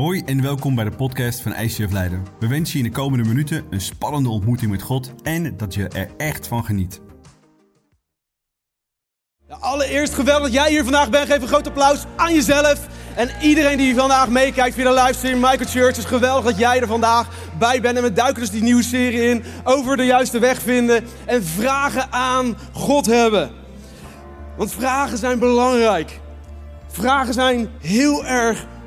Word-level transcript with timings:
Hoi 0.00 0.22
en 0.24 0.42
welkom 0.42 0.74
bij 0.74 0.84
de 0.84 0.90
podcast 0.90 1.40
van 1.40 1.54
ICF 1.54 1.92
Leiden. 1.92 2.26
We 2.38 2.46
wensen 2.46 2.78
je 2.78 2.84
in 2.84 2.90
de 2.90 2.96
komende 2.96 3.28
minuten 3.28 3.64
een 3.70 3.80
spannende 3.80 4.28
ontmoeting 4.28 4.70
met 4.70 4.82
God 4.82 5.12
en 5.22 5.56
dat 5.56 5.74
je 5.74 5.88
er 5.88 6.10
echt 6.16 6.46
van 6.46 6.64
geniet. 6.64 7.00
Allereerst 9.48 10.14
geweldig 10.14 10.42
dat 10.42 10.52
jij 10.52 10.70
hier 10.70 10.82
vandaag 10.82 11.10
bent. 11.10 11.26
Geef 11.26 11.42
een 11.42 11.48
groot 11.48 11.66
applaus 11.66 12.04
aan 12.16 12.34
jezelf. 12.34 12.86
En 13.14 13.30
iedereen 13.42 13.76
die 13.76 13.94
vandaag 13.94 14.28
meekijkt 14.28 14.74
via 14.74 14.92
de 14.92 15.00
livestream 15.02 15.40
Michael 15.40 15.70
Church. 15.70 15.86
Het 15.86 15.96
is 15.96 16.04
geweldig 16.04 16.44
dat 16.44 16.58
jij 16.58 16.80
er 16.80 16.86
vandaag 16.86 17.28
bij 17.58 17.80
bent. 17.80 17.96
En 17.96 18.02
we 18.02 18.12
duiken 18.12 18.40
dus 18.40 18.50
die 18.50 18.62
nieuwe 18.62 18.82
serie 18.82 19.30
in 19.30 19.44
over 19.64 19.96
de 19.96 20.04
juiste 20.04 20.38
weg 20.38 20.60
vinden. 20.60 21.04
En 21.24 21.44
vragen 21.44 22.12
aan 22.12 22.56
God 22.72 23.06
hebben. 23.06 23.50
Want 24.56 24.72
vragen 24.72 25.18
zijn 25.18 25.38
belangrijk. 25.38 26.20
Vragen 26.88 27.34
zijn 27.34 27.68
heel 27.80 28.24
erg 28.24 28.56
belangrijk. 28.56 28.79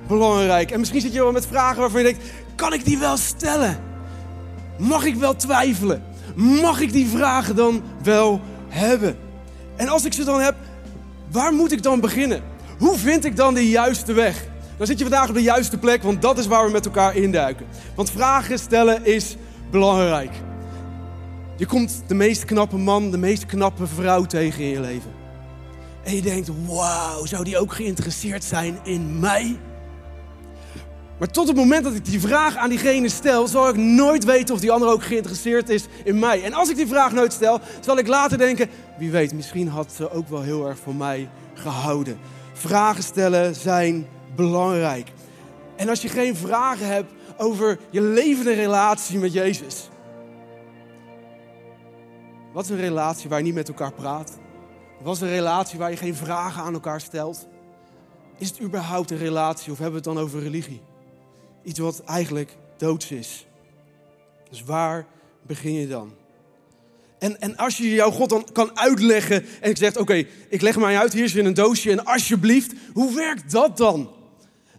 En 0.71 0.80
misschien 0.80 1.02
zit 1.02 1.14
je 1.14 1.20
wel 1.20 1.32
met 1.32 1.48
vragen 1.48 1.79
waarvan 1.79 2.02
je 2.02 2.05
denkt: 2.05 2.25
kan 2.55 2.73
ik 2.73 2.86
die 2.86 2.97
wel 2.97 3.18
stellen? 3.18 3.79
Mag 4.78 5.05
ik 5.05 5.15
wel 5.15 5.36
twijfelen? 5.36 6.04
Mag 6.36 6.79
ik 6.79 6.92
die 6.92 7.07
vragen 7.07 7.55
dan 7.55 7.83
wel 8.04 8.41
hebben? 8.68 9.18
En 9.75 9.88
als 9.88 10.05
ik 10.05 10.14
ze 10.14 10.24
dan 10.24 10.39
heb, 10.39 10.55
waar 11.32 11.54
moet 11.54 11.71
ik 11.71 11.83
dan 11.83 12.00
beginnen? 12.00 12.41
Hoe 12.78 12.97
vind 12.97 13.25
ik 13.25 13.36
dan 13.36 13.54
de 13.54 13.69
juiste 13.69 14.14
weg? 14.14 14.46
Dan 14.78 14.88
zit 14.88 14.97
je 14.97 15.04
vandaag 15.04 15.29
op 15.29 15.36
de 15.36 15.41
juiste 15.41 15.78
plek, 15.78 16.04
want 16.04 16.21
dat 16.21 16.38
is 16.38 16.47
waar 16.47 16.66
we 16.66 16.71
met 16.71 16.86
elkaar 16.86 17.16
induiken. 17.16 17.66
Want 17.96 18.11
vragen 18.11 18.60
stellen 18.60 19.05
is 19.05 19.36
belangrijk. 19.71 20.32
Je 21.57 21.66
komt 21.66 22.04
de 22.07 22.14
meest 22.14 22.46
knappe 22.46 22.77
man, 22.77 23.11
de 23.11 23.18
meest 23.18 23.46
knappe 23.46 23.88
vrouw 23.88 24.24
tegen 24.25 24.64
in 24.64 24.69
je 24.69 24.80
leven. 24.80 25.11
En 26.04 26.16
je 26.16 26.21
denkt, 26.21 26.50
wauw, 26.68 27.25
zou 27.25 27.43
die 27.43 27.57
ook 27.57 27.74
geïnteresseerd 27.74 28.43
zijn 28.43 28.80
in 28.83 29.19
mij? 29.19 29.60
Maar 31.23 31.32
tot 31.32 31.47
het 31.47 31.55
moment 31.55 31.83
dat 31.83 31.93
ik 31.93 32.05
die 32.05 32.19
vraag 32.19 32.55
aan 32.55 32.69
diegene 32.69 33.09
stel, 33.09 33.47
zal 33.47 33.69
ik 33.69 33.75
nooit 33.75 34.23
weten 34.23 34.55
of 34.55 34.61
die 34.61 34.72
ander 34.72 34.89
ook 34.89 35.03
geïnteresseerd 35.03 35.69
is 35.69 35.85
in 36.03 36.19
mij. 36.19 36.43
En 36.43 36.53
als 36.53 36.69
ik 36.69 36.75
die 36.75 36.88
vraag 36.88 37.11
nooit 37.11 37.33
stel, 37.33 37.59
zal 37.80 37.97
ik 37.97 38.07
later 38.07 38.38
denken, 38.38 38.69
wie 38.97 39.11
weet, 39.11 39.33
misschien 39.33 39.67
had 39.67 39.91
ze 39.91 40.11
ook 40.11 40.27
wel 40.27 40.41
heel 40.41 40.67
erg 40.67 40.77
van 40.77 40.97
mij 40.97 41.30
gehouden. 41.53 42.19
Vragen 42.53 43.03
stellen 43.03 43.55
zijn 43.55 44.07
belangrijk. 44.35 45.11
En 45.75 45.89
als 45.89 46.02
je 46.02 46.07
geen 46.07 46.35
vragen 46.35 46.88
hebt 46.88 47.11
over 47.37 47.80
je 47.89 48.02
levende 48.02 48.53
relatie 48.53 49.19
met 49.19 49.33
Jezus. 49.33 49.89
Wat 52.53 52.63
is 52.63 52.69
een 52.69 52.77
relatie 52.77 53.30
waar 53.30 53.39
je 53.39 53.45
niet 53.45 53.53
met 53.53 53.67
elkaar 53.67 53.93
praat? 53.93 54.37
Wat 55.03 55.15
is 55.15 55.21
een 55.21 55.27
relatie 55.27 55.80
waar 55.80 55.89
je 55.89 55.97
geen 55.97 56.15
vragen 56.15 56.63
aan 56.63 56.73
elkaar 56.73 57.02
stelt? 57.02 57.47
Is 58.37 58.49
het 58.49 58.61
überhaupt 58.61 59.11
een 59.11 59.17
relatie 59.17 59.71
of 59.71 59.77
hebben 59.77 60.02
we 60.02 60.09
het 60.09 60.15
dan 60.15 60.25
over 60.25 60.39
religie? 60.39 60.81
Iets 61.64 61.80
wat 61.80 62.03
eigenlijk 62.03 62.56
doods 62.78 63.11
is. 63.11 63.45
Dus 64.50 64.64
waar 64.64 65.08
begin 65.42 65.73
je 65.73 65.88
dan? 65.88 66.14
En, 67.20 67.42
en 67.42 67.58
als 67.58 67.78
je 67.78 67.89
jouw 67.89 68.11
God 68.11 68.30
dan 68.30 68.47
kan 68.52 68.78
uitleggen 68.78 69.45
en 69.61 69.70
ik 69.70 69.78
zeg, 69.78 69.97
oké, 69.97 70.23
ik 70.50 70.61
leg 70.61 70.78
mij 70.78 70.97
uit, 70.97 71.14
hier 71.14 71.23
is 71.23 71.33
weer 71.33 71.45
een 71.45 71.53
doosje 71.53 71.92
en 71.92 72.05
alsjeblieft, 72.05 72.73
hoe 72.94 73.16
werkt 73.16 73.52
dat 73.52 73.78
dan? 73.78 74.09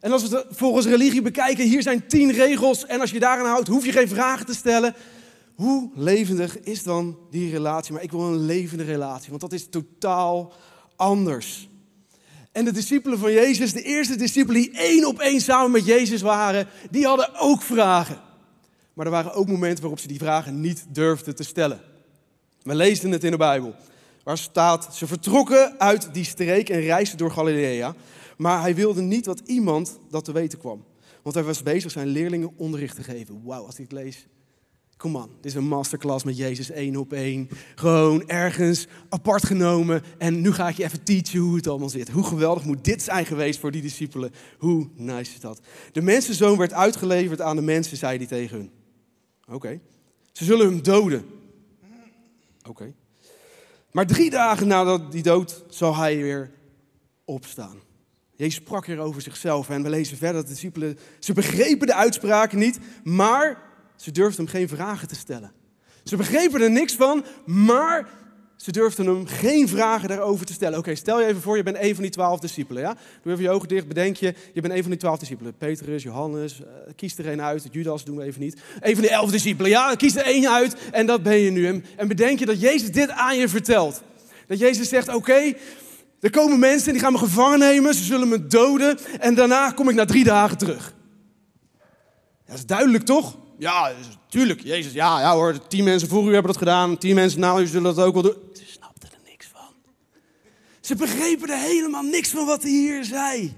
En 0.00 0.12
als 0.12 0.28
we 0.28 0.36
het 0.36 0.46
volgens 0.50 0.86
religie 0.86 1.22
bekijken, 1.22 1.68
hier 1.68 1.82
zijn 1.82 2.06
tien 2.06 2.32
regels 2.32 2.86
en 2.86 3.00
als 3.00 3.10
je 3.10 3.20
daaraan 3.20 3.46
houdt, 3.46 3.68
hoef 3.68 3.84
je 3.84 3.92
geen 3.92 4.08
vragen 4.08 4.46
te 4.46 4.54
stellen. 4.54 4.94
Hoe 5.54 5.90
levendig 5.94 6.60
is 6.60 6.82
dan 6.82 7.18
die 7.30 7.50
relatie? 7.50 7.92
Maar 7.92 8.02
ik 8.02 8.10
wil 8.10 8.20
een 8.20 8.44
levende 8.44 8.84
relatie, 8.84 9.28
want 9.28 9.40
dat 9.40 9.52
is 9.52 9.68
totaal 9.68 10.52
anders. 10.96 11.68
En 12.54 12.64
de 12.64 12.72
discipelen 12.72 13.18
van 13.18 13.32
Jezus, 13.32 13.72
de 13.72 13.82
eerste 13.82 14.16
discipelen 14.16 14.62
die 14.62 14.70
één 14.70 15.06
op 15.06 15.18
één 15.18 15.40
samen 15.40 15.70
met 15.70 15.86
Jezus 15.86 16.20
waren, 16.20 16.68
die 16.90 17.06
hadden 17.06 17.30
ook 17.38 17.62
vragen. 17.62 18.20
Maar 18.92 19.06
er 19.06 19.12
waren 19.12 19.32
ook 19.32 19.48
momenten 19.48 19.80
waarop 19.80 19.98
ze 19.98 20.08
die 20.08 20.18
vragen 20.18 20.60
niet 20.60 20.86
durfden 20.88 21.34
te 21.34 21.42
stellen. 21.42 21.80
We 22.62 22.74
lezen 22.74 23.10
het 23.10 23.24
in 23.24 23.30
de 23.30 23.36
Bijbel, 23.36 23.74
waar 24.22 24.38
staat: 24.38 24.88
ze 24.96 25.06
vertrokken 25.06 25.80
uit 25.80 26.14
die 26.14 26.24
streek 26.24 26.68
en 26.68 26.80
reisden 26.80 27.18
door 27.18 27.30
Galilea. 27.30 27.94
Maar 28.36 28.60
hij 28.60 28.74
wilde 28.74 29.02
niet 29.02 29.24
dat 29.24 29.42
iemand 29.44 29.98
dat 30.10 30.24
te 30.24 30.32
weten 30.32 30.58
kwam. 30.58 30.84
Want 31.22 31.34
hij 31.34 31.44
was 31.44 31.62
bezig 31.62 31.90
zijn 31.90 32.06
leerlingen 32.08 32.52
onderricht 32.56 32.96
te 32.96 33.02
geven. 33.02 33.40
Wauw, 33.44 33.64
als 33.64 33.78
ik 33.78 33.90
het 33.90 33.92
lees, 33.92 34.26
Kom 34.96 35.16
on, 35.16 35.30
dit 35.40 35.44
is 35.44 35.54
een 35.54 35.68
masterclass 35.68 36.24
met 36.24 36.36
Jezus 36.36 36.70
één 36.70 36.96
op 36.96 37.12
één. 37.12 37.48
Gewoon 37.74 38.28
ergens 38.28 38.86
apart 39.08 39.46
genomen. 39.46 40.02
En 40.18 40.40
nu 40.40 40.52
ga 40.52 40.68
ik 40.68 40.76
je 40.76 40.84
even 40.84 41.02
teachen 41.02 41.38
hoe 41.38 41.56
het 41.56 41.66
allemaal 41.66 41.88
zit. 41.88 42.10
Hoe 42.10 42.24
geweldig 42.24 42.64
moet 42.64 42.84
dit 42.84 43.02
zijn 43.02 43.26
geweest 43.26 43.60
voor 43.60 43.70
die 43.70 43.82
discipelen. 43.82 44.32
Hoe 44.58 44.88
nice 44.94 45.32
is 45.32 45.40
dat? 45.40 45.60
De 45.92 46.02
mensenzoon 46.02 46.58
werd 46.58 46.72
uitgeleverd 46.72 47.40
aan 47.40 47.56
de 47.56 47.62
mensen, 47.62 47.96
zei 47.96 48.16
hij 48.16 48.26
tegen 48.26 48.56
hun. 48.56 48.70
Oké. 49.54 49.80
Ze 50.32 50.44
zullen 50.44 50.66
hem 50.66 50.82
doden. 50.82 51.24
Oké. 52.68 52.94
Maar 53.92 54.06
drie 54.06 54.30
dagen 54.30 54.66
nadat 54.66 55.12
die 55.12 55.22
dood 55.22 55.64
zal 55.68 55.96
hij 55.96 56.16
weer 56.16 56.50
opstaan. 57.24 57.78
Jezus 58.36 58.54
sprak 58.54 58.86
hier 58.86 58.98
over 58.98 59.22
zichzelf 59.22 59.68
en 59.68 59.82
we 59.82 59.88
lezen 59.88 60.16
verder 60.16 60.36
dat 60.36 60.46
de 60.46 60.52
discipelen, 60.52 60.98
ze 61.18 61.32
begrepen 61.32 61.86
de 61.86 61.94
uitspraken 61.94 62.58
niet, 62.58 62.78
maar 63.04 63.62
ze 63.96 64.10
durfden 64.10 64.44
hem 64.44 64.54
geen 64.54 64.68
vragen 64.68 65.08
te 65.08 65.14
stellen. 65.14 65.52
Ze 66.04 66.16
begrepen 66.16 66.60
er 66.60 66.70
niks 66.70 66.94
van, 66.94 67.24
maar 67.44 68.08
ze 68.56 68.72
durfden 68.72 69.06
hem 69.06 69.26
geen 69.26 69.68
vragen 69.68 70.08
daarover 70.08 70.46
te 70.46 70.52
stellen. 70.52 70.78
Oké, 70.78 70.94
stel 70.94 71.20
je 71.20 71.26
even 71.26 71.42
voor, 71.42 71.56
je 71.56 71.62
bent 71.62 71.76
een 71.80 71.94
van 71.94 72.02
die 72.02 72.12
twaalf 72.12 72.40
discipelen. 72.40 72.82
Ja? 72.82 72.96
Doe 73.22 73.32
even 73.32 73.44
je 73.44 73.50
ogen 73.50 73.68
dicht, 73.68 73.88
bedenk 73.88 74.16
je, 74.16 74.34
je 74.52 74.60
bent 74.60 74.74
een 74.74 74.80
van 74.80 74.90
die 74.90 75.00
twaalf 75.00 75.18
discipelen. 75.18 75.54
Petrus, 75.58 76.02
Johannes, 76.02 76.60
uh, 76.60 76.66
kies 76.96 77.18
er 77.18 77.26
een 77.26 77.42
uit. 77.42 77.68
Judas 77.70 78.04
doen 78.04 78.16
we 78.16 78.22
even 78.22 78.40
niet. 78.40 78.60
Een 78.80 78.92
van 78.92 79.02
die 79.02 79.10
elf 79.10 79.30
discipelen, 79.30 79.70
ja, 79.70 79.94
kies 79.94 80.16
er 80.16 80.24
één 80.24 80.50
uit 80.50 80.76
en 80.90 81.06
dat 81.06 81.22
ben 81.22 81.38
je 81.38 81.50
nu. 81.50 81.66
En, 81.66 81.84
en 81.96 82.08
bedenk 82.08 82.38
je 82.38 82.46
dat 82.46 82.60
Jezus 82.60 82.92
dit 82.92 83.10
aan 83.10 83.38
je 83.38 83.48
vertelt. 83.48 84.02
Dat 84.46 84.58
Jezus 84.58 84.88
zegt, 84.88 85.14
oké, 85.14 85.52
er 86.20 86.30
komen 86.30 86.58
mensen 86.58 86.92
die 86.92 87.02
gaan 87.02 87.12
me 87.12 87.18
gevangen 87.18 87.58
nemen, 87.58 87.94
ze 87.94 88.04
zullen 88.04 88.28
me 88.28 88.46
doden 88.46 88.98
en 89.20 89.34
daarna 89.34 89.70
kom 89.70 89.88
ik 89.88 89.94
na 89.94 90.04
drie 90.04 90.24
dagen 90.24 90.58
terug. 90.58 90.94
Dat 92.46 92.56
is 92.56 92.66
duidelijk 92.66 93.04
toch? 93.04 93.38
Ja, 93.58 93.92
tuurlijk, 94.28 94.60
Jezus, 94.62 94.92
ja, 94.92 95.20
ja 95.20 95.34
hoor, 95.34 95.66
tien 95.68 95.84
mensen 95.84 96.08
voor 96.08 96.22
u 96.22 96.32
hebben 96.32 96.52
dat 96.52 96.56
gedaan, 96.56 96.98
tien 96.98 97.14
mensen 97.14 97.40
na 97.40 97.58
u 97.58 97.66
zullen 97.66 97.94
dat 97.94 98.04
ook 98.04 98.14
wel 98.14 98.22
doen. 98.22 98.36
Ze 98.52 98.62
snapten 98.66 99.08
er 99.10 99.30
niks 99.30 99.46
van. 99.52 99.74
Ze 100.80 100.94
begrepen 100.94 101.50
er 101.50 101.58
helemaal 101.58 102.02
niks 102.02 102.28
van 102.28 102.46
wat 102.46 102.62
hij 102.62 102.70
hier 102.70 103.04
zei. 103.04 103.54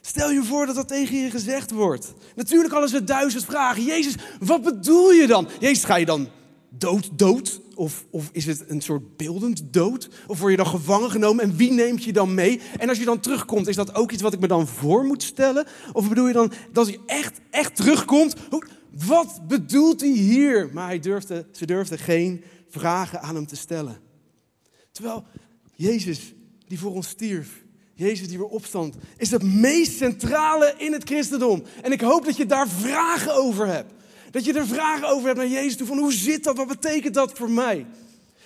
Stel 0.00 0.30
je 0.30 0.44
voor 0.44 0.66
dat 0.66 0.74
dat 0.74 0.88
tegen 0.88 1.16
je 1.16 1.30
gezegd 1.30 1.70
wordt. 1.70 2.14
Natuurlijk 2.34 2.72
hadden 2.72 2.90
ze 2.90 3.04
duizend 3.04 3.44
vragen. 3.44 3.84
Jezus, 3.84 4.14
wat 4.40 4.62
bedoel 4.62 5.12
je 5.12 5.26
dan? 5.26 5.48
Jezus, 5.60 5.84
ga 5.84 5.96
je 5.96 6.04
dan 6.04 6.28
dood, 6.68 7.08
dood? 7.12 7.60
Of, 7.74 8.04
of 8.10 8.28
is 8.32 8.46
het 8.46 8.64
een 8.68 8.80
soort 8.80 9.16
beeldend 9.16 9.62
dood? 9.70 10.08
Of 10.26 10.38
word 10.38 10.50
je 10.50 10.56
dan 10.56 10.66
gevangen 10.66 11.10
genomen 11.10 11.44
en 11.44 11.56
wie 11.56 11.72
neemt 11.72 12.04
je 12.04 12.12
dan 12.12 12.34
mee? 12.34 12.60
En 12.78 12.88
als 12.88 12.98
je 12.98 13.04
dan 13.04 13.20
terugkomt, 13.20 13.68
is 13.68 13.76
dat 13.76 13.94
ook 13.94 14.12
iets 14.12 14.22
wat 14.22 14.32
ik 14.32 14.40
me 14.40 14.46
dan 14.46 14.66
voor 14.66 15.04
moet 15.04 15.22
stellen? 15.22 15.66
Of 15.92 16.08
bedoel 16.08 16.26
je 16.26 16.32
dan 16.32 16.52
dat 16.72 16.88
je 16.88 16.98
echt, 17.06 17.40
echt 17.50 17.76
terugkomt? 17.76 18.34
Hoe, 18.50 18.64
wat 18.90 19.40
bedoelt 19.48 20.00
hij 20.00 20.10
hier? 20.10 20.70
Maar 20.72 20.86
hij 20.86 21.00
durfde, 21.00 21.46
ze 21.52 21.66
durfden 21.66 21.98
geen 21.98 22.44
vragen 22.68 23.20
aan 23.20 23.34
hem 23.34 23.46
te 23.46 23.56
stellen. 23.56 23.98
Terwijl 24.92 25.24
Jezus, 25.74 26.34
die 26.66 26.78
voor 26.78 26.94
ons 26.94 27.08
stierf, 27.08 27.62
Jezus 27.94 28.28
die 28.28 28.38
weer 28.38 28.46
opstand, 28.46 28.94
is 29.16 29.30
het 29.30 29.42
meest 29.42 29.96
centrale 29.96 30.74
in 30.76 30.92
het 30.92 31.04
christendom. 31.04 31.62
En 31.82 31.92
ik 31.92 32.00
hoop 32.00 32.24
dat 32.24 32.36
je 32.36 32.46
daar 32.46 32.68
vragen 32.68 33.34
over 33.34 33.66
hebt. 33.66 33.92
Dat 34.30 34.44
je 34.44 34.52
er 34.52 34.66
vragen 34.66 35.08
over 35.08 35.26
hebt 35.26 35.38
naar 35.38 35.48
Jezus 35.48 35.76
toe. 35.76 35.86
Van 35.86 35.98
hoe 35.98 36.12
zit 36.12 36.44
dat? 36.44 36.56
Wat 36.56 36.68
betekent 36.68 37.14
dat 37.14 37.38
voor 37.38 37.50
mij? 37.50 37.86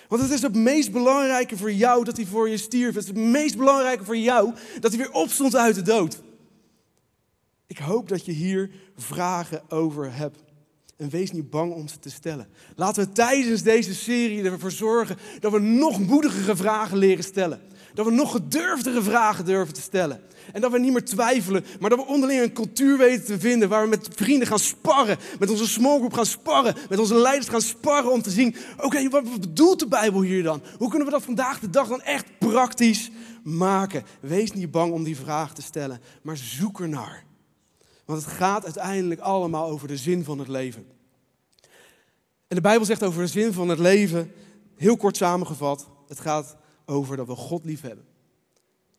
Want 0.08 0.22
het 0.22 0.30
is 0.30 0.42
het 0.42 0.54
meest 0.54 0.92
belangrijke 0.92 1.56
voor 1.56 1.72
jou 1.72 2.04
dat 2.04 2.16
hij 2.16 2.26
voor 2.26 2.48
je 2.48 2.56
stierf. 2.56 2.94
Het 2.94 3.02
is 3.02 3.08
het 3.08 3.18
meest 3.18 3.56
belangrijke 3.56 4.04
voor 4.04 4.16
jou 4.16 4.52
dat 4.80 4.90
hij 4.92 5.00
weer 5.00 5.12
opstond 5.12 5.56
uit 5.56 5.74
de 5.74 5.82
dood. 5.82 6.20
Ik 7.72 7.78
hoop 7.78 8.08
dat 8.08 8.24
je 8.24 8.32
hier 8.32 8.70
vragen 8.96 9.62
over 9.68 10.14
hebt. 10.14 10.42
En 10.96 11.08
wees 11.08 11.30
niet 11.30 11.50
bang 11.50 11.72
om 11.72 11.88
ze 11.88 11.98
te 11.98 12.10
stellen. 12.10 12.48
Laten 12.76 13.04
we 13.04 13.12
tijdens 13.12 13.62
deze 13.62 13.94
serie 13.94 14.44
ervoor 14.44 14.70
zorgen 14.70 15.16
dat 15.40 15.52
we 15.52 15.58
nog 15.58 16.00
moedigere 16.00 16.56
vragen 16.56 16.96
leren 16.96 17.24
stellen. 17.24 17.60
Dat 17.94 18.06
we 18.06 18.12
nog 18.12 18.32
gedurfdere 18.32 19.02
vragen 19.02 19.44
durven 19.44 19.74
te 19.74 19.80
stellen. 19.80 20.20
En 20.52 20.60
dat 20.60 20.72
we 20.72 20.78
niet 20.78 20.92
meer 20.92 21.04
twijfelen, 21.04 21.64
maar 21.80 21.90
dat 21.90 21.98
we 21.98 22.06
onderling 22.06 22.42
een 22.42 22.52
cultuur 22.52 22.98
weten 22.98 23.24
te 23.24 23.40
vinden 23.40 23.68
waar 23.68 23.82
we 23.82 23.88
met 23.88 24.08
vrienden 24.14 24.46
gaan 24.48 24.58
sparren, 24.58 25.18
met 25.38 25.50
onze 25.50 25.68
smallgroup 25.68 26.12
gaan 26.12 26.26
sparren, 26.26 26.74
met 26.88 26.98
onze 26.98 27.14
leiders 27.14 27.48
gaan 27.48 27.60
sparren 27.60 28.12
om 28.12 28.22
te 28.22 28.30
zien, 28.30 28.56
oké, 28.80 29.08
wat 29.08 29.40
bedoelt 29.40 29.78
de 29.78 29.88
Bijbel 29.88 30.22
hier 30.22 30.42
dan? 30.42 30.62
Hoe 30.78 30.88
kunnen 30.88 31.06
we 31.06 31.12
dat 31.12 31.22
vandaag 31.22 31.60
de 31.60 31.70
dag 31.70 31.88
dan 31.88 32.02
echt 32.02 32.38
praktisch 32.38 33.10
maken? 33.42 34.02
Wees 34.20 34.52
niet 34.52 34.70
bang 34.70 34.92
om 34.92 35.04
die 35.04 35.16
vraag 35.16 35.54
te 35.54 35.62
stellen, 35.62 36.00
maar 36.22 36.36
zoek 36.36 36.80
ernaar. 36.80 37.30
Want 38.04 38.24
het 38.24 38.32
gaat 38.32 38.64
uiteindelijk 38.64 39.20
allemaal 39.20 39.70
over 39.70 39.88
de 39.88 39.96
zin 39.96 40.24
van 40.24 40.38
het 40.38 40.48
leven. 40.48 40.86
En 42.48 42.56
de 42.56 42.60
Bijbel 42.60 42.86
zegt 42.86 43.02
over 43.02 43.22
de 43.22 43.28
zin 43.28 43.52
van 43.52 43.68
het 43.68 43.78
leven, 43.78 44.32
heel 44.74 44.96
kort 44.96 45.16
samengevat, 45.16 45.88
het 46.08 46.20
gaat 46.20 46.56
over 46.86 47.16
dat 47.16 47.26
we 47.26 47.34
God 47.34 47.64
lief 47.64 47.80
hebben. 47.80 48.04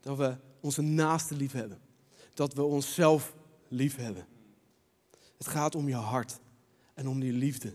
Dat 0.01 0.17
we 0.17 0.35
onze 0.59 0.81
naaste 0.81 1.35
lief 1.35 1.51
hebben. 1.51 1.79
Dat 2.33 2.53
we 2.53 2.63
onszelf 2.63 3.35
lief 3.67 3.95
hebben. 3.95 4.25
Het 5.38 5.47
gaat 5.47 5.75
om 5.75 5.88
je 5.88 5.95
hart 5.95 6.39
en 6.94 7.07
om 7.07 7.19
die 7.19 7.31
liefde. 7.31 7.73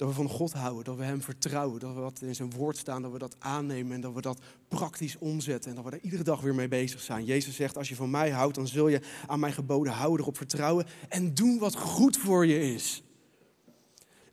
Dat 0.00 0.08
we 0.08 0.14
van 0.14 0.28
God 0.28 0.52
houden, 0.52 0.84
dat 0.84 0.96
we 0.96 1.02
Hem 1.04 1.22
vertrouwen, 1.22 1.80
dat 1.80 1.94
we 1.94 2.00
wat 2.00 2.20
in 2.22 2.34
zijn 2.34 2.50
woord 2.50 2.76
staan, 2.76 3.02
dat 3.02 3.12
we 3.12 3.18
dat 3.18 3.36
aannemen 3.38 3.92
en 3.92 4.00
dat 4.00 4.14
we 4.14 4.20
dat 4.20 4.40
praktisch 4.68 5.18
omzetten 5.18 5.70
en 5.70 5.76
dat 5.76 5.84
we 5.84 5.90
daar 5.90 6.00
iedere 6.00 6.22
dag 6.22 6.40
weer 6.40 6.54
mee 6.54 6.68
bezig 6.68 7.00
zijn. 7.00 7.24
Jezus 7.24 7.56
zegt, 7.56 7.76
als 7.76 7.88
je 7.88 7.94
van 7.94 8.10
mij 8.10 8.30
houdt, 8.30 8.54
dan 8.54 8.66
zul 8.66 8.88
je 8.88 9.00
aan 9.26 9.40
mijn 9.40 9.52
geboden 9.52 9.92
houden, 9.92 10.20
erop 10.20 10.36
vertrouwen 10.36 10.86
en 11.08 11.34
doen 11.34 11.58
wat 11.58 11.76
goed 11.76 12.16
voor 12.16 12.46
je 12.46 12.72
is. 12.74 13.02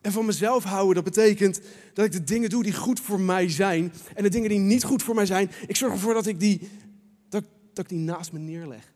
En 0.02 0.12
van 0.12 0.26
mezelf 0.26 0.64
houden, 0.64 0.96
dat 0.96 1.14
betekent 1.14 1.62
dat 1.94 2.06
ik 2.06 2.12
de 2.12 2.24
dingen 2.24 2.50
doe 2.50 2.64
die 2.64 2.74
goed 2.74 3.00
voor 3.00 3.20
mij 3.20 3.50
zijn. 3.50 3.94
En 4.16 4.24
de 4.24 4.30
dingen 4.30 4.50
die 4.50 4.60
niet 4.60 4.84
goed 4.84 5.04
voor 5.04 5.16
mij 5.16 5.26
zijn, 5.26 5.52
ik 5.68 5.76
zorg 5.76 5.94
ervoor 5.94 6.14
dat 6.14 6.26
ik 6.26 6.40
die, 6.40 6.70
dat, 7.30 7.44
dat 7.74 7.84
ik 7.84 7.90
die 7.90 8.00
naast 8.00 8.32
me 8.32 8.40
neerleg. 8.40 8.94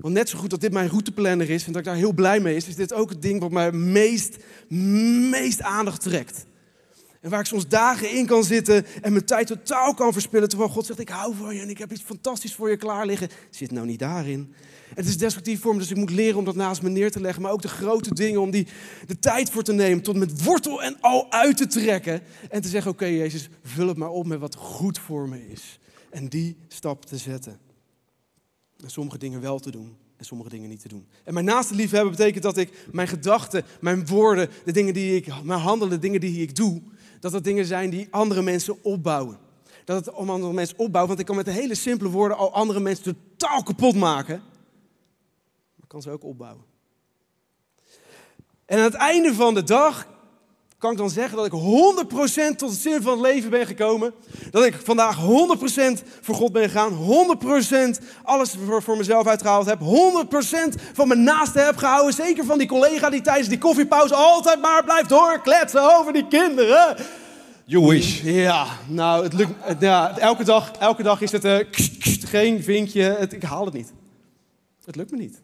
Want 0.00 0.14
net 0.14 0.28
zo 0.28 0.38
goed 0.38 0.50
dat 0.50 0.60
dit 0.60 0.72
mijn 0.72 0.88
routeplanner 0.88 1.50
is 1.50 1.66
en 1.66 1.72
dat 1.72 1.80
ik 1.80 1.86
daar 1.86 1.96
heel 1.96 2.12
blij 2.12 2.40
mee 2.40 2.56
is, 2.56 2.68
is 2.68 2.76
dit 2.76 2.92
ook 2.92 3.10
het 3.10 3.22
ding 3.22 3.40
wat 3.40 3.50
mij 3.50 3.72
meest, 3.72 4.36
meest 5.30 5.62
aandacht 5.62 6.02
trekt. 6.02 6.44
En 7.20 7.30
waar 7.30 7.40
ik 7.40 7.46
soms 7.46 7.68
dagen 7.68 8.10
in 8.10 8.26
kan 8.26 8.44
zitten 8.44 8.86
en 9.02 9.12
mijn 9.12 9.24
tijd 9.24 9.46
totaal 9.46 9.94
kan 9.94 10.12
verspillen. 10.12 10.48
Terwijl 10.48 10.70
God 10.70 10.86
zegt, 10.86 10.98
ik 10.98 11.08
hou 11.08 11.34
van 11.34 11.54
je 11.54 11.60
en 11.60 11.68
ik 11.68 11.78
heb 11.78 11.92
iets 11.92 12.02
fantastisch 12.02 12.54
voor 12.54 12.70
je 12.70 12.76
klaar 12.76 13.06
liggen. 13.06 13.28
Zit 13.50 13.70
nou 13.70 13.86
niet 13.86 13.98
daarin. 13.98 14.54
Het 14.94 15.06
is 15.06 15.18
destructief 15.18 15.60
voor 15.60 15.72
me, 15.72 15.80
dus 15.80 15.90
ik 15.90 15.96
moet 15.96 16.10
leren 16.10 16.38
om 16.38 16.44
dat 16.44 16.54
naast 16.54 16.82
me 16.82 16.88
neer 16.88 17.10
te 17.10 17.20
leggen. 17.20 17.42
Maar 17.42 17.52
ook 17.52 17.62
de 17.62 17.68
grote 17.68 18.14
dingen, 18.14 18.40
om 18.40 18.50
die 18.50 18.66
de 19.06 19.18
tijd 19.18 19.50
voor 19.50 19.62
te 19.62 19.72
nemen. 19.72 20.02
Tot 20.02 20.16
met 20.16 20.44
wortel 20.44 20.82
en 20.82 20.96
al 21.00 21.32
uit 21.32 21.56
te 21.56 21.66
trekken. 21.66 22.22
En 22.50 22.62
te 22.62 22.68
zeggen, 22.68 22.90
oké 22.90 23.06
Jezus, 23.06 23.48
vul 23.62 23.88
het 23.88 23.96
maar 23.96 24.10
op 24.10 24.26
met 24.26 24.40
wat 24.40 24.54
goed 24.54 24.98
voor 24.98 25.28
me 25.28 25.48
is. 25.48 25.78
En 26.10 26.28
die 26.28 26.56
stap 26.68 27.04
te 27.04 27.16
zetten. 27.16 27.69
En 28.82 28.90
sommige 28.90 29.18
dingen 29.18 29.40
wel 29.40 29.58
te 29.58 29.70
doen 29.70 29.96
en 30.16 30.24
sommige 30.24 30.50
dingen 30.50 30.68
niet 30.68 30.80
te 30.80 30.88
doen. 30.88 31.06
En 31.24 31.34
mijn 31.34 31.44
naaste 31.44 31.74
liefhebben 31.74 32.10
betekent 32.10 32.42
dat 32.42 32.56
ik 32.56 32.86
mijn 32.92 33.08
gedachten, 33.08 33.64
mijn 33.80 34.06
woorden, 34.06 34.50
de 34.64 34.72
dingen 34.72 34.94
die 34.94 35.16
ik, 35.16 35.42
mijn 35.42 35.60
handelen, 35.60 35.94
de 35.94 35.98
dingen 36.06 36.20
die 36.20 36.42
ik 36.42 36.56
doe, 36.56 36.82
dat 37.20 37.32
dat 37.32 37.44
dingen 37.44 37.64
zijn 37.64 37.90
die 37.90 38.08
andere 38.10 38.42
mensen 38.42 38.84
opbouwen. 38.84 39.38
Dat 39.84 40.04
het 40.04 40.14
om 40.14 40.30
andere 40.30 40.52
mensen 40.52 40.78
opbouwen, 40.78 41.08
want 41.08 41.20
ik 41.20 41.26
kan 41.26 41.36
met 41.36 41.54
hele 41.54 41.74
simpele 41.74 42.10
woorden 42.10 42.36
al 42.36 42.52
andere 42.52 42.80
mensen 42.80 43.16
totaal 43.36 43.62
kapot 43.62 43.94
maken. 43.94 44.36
Maar 44.36 45.82
ik 45.82 45.88
kan 45.88 46.02
ze 46.02 46.10
ook 46.10 46.24
opbouwen. 46.24 46.64
En 48.64 48.78
aan 48.78 48.84
het 48.84 48.94
einde 48.94 49.34
van 49.34 49.54
de 49.54 49.62
dag 49.62 50.06
kan 50.80 50.92
ik 50.92 50.98
dan 50.98 51.10
zeggen 51.10 51.36
dat 51.36 51.46
ik 51.46 51.52
100% 51.52 52.56
tot 52.56 52.70
het 52.70 52.78
zin 52.78 53.02
van 53.02 53.12
het 53.12 53.20
leven 53.20 53.50
ben 53.50 53.66
gekomen. 53.66 54.12
Dat 54.50 54.64
ik 54.64 54.74
vandaag 54.84 55.16
100% 55.16 55.20
voor 56.20 56.34
God 56.34 56.52
ben 56.52 56.70
gegaan. 56.70 56.92
100% 57.98 58.04
alles 58.22 58.54
voor, 58.66 58.82
voor 58.82 58.96
mezelf 58.96 59.26
uitgehaald 59.26 59.66
heb. 59.66 59.80
100% 59.80 59.84
van 60.92 61.08
mijn 61.08 61.22
naaste 61.22 61.58
heb 61.58 61.76
gehouden. 61.76 62.14
Zeker 62.14 62.44
van 62.44 62.58
die 62.58 62.66
collega 62.68 63.10
die 63.10 63.20
tijdens 63.20 63.48
die 63.48 63.58
koffiepauze 63.58 64.14
altijd 64.14 64.60
maar 64.60 64.84
blijft 64.84 65.08
doorkletsen 65.08 65.98
over 65.98 66.12
die 66.12 66.26
kinderen. 66.28 66.96
You 67.64 67.86
wish. 67.86 68.22
Ja, 68.22 68.66
nou, 68.88 69.24
het 69.24 69.32
lukt, 69.32 69.52
ja, 69.80 70.18
elke, 70.18 70.44
dag, 70.44 70.70
elke 70.78 71.02
dag 71.02 71.20
is 71.20 71.32
het 71.32 71.44
uh, 71.44 71.58
geen 72.34 72.62
vinkje. 72.62 73.02
Het, 73.02 73.32
ik 73.32 73.42
haal 73.42 73.64
het 73.64 73.74
niet. 73.74 73.92
Het 74.84 74.96
lukt 74.96 75.10
me 75.10 75.16
niet. 75.16 75.40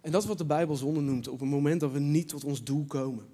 En 0.00 0.10
dat 0.10 0.22
is 0.22 0.28
wat 0.28 0.38
de 0.38 0.44
Bijbel 0.44 0.76
zonde 0.76 1.00
noemt 1.00 1.28
op 1.28 1.40
het 1.40 1.48
moment 1.48 1.80
dat 1.80 1.92
we 1.92 1.98
niet 1.98 2.28
tot 2.28 2.44
ons 2.44 2.64
doel 2.64 2.84
komen. 2.84 3.24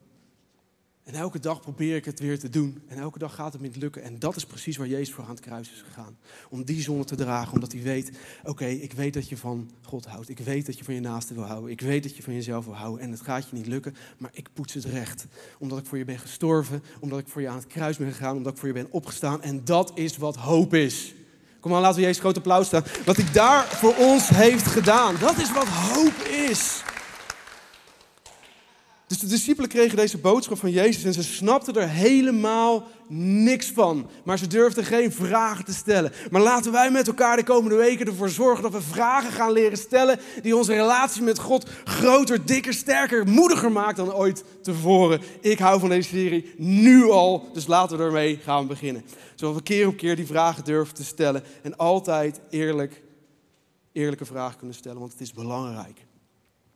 En 1.07 1.15
elke 1.15 1.39
dag 1.39 1.61
probeer 1.61 1.97
ik 1.97 2.05
het 2.05 2.21
weer 2.21 2.39
te 2.39 2.49
doen. 2.49 2.83
En 2.87 2.99
elke 2.99 3.19
dag 3.19 3.35
gaat 3.35 3.53
het 3.53 3.63
me 3.63 3.67
niet 3.67 3.77
lukken. 3.77 4.03
En 4.03 4.19
dat 4.19 4.37
is 4.37 4.47
precies 4.47 4.77
waar 4.77 4.87
Jezus 4.87 5.15
voor 5.15 5.25
aan 5.25 5.31
het 5.31 5.41
kruis 5.41 5.73
is 5.73 5.83
gegaan. 5.83 6.19
Om 6.51 6.65
die 6.65 6.83
zonde 6.83 7.05
te 7.05 7.15
dragen. 7.15 7.53
Omdat 7.53 7.73
hij 7.73 7.83
weet, 7.83 8.11
oké, 8.45 8.67
ik 8.67 8.93
weet 8.93 9.15
dat 9.15 9.29
je 9.29 9.37
van 9.37 9.71
God 9.83 10.07
houdt. 10.07 10.29
Ik 10.29 10.39
weet 10.39 10.67
dat 10.67 10.79
je 10.79 10.85
van 10.85 10.95
je 10.95 11.01
naaste 11.01 11.35
wil 11.35 11.43
houden. 11.43 11.71
Ik 11.71 11.81
weet 11.81 12.03
dat 12.03 12.17
je 12.17 12.23
van 12.23 12.35
jezelf 12.35 12.65
wil 12.65 12.75
houden. 12.75 13.01
En 13.05 13.11
het 13.11 13.21
gaat 13.21 13.49
je 13.49 13.57
niet 13.57 13.67
lukken, 13.67 13.95
maar 14.19 14.31
ik 14.33 14.49
poets 14.53 14.75
het 14.75 14.85
recht. 14.85 15.27
Omdat 15.59 15.79
ik 15.79 15.87
voor 15.87 15.99
je 15.99 16.05
ben 16.05 16.19
gestorven. 16.19 16.83
Omdat 17.01 17.19
ik 17.19 17.29
voor 17.29 17.43
je 17.43 17.49
aan 17.49 17.57
het 17.57 17.67
kruis 17.67 17.97
ben 17.97 18.13
gegaan. 18.13 18.37
Omdat 18.37 18.53
ik 18.53 18.59
voor 18.59 18.69
je 18.69 18.75
ben 18.75 18.91
opgestaan. 18.91 19.43
En 19.43 19.65
dat 19.65 19.93
is 19.95 20.17
wat 20.17 20.37
hoop 20.37 20.75
is. 20.75 21.15
Kom 21.67 21.75
maar, 21.75 21.85
laten 21.85 22.01
we 22.01 22.07
Jezus 22.07 22.21
groot 22.21 22.37
applaus 22.37 22.67
staan. 22.67 22.85
Wat 23.05 23.17
hij 23.17 23.27
daar 23.33 23.65
voor 23.71 23.95
ons 23.97 24.29
heeft 24.29 24.67
gedaan. 24.67 25.17
Dat 25.21 25.39
is 25.39 25.53
wat 25.53 25.67
hoop 25.67 26.27
is. 26.49 26.83
Dus 29.07 29.19
de 29.19 29.27
discipelen 29.27 29.69
kregen 29.69 29.97
deze 29.97 30.19
boodschap 30.19 30.59
van 30.59 30.71
Jezus 30.71 31.05
en 31.05 31.13
ze 31.13 31.23
snapten 31.23 31.75
er 31.75 31.89
helemaal 31.89 32.87
niks 33.09 33.71
van. 33.71 34.11
Maar 34.25 34.39
ze 34.39 34.47
durfden 34.47 34.85
geen 34.85 35.13
vragen 35.13 35.65
te 35.65 35.75
stellen. 35.75 36.13
Maar 36.31 36.41
laten 36.41 36.73
wij 36.73 36.91
met 36.91 37.07
elkaar 37.07 37.37
de 37.37 37.45
komende 37.45 37.77
weken 37.77 38.07
ervoor 38.07 38.29
zorgen 38.29 38.63
dat 38.63 38.73
we 38.73 38.81
vragen 38.81 39.33
gaan 39.33 39.53
leren 39.53 39.79
stellen 39.79 40.19
die 40.43 40.57
onze 40.57 40.73
relatie 40.73 41.23
met 41.23 41.39
God 41.39 41.71
groter, 41.85 42.47
dikker, 42.47 42.75
sterker, 42.75 43.27
moediger 43.27 43.73
maakt 43.73 43.97
dan 43.97 44.13
ooit 44.13 44.45
tevoren. 44.63 45.21
Ik 45.41 45.59
hou 45.59 45.81
van 45.81 45.89
deze 45.89 46.09
serie 46.09 46.55
nu 46.57 47.11
al, 47.11 47.49
dus 47.53 47.67
laten 47.67 47.99
we 47.99 48.05
ermee 48.05 48.37
gaan 48.37 48.67
beginnen. 48.67 49.05
Zodat 49.35 49.55
we 49.55 49.63
keer 49.63 49.87
op 49.87 49.97
keer 49.97 50.17
die 50.17 50.27
vragen 50.27 50.65
durven 50.65 50.95
te 50.95 51.05
stellen 51.05 51.43
en 51.63 51.77
altijd 51.77 52.41
eerlijk, 52.51 53.03
eerlijke 53.93 54.25
vragen 54.25 54.59
kunnen 54.59 54.77
stellen, 54.77 54.99
want 54.99 55.13
het 55.13 55.21
is 55.21 55.33
belangrijk. 55.33 56.05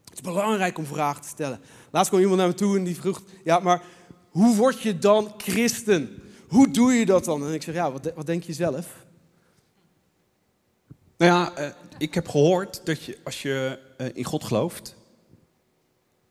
Het 0.05 0.19
is 0.19 0.21
belangrijk 0.21 0.79
om 0.79 0.85
vragen 0.85 1.23
te 1.23 1.29
stellen. 1.29 1.61
Laatst 1.91 2.09
kwam 2.09 2.21
iemand 2.21 2.39
naar 2.39 2.49
me 2.49 2.55
toe 2.55 2.77
en 2.77 2.85
die 2.85 2.97
vroeg: 2.97 3.23
Ja, 3.45 3.59
maar 3.59 3.83
hoe 4.31 4.57
word 4.57 4.81
je 4.81 4.99
dan 4.99 5.35
christen? 5.37 6.23
Hoe 6.49 6.71
doe 6.71 6.93
je 6.93 7.07
dat 7.07 7.25
dan? 7.25 7.47
En 7.47 7.53
ik 7.53 7.63
zeg: 7.63 7.75
Ja, 7.75 7.93
wat, 7.93 8.13
wat 8.15 8.27
denk 8.27 8.43
je 8.43 8.53
zelf? 8.53 8.87
Nou 11.17 11.33
ja, 11.33 11.59
uh, 11.59 11.73
ik 11.99 12.15
heb 12.15 12.29
gehoord 12.29 12.81
dat 12.85 13.05
je 13.05 13.19
als 13.25 13.43
je 13.43 13.79
uh, 13.99 14.07
in 14.13 14.25
God 14.25 14.45
gelooft, 14.45 14.95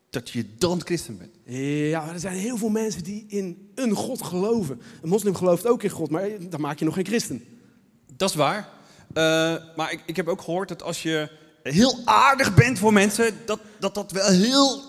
dat 0.09 0.29
je 0.29 0.45
dan 0.57 0.81
christen 0.81 1.17
bent. 1.17 1.35
Ja, 1.89 2.06
maar 2.06 2.13
er 2.13 2.19
zijn 2.19 2.38
heel 2.38 2.57
veel 2.57 2.69
mensen 2.69 3.03
die 3.03 3.25
in 3.27 3.71
een 3.75 3.91
God 3.91 4.23
geloven. 4.23 4.81
Een 5.01 5.09
moslim 5.09 5.35
gelooft 5.35 5.67
ook 5.67 5.83
in 5.83 5.89
God, 5.89 6.09
maar 6.09 6.29
dan 6.50 6.61
maak 6.61 6.79
je 6.79 6.85
nog 6.85 6.94
geen 6.94 7.06
christen. 7.06 7.44
Dat 8.15 8.29
is 8.29 8.35
waar. 8.35 8.69
Uh, 9.13 9.56
maar 9.75 9.91
ik, 9.91 10.03
ik 10.06 10.15
heb 10.15 10.27
ook 10.27 10.41
gehoord 10.41 10.67
dat 10.67 10.83
als 10.83 11.03
je 11.03 11.31
heel 11.63 12.00
aardig 12.06 12.56
bent 12.56 12.79
voor 12.79 12.94
mensen, 12.94 13.33
dat 13.45 13.59
dat, 13.79 13.94
dat 13.94 14.11
wel 14.11 14.29
heel, 14.29 14.81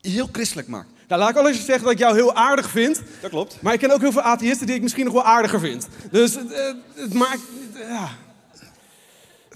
heel 0.00 0.28
christelijk 0.32 0.68
maakt. 0.68 0.88
Nou, 1.08 1.22
laat 1.22 1.30
ik 1.30 1.36
al 1.36 1.48
eens 1.48 1.64
zeggen 1.64 1.82
dat 1.82 1.92
ik 1.92 1.98
jou 1.98 2.14
heel 2.14 2.34
aardig 2.34 2.70
vind. 2.70 3.00
Dat 3.20 3.30
klopt. 3.30 3.56
Maar 3.60 3.72
ik 3.72 3.78
ken 3.78 3.90
ook 3.90 4.00
heel 4.00 4.12
veel 4.12 4.22
atheïsten 4.22 4.66
die 4.66 4.76
ik 4.76 4.82
misschien 4.82 5.04
nog 5.04 5.14
wel 5.14 5.24
aardiger 5.24 5.60
vind. 5.60 5.88
Dus 6.10 6.36
uh, 6.36 6.42
het 6.94 7.14
maakt... 7.14 7.40
Ja. 7.88 8.08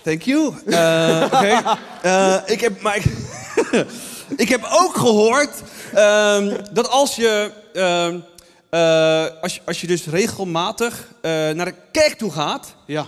Thank 0.02 0.22
you. 0.22 0.54
Uh, 0.66 1.22
Oké. 1.32 1.76
Ik 2.52 2.60
heb... 2.60 2.80
Maar 2.80 2.96
ik, 2.96 3.04
ik 4.44 4.48
heb 4.48 4.68
ook 4.70 4.96
gehoord 4.96 5.62
um, 5.94 6.56
dat 6.72 6.88
als 6.88 7.16
je... 7.16 7.50
Um, 7.74 8.24
als 9.40 9.54
je, 9.54 9.60
als 9.64 9.80
je 9.80 9.86
dus 9.86 10.06
regelmatig 10.06 11.08
naar 11.22 11.64
de 11.64 11.74
kerk 11.92 12.18
toe 12.18 12.32
gaat... 12.32 12.74
Ja. 12.86 13.06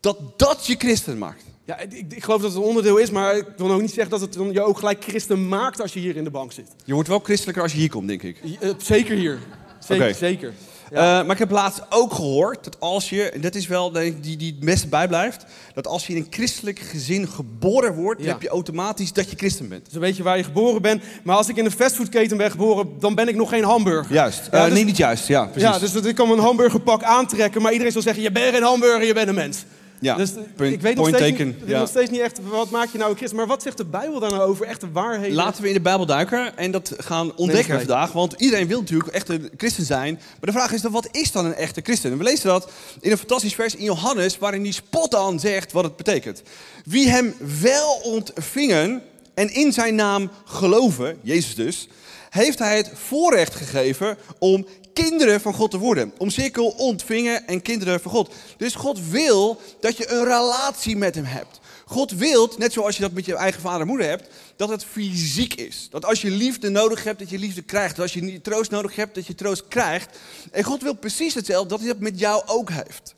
Dat 0.00 0.18
dat 0.36 0.66
je 0.66 0.74
christen 0.78 1.18
maakt. 1.18 1.42
Ja, 1.68 1.78
ik, 1.78 1.92
ik, 1.92 2.24
geloof 2.24 2.40
dat 2.40 2.50
het 2.50 2.60
een 2.60 2.68
onderdeel 2.68 2.96
is, 2.96 3.10
maar 3.10 3.36
ik 3.36 3.44
wil 3.56 3.66
nog 3.66 3.80
niet 3.80 3.92
zeggen 3.92 4.10
dat 4.10 4.20
het 4.20 4.38
je 4.52 4.62
ook 4.62 4.78
gelijk 4.78 5.04
christen 5.04 5.48
maakt 5.48 5.80
als 5.80 5.92
je 5.92 6.00
hier 6.00 6.16
in 6.16 6.24
de 6.24 6.30
bank 6.30 6.52
zit. 6.52 6.66
Je 6.84 6.94
wordt 6.94 7.08
wel 7.08 7.18
christelijker 7.18 7.62
als 7.62 7.72
je 7.72 7.78
hier 7.78 7.90
komt, 7.90 8.08
denk 8.08 8.22
ik. 8.22 8.40
Uh, 8.42 8.70
zeker 8.78 9.16
hier. 9.16 9.38
Zeker, 9.78 10.04
okay. 10.04 10.14
zeker. 10.14 10.52
Ja. 10.90 11.20
Uh, 11.20 11.26
maar 11.26 11.32
ik 11.32 11.38
heb 11.38 11.50
laatst 11.50 11.80
ook 11.88 12.12
gehoord 12.12 12.64
dat 12.64 12.80
als 12.80 13.10
je, 13.10 13.30
en 13.30 13.40
dat 13.40 13.54
is 13.54 13.66
wel 13.66 13.90
denk 13.90 14.16
ik, 14.16 14.22
die, 14.22 14.36
die 14.36 14.50
het 14.50 14.64
beste 14.64 14.88
bijblijft, 14.88 15.44
dat 15.74 15.86
als 15.86 16.06
je 16.06 16.12
in 16.12 16.18
een 16.18 16.26
christelijk 16.30 16.78
gezin 16.78 17.28
geboren 17.28 17.94
wordt, 17.94 18.22
ja. 18.22 18.28
heb 18.28 18.42
je 18.42 18.48
automatisch 18.48 19.12
dat 19.12 19.30
je 19.30 19.36
christen 19.36 19.68
bent. 19.68 19.84
Dus 19.84 19.92
dan 19.92 20.02
weet 20.02 20.16
je 20.16 20.22
waar 20.22 20.36
je 20.36 20.44
geboren 20.44 20.82
bent. 20.82 21.02
Maar 21.22 21.36
als 21.36 21.48
ik 21.48 21.56
in 21.56 21.64
een 21.64 21.70
fastfoodketen 21.70 22.36
ben 22.36 22.50
geboren, 22.50 22.88
dan 22.98 23.14
ben 23.14 23.28
ik 23.28 23.34
nog 23.34 23.48
geen 23.48 23.64
hamburger. 23.64 24.12
Juist. 24.12 24.48
Uh, 24.54 24.64
dus, 24.64 24.72
nee, 24.72 24.84
niet 24.84 24.96
juist. 24.96 25.26
Ja, 25.26 25.44
precies. 25.44 25.70
Ja, 25.70 25.78
dus 25.78 25.94
ik 25.94 26.14
kan 26.14 26.28
mijn 26.28 26.40
hamburgerpak 26.40 27.02
aantrekken, 27.02 27.62
maar 27.62 27.72
iedereen 27.72 27.92
zal 27.92 28.02
zeggen, 28.02 28.22
je 28.22 28.32
bent 28.32 28.54
geen 28.54 28.62
hamburger, 28.62 29.06
je 29.06 29.14
bent 29.14 29.28
een 29.28 29.34
mens. 29.34 29.64
Ja, 30.00 30.16
dus 30.16 30.30
ik 30.58 30.80
weet 30.80 30.96
nog 30.96 31.08
steeds, 31.08 31.28
taken. 31.28 31.46
Niet, 31.46 31.56
ja. 31.66 31.78
nog 31.78 31.88
steeds 31.88 32.10
niet 32.10 32.20
echt, 32.20 32.40
wat 32.48 32.70
maak 32.70 32.88
je 32.92 32.98
nou 32.98 33.10
een 33.10 33.16
christen? 33.16 33.38
Maar 33.38 33.46
wat 33.46 33.62
zegt 33.62 33.76
de 33.76 33.84
Bijbel 33.84 34.20
daar 34.20 34.30
nou 34.30 34.42
over 34.42 34.66
echte 34.66 34.90
waarheden? 34.92 35.34
Laten 35.34 35.62
we 35.62 35.68
in 35.68 35.74
de 35.74 35.80
Bijbel 35.80 36.06
duiken 36.06 36.56
en 36.56 36.70
dat 36.70 36.92
gaan 36.98 37.36
ontdekken 37.36 37.74
nee, 37.74 37.84
vandaag. 37.84 38.12
Want 38.12 38.34
iedereen 38.36 38.66
wil 38.66 38.80
natuurlijk 38.80 39.10
echt 39.10 39.28
een 39.28 39.50
christen 39.56 39.84
zijn. 39.84 40.14
Maar 40.14 40.52
de 40.52 40.52
vraag 40.52 40.72
is 40.72 40.80
dan, 40.80 40.92
wat 40.92 41.08
is 41.10 41.32
dan 41.32 41.44
een 41.44 41.54
echte 41.54 41.80
christen? 41.80 42.12
En 42.12 42.18
we 42.18 42.24
lezen 42.24 42.48
dat 42.48 42.70
in 43.00 43.10
een 43.10 43.18
fantastisch 43.18 43.54
vers 43.54 43.74
in 43.74 43.84
Johannes, 43.84 44.38
waarin 44.38 44.62
hij 44.62 44.72
spot 44.72 45.14
aan 45.14 45.40
zegt 45.40 45.72
wat 45.72 45.84
het 45.84 45.96
betekent. 45.96 46.42
Wie 46.84 47.08
hem 47.08 47.34
wel 47.60 48.00
ontvingen 48.02 49.02
en 49.34 49.54
in 49.54 49.72
zijn 49.72 49.94
naam 49.94 50.30
geloven, 50.44 51.18
Jezus 51.22 51.54
dus, 51.54 51.88
heeft 52.30 52.58
hij 52.58 52.76
het 52.76 52.90
voorrecht 52.94 53.54
gegeven 53.54 54.16
om 54.38 54.66
kinderen 55.02 55.40
van 55.40 55.54
God 55.54 55.70
te 55.70 55.78
worden. 55.78 56.12
Om 56.18 56.30
cirkel 56.30 56.66
ontvingen 56.66 57.46
en 57.46 57.62
kinderen 57.62 58.00
van 58.00 58.10
God. 58.10 58.34
Dus 58.56 58.74
God 58.74 59.08
wil 59.08 59.60
dat 59.80 59.96
je 59.96 60.10
een 60.10 60.24
relatie 60.24 60.96
met 60.96 61.14
hem 61.14 61.24
hebt. 61.24 61.60
God 61.84 62.10
wil, 62.10 62.52
net 62.58 62.72
zoals 62.72 62.96
je 62.96 63.02
dat 63.02 63.12
met 63.12 63.24
je 63.24 63.34
eigen 63.34 63.60
vader 63.60 63.80
en 63.80 63.86
moeder 63.86 64.06
hebt, 64.06 64.28
dat 64.56 64.68
het 64.68 64.84
fysiek 64.84 65.54
is. 65.54 65.88
Dat 65.90 66.04
als 66.04 66.22
je 66.22 66.30
liefde 66.30 66.68
nodig 66.68 67.04
hebt, 67.04 67.18
dat 67.18 67.30
je 67.30 67.38
liefde 67.38 67.62
krijgt. 67.62 67.96
Dat 67.96 68.04
als 68.04 68.12
je 68.12 68.40
troost 68.40 68.70
nodig 68.70 68.96
hebt, 68.96 69.14
dat 69.14 69.26
je 69.26 69.34
troost 69.34 69.68
krijgt. 69.68 70.18
En 70.52 70.64
God 70.64 70.82
wil 70.82 70.94
precies 70.94 71.34
hetzelfde, 71.34 71.68
dat 71.68 71.78
hij 71.78 71.88
dat 71.88 71.98
met 71.98 72.18
jou 72.18 72.42
ook 72.46 72.70
heeft. 72.70 73.14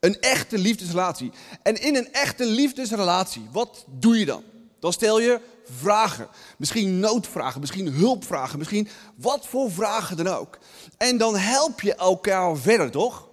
Een 0.00 0.20
echte 0.20 0.58
liefdesrelatie. 0.58 1.30
En 1.62 1.82
in 1.82 1.96
een 1.96 2.12
echte 2.12 2.46
liefdesrelatie, 2.46 3.46
wat 3.52 3.84
doe 3.98 4.18
je 4.18 4.24
dan? 4.24 4.42
Dan 4.86 4.94
stel 4.94 5.20
je 5.20 5.40
vragen. 5.80 6.28
Misschien 6.56 6.98
noodvragen, 7.00 7.60
misschien 7.60 7.88
hulpvragen, 7.88 8.58
misschien 8.58 8.88
wat 9.16 9.46
voor 9.46 9.70
vragen 9.72 10.16
dan 10.16 10.26
ook. 10.26 10.58
En 10.96 11.18
dan 11.18 11.36
help 11.36 11.80
je 11.80 11.94
elkaar 11.94 12.56
verder, 12.56 12.90
toch? 12.90 13.28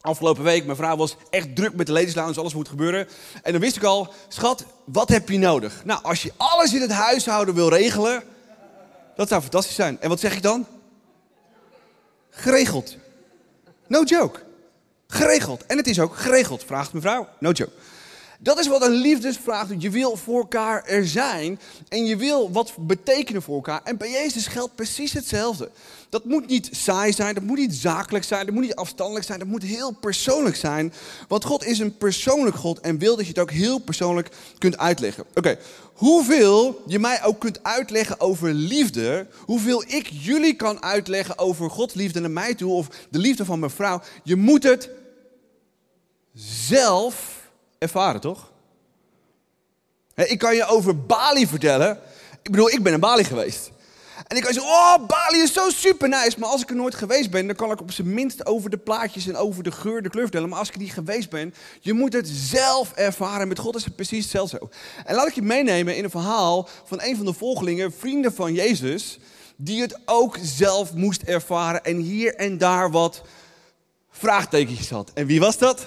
Afgelopen 0.00 0.44
week, 0.44 0.64
mijn 0.64 0.76
vrouw 0.76 0.96
was 0.96 1.16
echt 1.30 1.56
druk 1.56 1.74
met 1.74 1.86
de 1.86 1.92
ladies 1.92 2.14
lounge, 2.14 2.38
alles 2.38 2.54
moet 2.54 2.68
gebeuren. 2.68 3.08
En 3.42 3.52
dan 3.52 3.60
wist 3.60 3.76
ik 3.76 3.82
al, 3.82 4.12
schat, 4.28 4.64
wat 4.84 5.08
heb 5.08 5.28
je 5.28 5.38
nodig? 5.38 5.84
Nou, 5.84 6.02
als 6.02 6.22
je 6.22 6.32
alles 6.36 6.74
in 6.74 6.80
het 6.80 6.92
huishouden 6.92 7.54
wil 7.54 7.68
regelen, 7.68 8.22
dat 9.14 9.28
zou 9.28 9.40
fantastisch 9.42 9.74
zijn. 9.74 10.00
En 10.00 10.08
wat 10.08 10.20
zeg 10.20 10.34
ik 10.34 10.42
dan? 10.42 10.66
Geregeld. 12.30 12.96
No 13.86 14.02
joke. 14.02 14.40
Geregeld. 15.06 15.66
En 15.66 15.76
het 15.76 15.86
is 15.86 16.00
ook 16.00 16.16
geregeld, 16.16 16.64
vraagt 16.64 16.92
mevrouw. 16.92 17.28
No 17.38 17.50
joke. 17.50 17.72
Dat 18.40 18.58
is 18.58 18.66
wat 18.66 18.82
een 18.82 18.92
liefdesvraag 18.92 19.68
doet. 19.68 19.82
Je 19.82 19.90
wil 19.90 20.16
voor 20.16 20.38
elkaar 20.38 20.84
er 20.84 21.06
zijn 21.06 21.60
en 21.88 22.04
je 22.04 22.16
wil 22.16 22.52
wat 22.52 22.72
betekenen 22.78 23.42
voor 23.42 23.54
elkaar. 23.54 23.80
En 23.84 23.96
bij 23.96 24.10
Jezus 24.10 24.46
geldt 24.46 24.74
precies 24.74 25.12
hetzelfde. 25.12 25.70
Dat 26.08 26.24
moet 26.24 26.46
niet 26.46 26.68
saai 26.72 27.12
zijn, 27.12 27.34
dat 27.34 27.42
moet 27.42 27.58
niet 27.58 27.74
zakelijk 27.74 28.24
zijn, 28.24 28.46
dat 28.46 28.54
moet 28.54 28.64
niet 28.64 28.74
afstandelijk 28.74 29.24
zijn, 29.24 29.38
dat 29.38 29.48
moet 29.48 29.62
heel 29.62 29.92
persoonlijk 29.92 30.56
zijn. 30.56 30.92
Want 31.28 31.44
God 31.44 31.64
is 31.64 31.78
een 31.78 31.96
persoonlijk 31.96 32.56
God 32.56 32.80
en 32.80 32.98
wil 32.98 33.16
dat 33.16 33.24
je 33.24 33.30
het 33.30 33.40
ook 33.40 33.50
heel 33.50 33.78
persoonlijk 33.78 34.28
kunt 34.58 34.78
uitleggen. 34.78 35.24
Oké, 35.34 35.58
hoeveel 35.94 36.82
je 36.86 36.98
mij 36.98 37.24
ook 37.24 37.40
kunt 37.40 37.62
uitleggen 37.62 38.20
over 38.20 38.54
liefde, 38.54 39.26
hoeveel 39.44 39.84
ik 39.86 40.06
jullie 40.06 40.54
kan 40.54 40.82
uitleggen 40.82 41.38
over 41.38 41.70
Gods 41.70 41.94
liefde 41.94 42.20
naar 42.20 42.30
mij 42.30 42.54
toe 42.54 42.72
of 42.72 42.88
de 43.10 43.18
liefde 43.18 43.44
van 43.44 43.58
mijn 43.58 43.70
vrouw, 43.70 44.02
je 44.22 44.36
moet 44.36 44.62
het 44.62 44.90
zelf 46.68 47.44
ervaren, 47.78 48.20
toch? 48.20 48.52
Ik 50.14 50.38
kan 50.38 50.54
je 50.54 50.66
over 50.66 51.06
Bali 51.06 51.46
vertellen. 51.46 51.98
Ik 52.42 52.50
bedoel, 52.50 52.70
ik 52.70 52.82
ben 52.82 52.92
in 52.92 53.00
Bali 53.00 53.24
geweest. 53.24 53.70
En 54.26 54.36
ik 54.36 54.42
kan 54.42 54.52
zeggen, 54.52 54.72
oh, 54.72 55.06
Bali 55.06 55.42
is 55.42 55.52
zo 55.52 55.70
super 55.70 56.08
nice. 56.08 56.38
Maar 56.38 56.48
als 56.48 56.62
ik 56.62 56.70
er 56.70 56.76
nooit 56.76 56.94
geweest 56.94 57.30
ben, 57.30 57.46
dan 57.46 57.56
kan 57.56 57.70
ik 57.70 57.80
op 57.80 57.92
zijn 57.92 58.14
minst 58.14 58.46
over 58.46 58.70
de 58.70 58.76
plaatjes 58.76 59.26
en 59.26 59.36
over 59.36 59.62
de 59.62 59.70
geur, 59.70 60.02
de 60.02 60.08
kleur 60.08 60.22
vertellen. 60.22 60.48
Maar 60.48 60.58
als 60.58 60.68
ik 60.68 60.76
niet 60.76 60.92
geweest 60.92 61.30
ben, 61.30 61.54
je 61.80 61.92
moet 61.92 62.12
het 62.12 62.28
zelf 62.28 62.92
ervaren. 62.92 63.48
Met 63.48 63.58
God 63.58 63.76
is 63.76 63.84
het 63.84 63.96
precies 63.96 64.22
hetzelfde 64.22 64.58
zo. 64.60 64.68
En 65.04 65.14
laat 65.14 65.28
ik 65.28 65.34
je 65.34 65.42
meenemen 65.42 65.96
in 65.96 66.04
een 66.04 66.10
verhaal 66.10 66.68
van 66.84 67.00
een 67.02 67.16
van 67.16 67.24
de 67.24 67.32
volgelingen, 67.32 67.92
vrienden 67.92 68.34
van 68.34 68.54
Jezus, 68.54 69.18
die 69.56 69.80
het 69.80 69.98
ook 70.04 70.38
zelf 70.42 70.94
moest 70.94 71.22
ervaren 71.22 71.84
en 71.84 71.96
hier 71.96 72.34
en 72.34 72.58
daar 72.58 72.90
wat 72.90 73.22
vraagtekentjes 74.10 74.90
had. 74.90 75.10
En 75.14 75.26
wie 75.26 75.40
was 75.40 75.58
dat? 75.58 75.86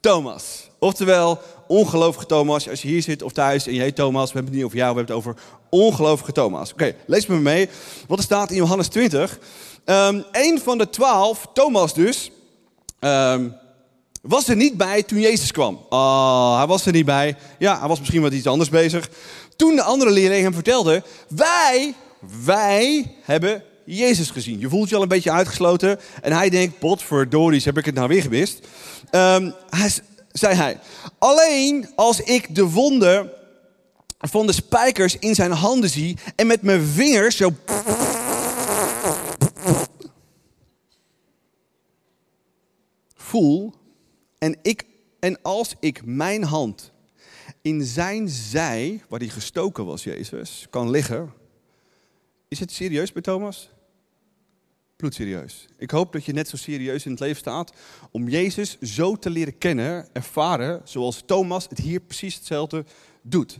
Thomas. 0.00 0.70
Oftewel, 0.78 1.38
ongelovige 1.66 2.26
Thomas. 2.26 2.68
Als 2.68 2.82
je 2.82 2.88
hier 2.88 3.02
zit 3.02 3.22
of 3.22 3.32
thuis 3.32 3.66
en 3.66 3.74
je 3.74 3.80
heet 3.80 3.96
Thomas, 3.96 4.26
we 4.26 4.34
hebben 4.34 4.44
het 4.44 4.54
niet 4.54 4.64
over 4.64 4.76
jou, 4.76 4.90
we 4.92 4.98
hebben 4.98 5.16
het 5.16 5.24
over 5.24 5.42
ongelovige 5.70 6.32
Thomas. 6.32 6.72
Oké, 6.72 6.94
lees 7.06 7.26
me 7.26 7.38
mee. 7.38 7.68
Wat 8.08 8.18
er 8.18 8.24
staat 8.24 8.50
in 8.50 8.56
Johannes 8.56 8.88
20. 8.88 9.38
Um, 9.84 10.24
een 10.32 10.60
van 10.62 10.78
de 10.78 10.90
twaalf, 10.90 11.46
Thomas 11.52 11.94
dus, 11.94 12.30
um, 13.00 13.54
was 14.22 14.48
er 14.48 14.56
niet 14.56 14.76
bij 14.76 15.02
toen 15.02 15.20
Jezus 15.20 15.52
kwam. 15.52 15.86
Oh, 15.88 16.56
hij 16.56 16.66
was 16.66 16.86
er 16.86 16.92
niet 16.92 17.04
bij. 17.04 17.36
Ja, 17.58 17.78
hij 17.78 17.88
was 17.88 17.98
misschien 17.98 18.22
wat 18.22 18.32
iets 18.32 18.46
anders 18.46 18.68
bezig. 18.68 19.08
Toen 19.56 19.76
de 19.76 19.82
andere 19.82 20.10
leerling 20.10 20.42
hem 20.42 20.54
vertelde, 20.54 21.02
wij, 21.28 21.94
wij 22.44 23.14
hebben 23.22 23.62
Jezus 23.96 24.30
gezien. 24.30 24.60
Je 24.60 24.68
voelt 24.68 24.88
je 24.88 24.96
al 24.96 25.02
een 25.02 25.08
beetje 25.08 25.30
uitgesloten. 25.32 26.00
En 26.22 26.32
hij 26.32 26.50
denkt, 26.50 26.78
potverdories, 26.78 27.64
heb 27.64 27.78
ik 27.78 27.84
het 27.84 27.94
nou 27.94 28.08
weer 28.08 28.22
gemist? 28.22 28.66
Um, 29.10 29.54
hij, 29.70 29.90
zei 30.32 30.54
hij, 30.54 30.78
alleen 31.18 31.88
als 31.96 32.20
ik 32.20 32.54
de 32.54 32.64
wonden 32.64 33.30
van 34.18 34.46
de 34.46 34.52
spijkers 34.52 35.18
in 35.18 35.34
zijn 35.34 35.50
handen 35.50 35.90
zie 35.90 36.16
en 36.36 36.46
met 36.46 36.62
mijn 36.62 36.82
vingers 36.82 37.36
zo... 37.36 37.50
voel 43.14 43.74
en, 44.38 44.58
ik, 44.62 44.84
en 45.20 45.42
als 45.42 45.74
ik 45.80 46.04
mijn 46.04 46.44
hand 46.44 46.92
in 47.62 47.84
zijn 47.84 48.28
zij, 48.28 49.02
waar 49.08 49.20
hij 49.20 49.28
gestoken 49.28 49.84
was, 49.84 50.04
Jezus, 50.04 50.66
kan 50.70 50.90
liggen. 50.90 51.32
Is 52.48 52.60
het 52.60 52.72
serieus 52.72 53.12
bij 53.12 53.22
Thomas? 53.22 53.70
Bloedserieus. 55.00 55.66
Ik 55.76 55.90
hoop 55.90 56.12
dat 56.12 56.24
je 56.24 56.32
net 56.32 56.48
zo 56.48 56.56
serieus 56.56 57.04
in 57.04 57.10
het 57.10 57.20
leven 57.20 57.36
staat 57.36 57.72
om 58.10 58.28
Jezus 58.28 58.78
zo 58.80 59.16
te 59.16 59.30
leren 59.30 59.58
kennen, 59.58 60.08
ervaren, 60.12 60.80
zoals 60.84 61.22
Thomas 61.26 61.66
het 61.68 61.78
hier 61.78 62.00
precies 62.00 62.34
hetzelfde 62.34 62.84
doet. 63.22 63.58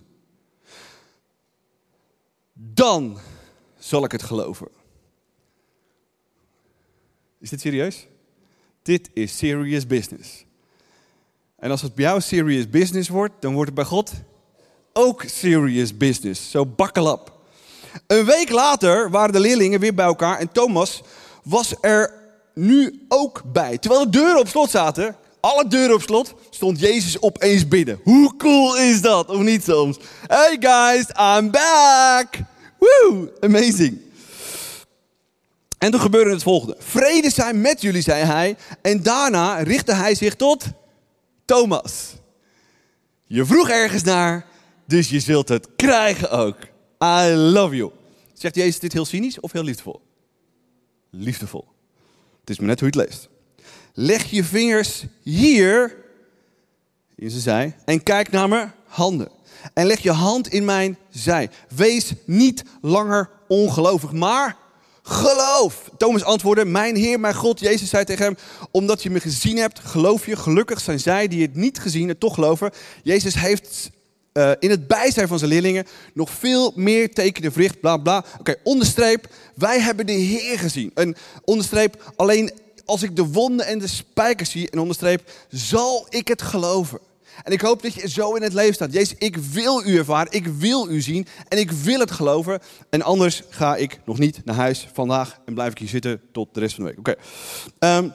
Dan 2.53 3.19
zal 3.79 4.05
ik 4.05 4.13
het 4.13 4.23
geloven. 4.23 4.69
Is 7.39 7.51
dit 7.51 7.61
serieus? 7.61 8.07
Dit 8.83 9.11
is 9.13 9.37
serious 9.37 9.87
business. 9.87 10.45
En 11.57 11.71
als 11.71 11.83
het 11.83 11.95
bij 11.95 12.05
jou 12.05 12.21
serious 12.21 12.69
business 12.69 13.09
wordt, 13.09 13.35
dan 13.41 13.53
wordt 13.53 13.71
het 13.71 13.79
bij 13.79 13.89
God 13.89 14.13
ook 14.93 15.23
serious 15.27 15.97
business. 15.97 16.51
Zo 16.51 16.75
up. 16.95 17.33
Een 18.07 18.25
week 18.25 18.51
later 18.51 19.11
waren 19.11 19.33
de 19.33 19.41
leerlingen 19.41 19.81
weer 19.81 19.95
bij 19.95 20.05
elkaar 20.05 20.39
en 20.39 20.53
Thomas 20.53 21.03
was 21.43 21.75
er 21.81 22.13
nu 22.55 23.05
ook 23.09 23.43
bij. 23.53 23.79
Terwijl 23.79 24.05
de 24.05 24.11
deuren 24.11 24.41
op 24.41 24.49
slot 24.49 24.71
zaten, 24.71 25.17
alle 25.41 25.69
deuren 25.69 25.95
op 25.95 26.03
slot, 26.03 26.35
stond 26.51 26.81
Jezus 26.81 27.23
opeens 27.23 27.69
binnen. 27.69 28.01
Hoe 28.03 28.37
cool 28.37 28.79
is 28.79 29.01
dat? 29.01 29.29
Of 29.29 29.41
niet 29.41 29.65
soms? 29.65 29.99
Hey 30.27 30.57
guys, 30.61 31.07
I'm 31.09 31.51
back! 31.51 32.29
Woo! 32.79 33.29
Amazing. 33.41 33.99
En 35.79 35.91
toen 35.91 36.01
gebeurde 36.01 36.31
het 36.31 36.43
volgende. 36.43 36.77
Vrede 36.79 37.31
zijn 37.31 37.61
met 37.61 37.81
jullie, 37.81 38.03
zei 38.03 38.25
hij. 38.25 38.57
En 38.83 39.03
daarna 39.03 39.57
richtte 39.57 39.95
hij 39.95 40.15
zich 40.15 40.35
tot 40.35 40.65
Thomas. 41.45 42.15
Je 43.27 43.45
vroeg 43.45 43.69
ergens 43.69 44.03
naar, 44.03 44.47
dus 44.87 45.09
je 45.09 45.21
zult 45.21 45.49
het 45.49 45.69
krijgen 45.77 46.31
ook. 46.31 46.57
I 47.05 47.35
love 47.35 47.77
you. 47.77 47.91
Zegt 48.35 48.55
Jezus 48.55 48.79
dit 48.79 48.93
heel 48.93 49.05
cynisch 49.05 49.41
of 49.41 49.53
heel 49.53 49.63
liefdevol? 49.63 50.01
Liefdevol. 51.11 51.69
Het 52.41 52.51
is 52.51 52.59
maar 52.59 52.69
net 52.69 52.81
hoe 52.81 52.91
je 52.93 52.99
het 52.99 53.09
leest. 53.09 53.29
Leg 53.95 54.25
je 54.25 54.45
vingers 54.45 55.05
hier 55.23 55.97
in 57.15 57.31
zijn 57.31 57.43
zij 57.43 57.77
en 57.85 58.03
kijk 58.03 58.31
naar 58.31 58.49
mijn 58.49 58.73
handen. 58.87 59.29
En 59.75 59.87
leg 59.87 60.01
je 60.01 60.11
hand 60.11 60.49
in 60.49 60.65
mijn 60.65 60.99
zij. 61.11 61.51
Wees 61.69 62.13
niet 62.25 62.63
langer 62.81 63.31
ongelovig, 63.49 64.13
maar 64.13 64.57
geloof. 65.03 65.91
Thomas 65.97 66.25
antwoordde, 66.25 66.65
mijn 66.65 66.97
Heer, 66.97 67.21
mijn 67.21 67.35
God, 67.35 67.61
Jezus 67.61 67.89
zei 67.89 68.05
tegen 68.05 68.25
hem, 68.25 68.37
omdat 68.71 69.03
je 69.03 69.11
me 69.11 69.21
gezien 69.21 69.57
hebt, 69.57 69.79
geloof 69.79 70.27
je. 70.27 70.37
Gelukkig 70.37 70.81
zijn 70.81 71.01
zij 71.01 71.29
die 71.29 71.43
het 71.43 71.55
niet 71.55 71.79
gezien 71.79 72.09
en 72.09 72.19
toch 72.19 72.35
geloven. 72.35 72.71
Jezus 73.03 73.35
heeft 73.35 73.91
uh, 74.33 74.51
in 74.59 74.71
het 74.71 74.87
bijzijn 74.87 75.29
van 75.29 75.39
zijn 75.39 75.51
leerlingen 75.51 75.87
nog 76.15 76.31
veel 76.31 76.73
meer 76.75 77.13
tekenen 77.15 77.53
verricht, 77.53 77.81
bla 77.81 77.97
bla. 77.97 78.25
Oké, 78.39 78.55
onderstreep, 78.63 79.27
wij 79.55 79.81
hebben 79.81 80.07
de 80.07 80.13
Heer 80.13 80.59
gezien. 80.59 80.91
En 80.95 81.17
onderstreep, 81.45 82.13
alleen 82.17 82.53
als 82.85 83.03
ik 83.03 83.17
de 83.17 83.27
wonden 83.27 83.67
en 83.67 83.79
de 83.79 83.87
spijkers 83.87 84.51
zie, 84.51 84.71
en 84.71 84.79
onderstreep, 84.79 85.31
zal 85.49 86.07
ik 86.09 86.29
het 86.29 86.43
geloven. 86.43 86.99
En 87.45 87.53
ik 87.53 87.61
hoop 87.61 87.83
dat 87.83 87.95
je 87.95 88.09
zo 88.09 88.35
in 88.35 88.43
het 88.43 88.53
leven 88.53 88.75
staat. 88.75 88.93
Jezus, 88.93 89.15
ik 89.19 89.37
wil 89.37 89.87
u 89.87 89.97
ervaren, 89.99 90.33
ik 90.33 90.47
wil 90.47 90.91
u 90.91 91.01
zien 91.01 91.27
en 91.49 91.59
ik 91.59 91.71
wil 91.71 92.01
het 92.01 92.11
geloven. 92.11 92.61
En 92.91 93.03
anders 93.03 93.43
ga 93.49 93.77
ik 93.77 94.01
nog 94.05 94.19
niet 94.19 94.45
naar 94.45 94.57
huis 94.57 94.89
vandaag 94.93 95.41
en 95.45 95.55
blijf 95.55 95.71
ik 95.71 95.79
hier 95.79 95.89
zitten 95.89 96.21
tot 96.33 96.55
de 96.55 96.61
rest 96.61 96.75
van 96.75 96.85
de 96.85 96.91
week. 96.91 96.99
Oké. 96.99 97.15
Um, 97.97 98.13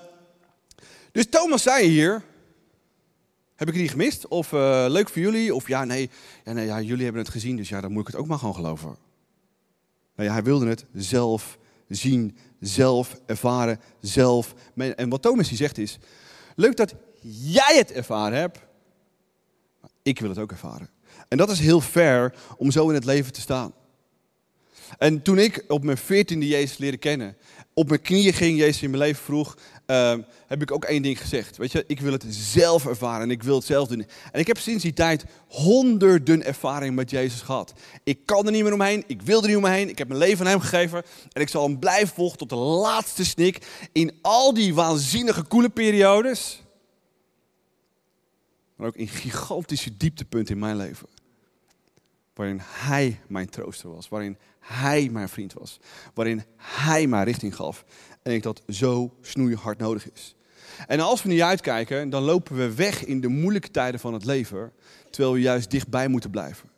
dus 1.12 1.26
Thomas 1.30 1.64
zei 1.64 1.88
hier, 1.88 2.24
heb 3.56 3.68
ik 3.68 3.76
niet 3.76 3.90
gemist? 3.90 4.28
Of 4.28 4.52
uh, 4.52 4.86
leuk 4.88 5.10
voor 5.10 5.22
jullie? 5.22 5.56
Of 5.56 5.68
ja, 5.68 5.84
nee, 5.84 6.10
ja, 6.46 6.54
nee 6.54 6.66
ja, 6.66 6.82
jullie 6.82 7.04
hebben 7.04 7.22
het 7.22 7.32
gezien, 7.32 7.56
dus 7.56 7.70
ja, 7.70 7.82
dan 7.82 7.92
moet 7.92 8.02
ik 8.02 8.08
het 8.08 8.16
ook 8.16 8.28
maar 8.28 8.40
gewoon 8.40 8.56
geloven. 8.56 8.98
Nou 10.16 10.30
ja, 10.30 10.34
hij 10.34 10.44
wilde 10.44 10.68
het 10.68 10.86
zelf 10.94 11.58
zien, 11.88 12.38
zelf 12.60 13.22
ervaren, 13.26 13.80
zelf. 14.00 14.54
En 14.76 15.10
wat 15.10 15.22
Thomas 15.22 15.50
hier 15.50 15.58
zegt 15.58 15.78
is, 15.78 15.98
leuk 16.56 16.78
dat 16.78 16.96
jij 17.30 17.78
het 17.78 17.92
ervaren 17.92 18.38
hebt, 18.38 18.60
maar 19.82 19.92
ik 20.02 20.20
wil 20.20 20.30
het 20.30 20.40
ook 20.40 20.52
ervaren. 20.52 20.90
En 21.28 21.38
dat 21.38 21.50
is 21.50 21.60
heel 21.60 21.82
fair 21.82 22.34
om 22.58 22.72
zo 22.72 22.90
in 22.90 22.96
het 22.96 23.06
leven 23.06 23.34
te 23.34 23.42
staan. 23.42 23.74
En 24.98 25.22
toen 25.22 25.38
ik 25.38 25.64
op 25.68 25.84
mijn 25.84 25.98
veertiende 25.98 26.48
Jezus 26.48 26.78
leerde 26.78 26.98
kennen, 26.98 27.38
op 27.74 27.90
mijn 27.90 28.02
knieën 28.02 28.34
ging, 28.34 28.58
Jezus 28.58 28.82
in 28.82 28.90
mijn 28.90 29.02
leven 29.02 29.24
vroeg, 29.24 29.58
uh, 29.88 30.14
heb 30.48 30.62
ik 30.62 30.72
ook 30.72 30.84
één 30.84 31.02
ding 31.02 31.22
gezegd. 31.22 31.58
Weet 31.58 31.72
je, 31.72 31.84
ik 31.88 32.00
wil 32.00 32.12
het 32.12 32.26
zelf 32.30 32.86
ervaren 32.86 33.22
en 33.22 33.32
ik 33.32 33.44
wil 33.44 33.56
het 33.56 33.66
zelf 33.66 33.88
doen. 33.88 34.06
En 34.32 34.40
ik 34.40 34.48
heb 34.48 34.58
sinds 34.58 34.84
die 34.84 34.94
tijd 34.94 35.26
honderden 35.48 36.46
ervaringen 36.46 36.94
met 36.94 37.10
Jezus 37.10 37.42
gehad. 37.42 37.74
Ik 38.04 38.20
kan 38.26 38.46
er 38.46 38.52
niet 38.52 38.64
meer 38.64 38.74
omheen, 38.74 39.04
ik 39.08 39.22
wil 39.22 39.42
er 39.42 39.48
niet 39.48 39.58
omheen. 39.58 39.90
Ik 39.90 39.98
heb 39.98 40.08
mijn 40.08 40.20
leven 40.20 40.46
aan 40.46 40.52
hem 40.52 40.60
gegeven 40.60 41.04
en 41.32 41.42
ik 41.42 41.50
zal 41.50 41.64
hem 41.64 41.80
blijven 41.80 42.16
volgen 42.16 42.38
tot 42.38 42.50
de 42.50 42.56
laatste 42.56 43.26
snik 43.26 43.68
in 43.92 44.18
al 44.22 44.54
die 44.54 44.74
waanzinnige 44.74 45.44
koele 45.44 45.70
periodes. 45.70 46.64
Maar 48.76 48.88
ook 48.88 48.96
in 48.96 49.08
gigantische 49.08 49.98
dieptepunten 49.98 50.54
in 50.54 50.60
mijn 50.60 50.78
leven. 50.78 51.08
Waarin 52.36 52.60
Hij 52.62 53.20
mijn 53.28 53.50
trooster 53.50 53.94
was. 53.94 54.10
Waarin 54.10 54.38
Hij 54.60 55.10
mijn 55.12 55.30
vriend 55.30 55.54
was. 55.54 55.80
Waarin 56.14 56.44
Hij 56.58 57.08
mij 57.08 57.24
richting 57.24 57.56
gaf. 57.56 57.86
En 58.24 58.34
ik 58.34 58.44
dat 58.44 58.62
zo 58.68 59.14
snoeihard 59.22 59.78
nodig 59.78 60.12
is. 60.12 60.36
En 60.88 61.00
als 61.00 61.24
we 61.24 61.30
niet 61.30 61.42
uitkijken, 61.42 62.10
dan 62.10 62.24
lopen 62.24 62.56
we 62.56 62.76
weg 62.76 63.06
in 63.06 63.22
de 63.22 63.28
moeilijke 63.28 63.72
tijden 63.72 64.00
van 64.00 64.14
het 64.14 64.26
leven. 64.26 64.72
Terwijl 65.10 65.34
we 65.34 65.40
juist 65.40 65.72
dichtbij 65.72 66.08
moeten 66.08 66.30
blijven. 66.30 66.70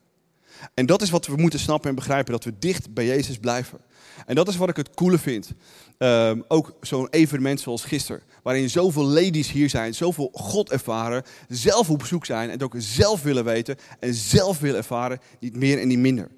En 0.73 0.85
dat 0.85 1.01
is 1.01 1.09
wat 1.09 1.27
we 1.27 1.35
moeten 1.35 1.59
snappen 1.59 1.89
en 1.89 1.95
begrijpen. 1.95 2.31
Dat 2.31 2.43
we 2.43 2.53
dicht 2.59 2.93
bij 2.93 3.05
Jezus 3.05 3.37
blijven. 3.37 3.79
En 4.25 4.35
dat 4.35 4.47
is 4.47 4.55
wat 4.55 4.69
ik 4.69 4.75
het 4.75 4.93
coole 4.93 5.17
vind. 5.17 5.51
Um, 5.97 6.43
ook 6.47 6.75
zo'n 6.81 7.07
evenement 7.09 7.59
zoals 7.59 7.83
gisteren. 7.83 8.21
Waarin 8.43 8.69
zoveel 8.69 9.03
ladies 9.03 9.51
hier 9.51 9.69
zijn, 9.69 9.93
zoveel 9.93 10.29
God 10.33 10.71
ervaren, 10.71 11.23
zelf 11.47 11.89
op 11.89 12.05
zoek 12.05 12.25
zijn 12.25 12.47
en 12.47 12.53
het 12.53 12.63
ook 12.63 12.73
zelf 12.77 13.21
willen 13.21 13.43
weten 13.43 13.77
en 13.99 14.13
zelf 14.13 14.59
willen 14.59 14.77
ervaren, 14.77 15.19
niet 15.39 15.55
meer 15.55 15.79
en 15.79 15.87
niet 15.87 15.97
minder. 15.97 16.29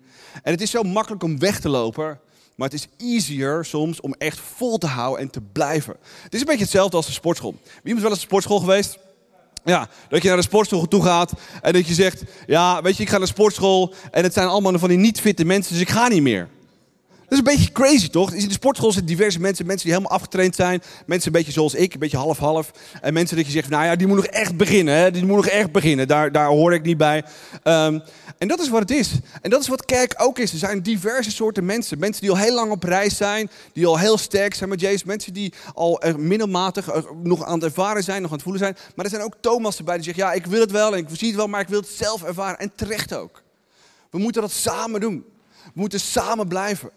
En 0.43 0.51
het 0.51 0.61
is 0.61 0.71
zo 0.71 0.83
makkelijk 0.83 1.23
om 1.23 1.39
weg 1.39 1.59
te 1.59 1.69
lopen, 1.69 2.19
maar 2.55 2.69
het 2.69 2.79
is 2.79 2.87
easier 2.97 3.65
soms 3.65 4.01
om 4.01 4.13
echt 4.13 4.39
vol 4.39 4.77
te 4.77 4.87
houden 4.87 5.19
en 5.19 5.29
te 5.29 5.41
blijven. 5.41 5.95
Het 6.23 6.33
is 6.33 6.39
een 6.39 6.45
beetje 6.45 6.61
hetzelfde 6.61 6.97
als 6.97 7.05
de 7.05 7.11
sportschool. 7.11 7.55
Wie 7.83 7.95
is 7.95 8.01
wel 8.01 8.09
eens 8.09 8.19
een 8.19 8.25
sportschool 8.25 8.59
geweest? 8.59 8.97
Ja, 9.63 9.87
dat 10.09 10.21
je 10.21 10.27
naar 10.27 10.37
de 10.37 10.43
sportschool 10.43 10.87
toe 10.87 11.03
gaat 11.03 11.33
en 11.61 11.73
dat 11.73 11.87
je 11.87 11.93
zegt, 11.93 12.23
ja, 12.47 12.81
weet 12.81 12.97
je, 12.97 13.03
ik 13.03 13.09
ga 13.09 13.17
naar 13.17 13.27
de 13.27 13.33
sportschool 13.33 13.93
en 14.11 14.23
het 14.23 14.33
zijn 14.33 14.47
allemaal 14.47 14.79
van 14.79 14.89
die 14.89 14.97
niet 14.97 15.19
fitte 15.19 15.45
mensen, 15.45 15.73
dus 15.73 15.81
ik 15.81 15.89
ga 15.89 16.07
niet 16.07 16.21
meer. 16.21 16.47
Dat 17.29 17.39
is 17.39 17.45
een 17.47 17.57
beetje 17.57 17.71
crazy, 17.71 18.09
toch? 18.09 18.31
In 18.31 18.47
de 18.47 18.53
sportschool 18.53 18.91
zitten 18.91 19.15
diverse 19.15 19.39
mensen. 19.39 19.65
Mensen 19.65 19.85
die 19.85 19.95
helemaal 19.95 20.17
afgetraind 20.17 20.55
zijn. 20.55 20.81
Mensen 21.05 21.27
een 21.27 21.37
beetje 21.37 21.51
zoals 21.51 21.73
ik, 21.73 21.93
een 21.93 21.99
beetje 21.99 22.17
half-half. 22.17 22.71
En 23.01 23.13
mensen 23.13 23.37
dat 23.37 23.45
je 23.45 23.51
zegt, 23.51 23.69
nou 23.69 23.85
ja, 23.85 23.95
die 23.95 24.07
moet 24.07 24.15
nog 24.15 24.25
echt 24.25 24.57
beginnen. 24.57 25.13
Die 25.13 25.25
moet 25.25 25.35
nog 25.35 25.47
echt 25.47 25.71
beginnen. 25.71 26.07
Daar, 26.07 26.31
daar 26.31 26.47
hoor 26.47 26.73
ik 26.73 26.83
niet 26.83 26.97
bij. 26.97 27.23
Um, 27.63 28.01
en 28.37 28.47
dat 28.47 28.59
is 28.59 28.69
wat 28.69 28.79
het 28.79 28.91
is. 28.91 29.11
En 29.41 29.49
dat 29.49 29.61
is 29.61 29.67
wat 29.67 29.85
kerk 29.85 30.13
ook 30.17 30.39
is. 30.39 30.51
Er 30.51 30.57
zijn 30.57 30.81
diverse 30.81 31.31
soorten 31.31 31.65
mensen. 31.65 31.99
Mensen 31.99 32.21
die 32.21 32.31
al 32.31 32.37
heel 32.37 32.53
lang 32.53 32.71
op 32.71 32.83
reis 32.83 33.17
zijn. 33.17 33.49
Die 33.73 33.85
al 33.85 33.97
heel 33.97 34.17
sterk 34.17 34.53
zijn 34.53 34.69
met 34.69 34.81
Jezus. 34.81 35.03
Mensen 35.03 35.33
die 35.33 35.53
al 35.73 36.01
middelmatig 36.17 37.03
nog 37.23 37.45
aan 37.45 37.53
het 37.53 37.63
ervaren 37.63 38.03
zijn. 38.03 38.21
Nog 38.21 38.29
aan 38.31 38.35
het 38.37 38.43
voelen 38.43 38.61
zijn. 38.61 38.77
Maar 38.95 39.05
er 39.05 39.11
zijn 39.11 39.23
ook 39.23 39.35
Thomas 39.39 39.77
erbij 39.77 39.95
die 39.95 40.03
zegt, 40.03 40.17
ja, 40.17 40.33
ik 40.33 40.45
wil 40.45 40.61
het 40.61 40.71
wel. 40.71 40.93
En 40.93 40.99
ik 40.99 41.07
zie 41.11 41.27
het 41.27 41.37
wel, 41.37 41.47
maar 41.47 41.61
ik 41.61 41.67
wil 41.67 41.79
het 41.79 41.89
zelf 41.89 42.23
ervaren. 42.23 42.59
En 42.59 42.71
terecht 42.75 43.13
ook. 43.13 43.43
We 44.09 44.17
moeten 44.17 44.41
dat 44.41 44.51
samen 44.51 44.99
doen. 44.99 45.25
We 45.63 45.71
moeten 45.73 45.99
samen 45.99 46.47
blijven. 46.47 46.89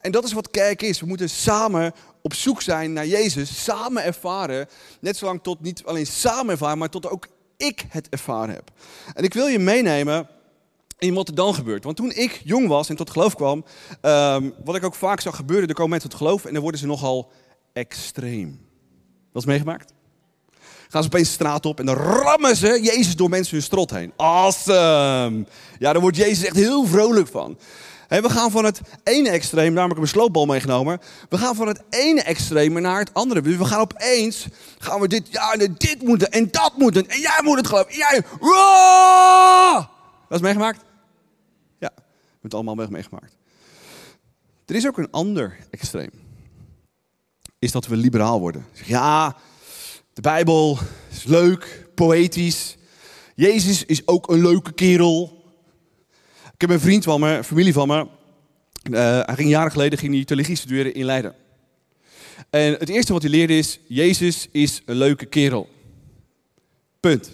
En 0.00 0.12
dat 0.12 0.24
is 0.24 0.32
wat 0.32 0.50
kerk 0.50 0.82
is. 0.82 1.00
We 1.00 1.06
moeten 1.06 1.30
samen 1.30 1.92
op 2.22 2.34
zoek 2.34 2.62
zijn 2.62 2.92
naar 2.92 3.06
Jezus, 3.06 3.64
samen 3.64 4.04
ervaren. 4.04 4.68
Net 5.00 5.16
zolang 5.16 5.42
tot 5.42 5.60
niet 5.60 5.84
alleen 5.84 6.06
samen 6.06 6.50
ervaren, 6.50 6.78
maar 6.78 6.90
tot 6.90 7.08
ook 7.08 7.26
ik 7.56 7.84
het 7.88 8.08
ervaren 8.08 8.54
heb. 8.54 8.70
En 9.14 9.24
ik 9.24 9.34
wil 9.34 9.46
je 9.46 9.58
meenemen 9.58 10.28
in 10.98 11.14
wat 11.14 11.28
er 11.28 11.34
dan 11.34 11.54
gebeurt. 11.54 11.84
Want 11.84 11.96
toen 11.96 12.12
ik 12.12 12.40
jong 12.44 12.68
was 12.68 12.88
en 12.88 12.96
tot 12.96 13.10
geloof 13.10 13.34
kwam, 13.34 13.64
um, 14.02 14.54
wat 14.64 14.76
ik 14.76 14.84
ook 14.84 14.94
vaak 14.94 15.20
zag 15.20 15.36
gebeuren, 15.36 15.68
er 15.68 15.74
komen 15.74 15.90
mensen 15.90 16.10
tot 16.10 16.18
geloof 16.18 16.44
en 16.44 16.52
dan 16.52 16.62
worden 16.62 16.80
ze 16.80 16.86
nogal 16.86 17.32
extreem. 17.72 18.60
Dat 19.32 19.42
is 19.42 19.48
meegemaakt? 19.48 19.92
Gaan 20.88 21.02
ze 21.02 21.08
opeens 21.08 21.28
de 21.28 21.34
straat 21.34 21.66
op 21.66 21.78
en 21.78 21.86
dan 21.86 21.94
rammen 21.94 22.56
ze 22.56 22.80
Jezus 22.82 23.16
door 23.16 23.28
mensen 23.28 23.54
hun 23.54 23.62
strot 23.64 23.90
heen. 23.90 24.12
Awesome! 24.16 25.46
Ja, 25.78 25.92
daar 25.92 26.00
wordt 26.00 26.16
Jezus 26.16 26.44
echt 26.44 26.56
heel 26.56 26.86
vrolijk 26.86 27.28
van 27.28 27.58
we 28.18 28.30
gaan 28.30 28.50
van 28.50 28.64
het 28.64 28.80
ene 29.04 29.30
extreem, 29.30 29.72
namelijk 29.72 30.00
een 30.00 30.08
sloopbal 30.08 30.46
meegenomen. 30.46 31.00
We 31.28 31.38
gaan 31.38 31.54
van 31.54 31.68
het 31.68 31.82
ene 31.90 32.22
extreem 32.22 32.80
naar 32.80 32.98
het 32.98 33.14
andere. 33.14 33.40
We 33.40 33.64
gaan 33.64 33.80
opeens, 33.80 34.46
gaan 34.78 35.00
we 35.00 35.08
dit, 35.08 35.28
ja, 35.30 35.56
dit 35.56 36.02
moeten 36.02 36.30
en 36.30 36.50
dat 36.50 36.76
moeten. 36.76 37.08
En 37.08 37.20
jij 37.20 37.40
moet 37.42 37.56
het 37.56 37.66
geloven. 37.66 37.96
jij, 37.96 38.22
Dat 40.28 40.38
is 40.38 40.40
meegemaakt? 40.40 40.84
Ja, 41.78 41.90
we 41.94 42.02
hebben 42.04 42.40
het 42.40 42.54
allemaal 42.54 42.74
meegemaakt. 42.74 43.36
Er 44.66 44.74
is 44.74 44.86
ook 44.86 44.98
een 44.98 45.10
ander 45.10 45.56
extreem. 45.70 46.10
Is 47.58 47.72
dat 47.72 47.86
we 47.86 47.96
liberaal 47.96 48.40
worden. 48.40 48.66
Ja, 48.84 49.36
de 50.12 50.20
Bijbel 50.20 50.78
is 51.10 51.24
leuk, 51.24 51.86
poëtisch. 51.94 52.76
Jezus 53.34 53.84
is 53.84 54.06
ook 54.06 54.28
een 54.28 54.42
leuke 54.42 54.72
kerel. 54.72 55.39
Ik 56.60 56.68
heb 56.68 56.76
een 56.76 56.84
vriend 56.84 57.04
van 57.04 57.20
me, 57.20 57.44
familie 57.44 57.72
van 57.72 57.88
me. 57.88 58.06
Uh, 58.90 59.00
hij 59.00 59.34
ging 59.34 59.50
jaren 59.50 59.70
geleden 59.70 59.98
ging 59.98 60.14
hij 60.14 60.24
theologie 60.24 60.56
studeren 60.56 60.94
in 60.94 61.04
Leiden. 61.04 61.34
En 62.50 62.72
het 62.72 62.88
eerste 62.88 63.12
wat 63.12 63.22
hij 63.22 63.30
leerde 63.30 63.58
is: 63.58 63.80
Jezus 63.88 64.48
is 64.52 64.82
een 64.84 64.96
leuke 64.96 65.26
kerel. 65.26 65.68
Punt. 67.00 67.30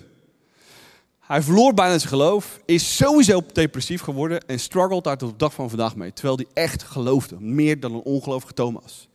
Hij 1.20 1.42
verloor 1.42 1.74
bijna 1.74 1.98
zijn 1.98 2.10
geloof, 2.10 2.60
is 2.66 2.96
sowieso 2.96 3.42
depressief 3.52 4.00
geworden 4.00 4.46
en 4.46 4.60
struggelt 4.60 5.04
daar 5.04 5.18
tot 5.18 5.30
de 5.30 5.36
dag 5.36 5.54
van 5.54 5.68
vandaag 5.68 5.96
mee. 5.96 6.12
Terwijl 6.12 6.36
hij 6.36 6.64
echt 6.64 6.82
geloofde, 6.82 7.40
meer 7.40 7.80
dan 7.80 7.94
een 7.94 8.02
ongelovige 8.02 8.52
Thomas. 8.52 9.08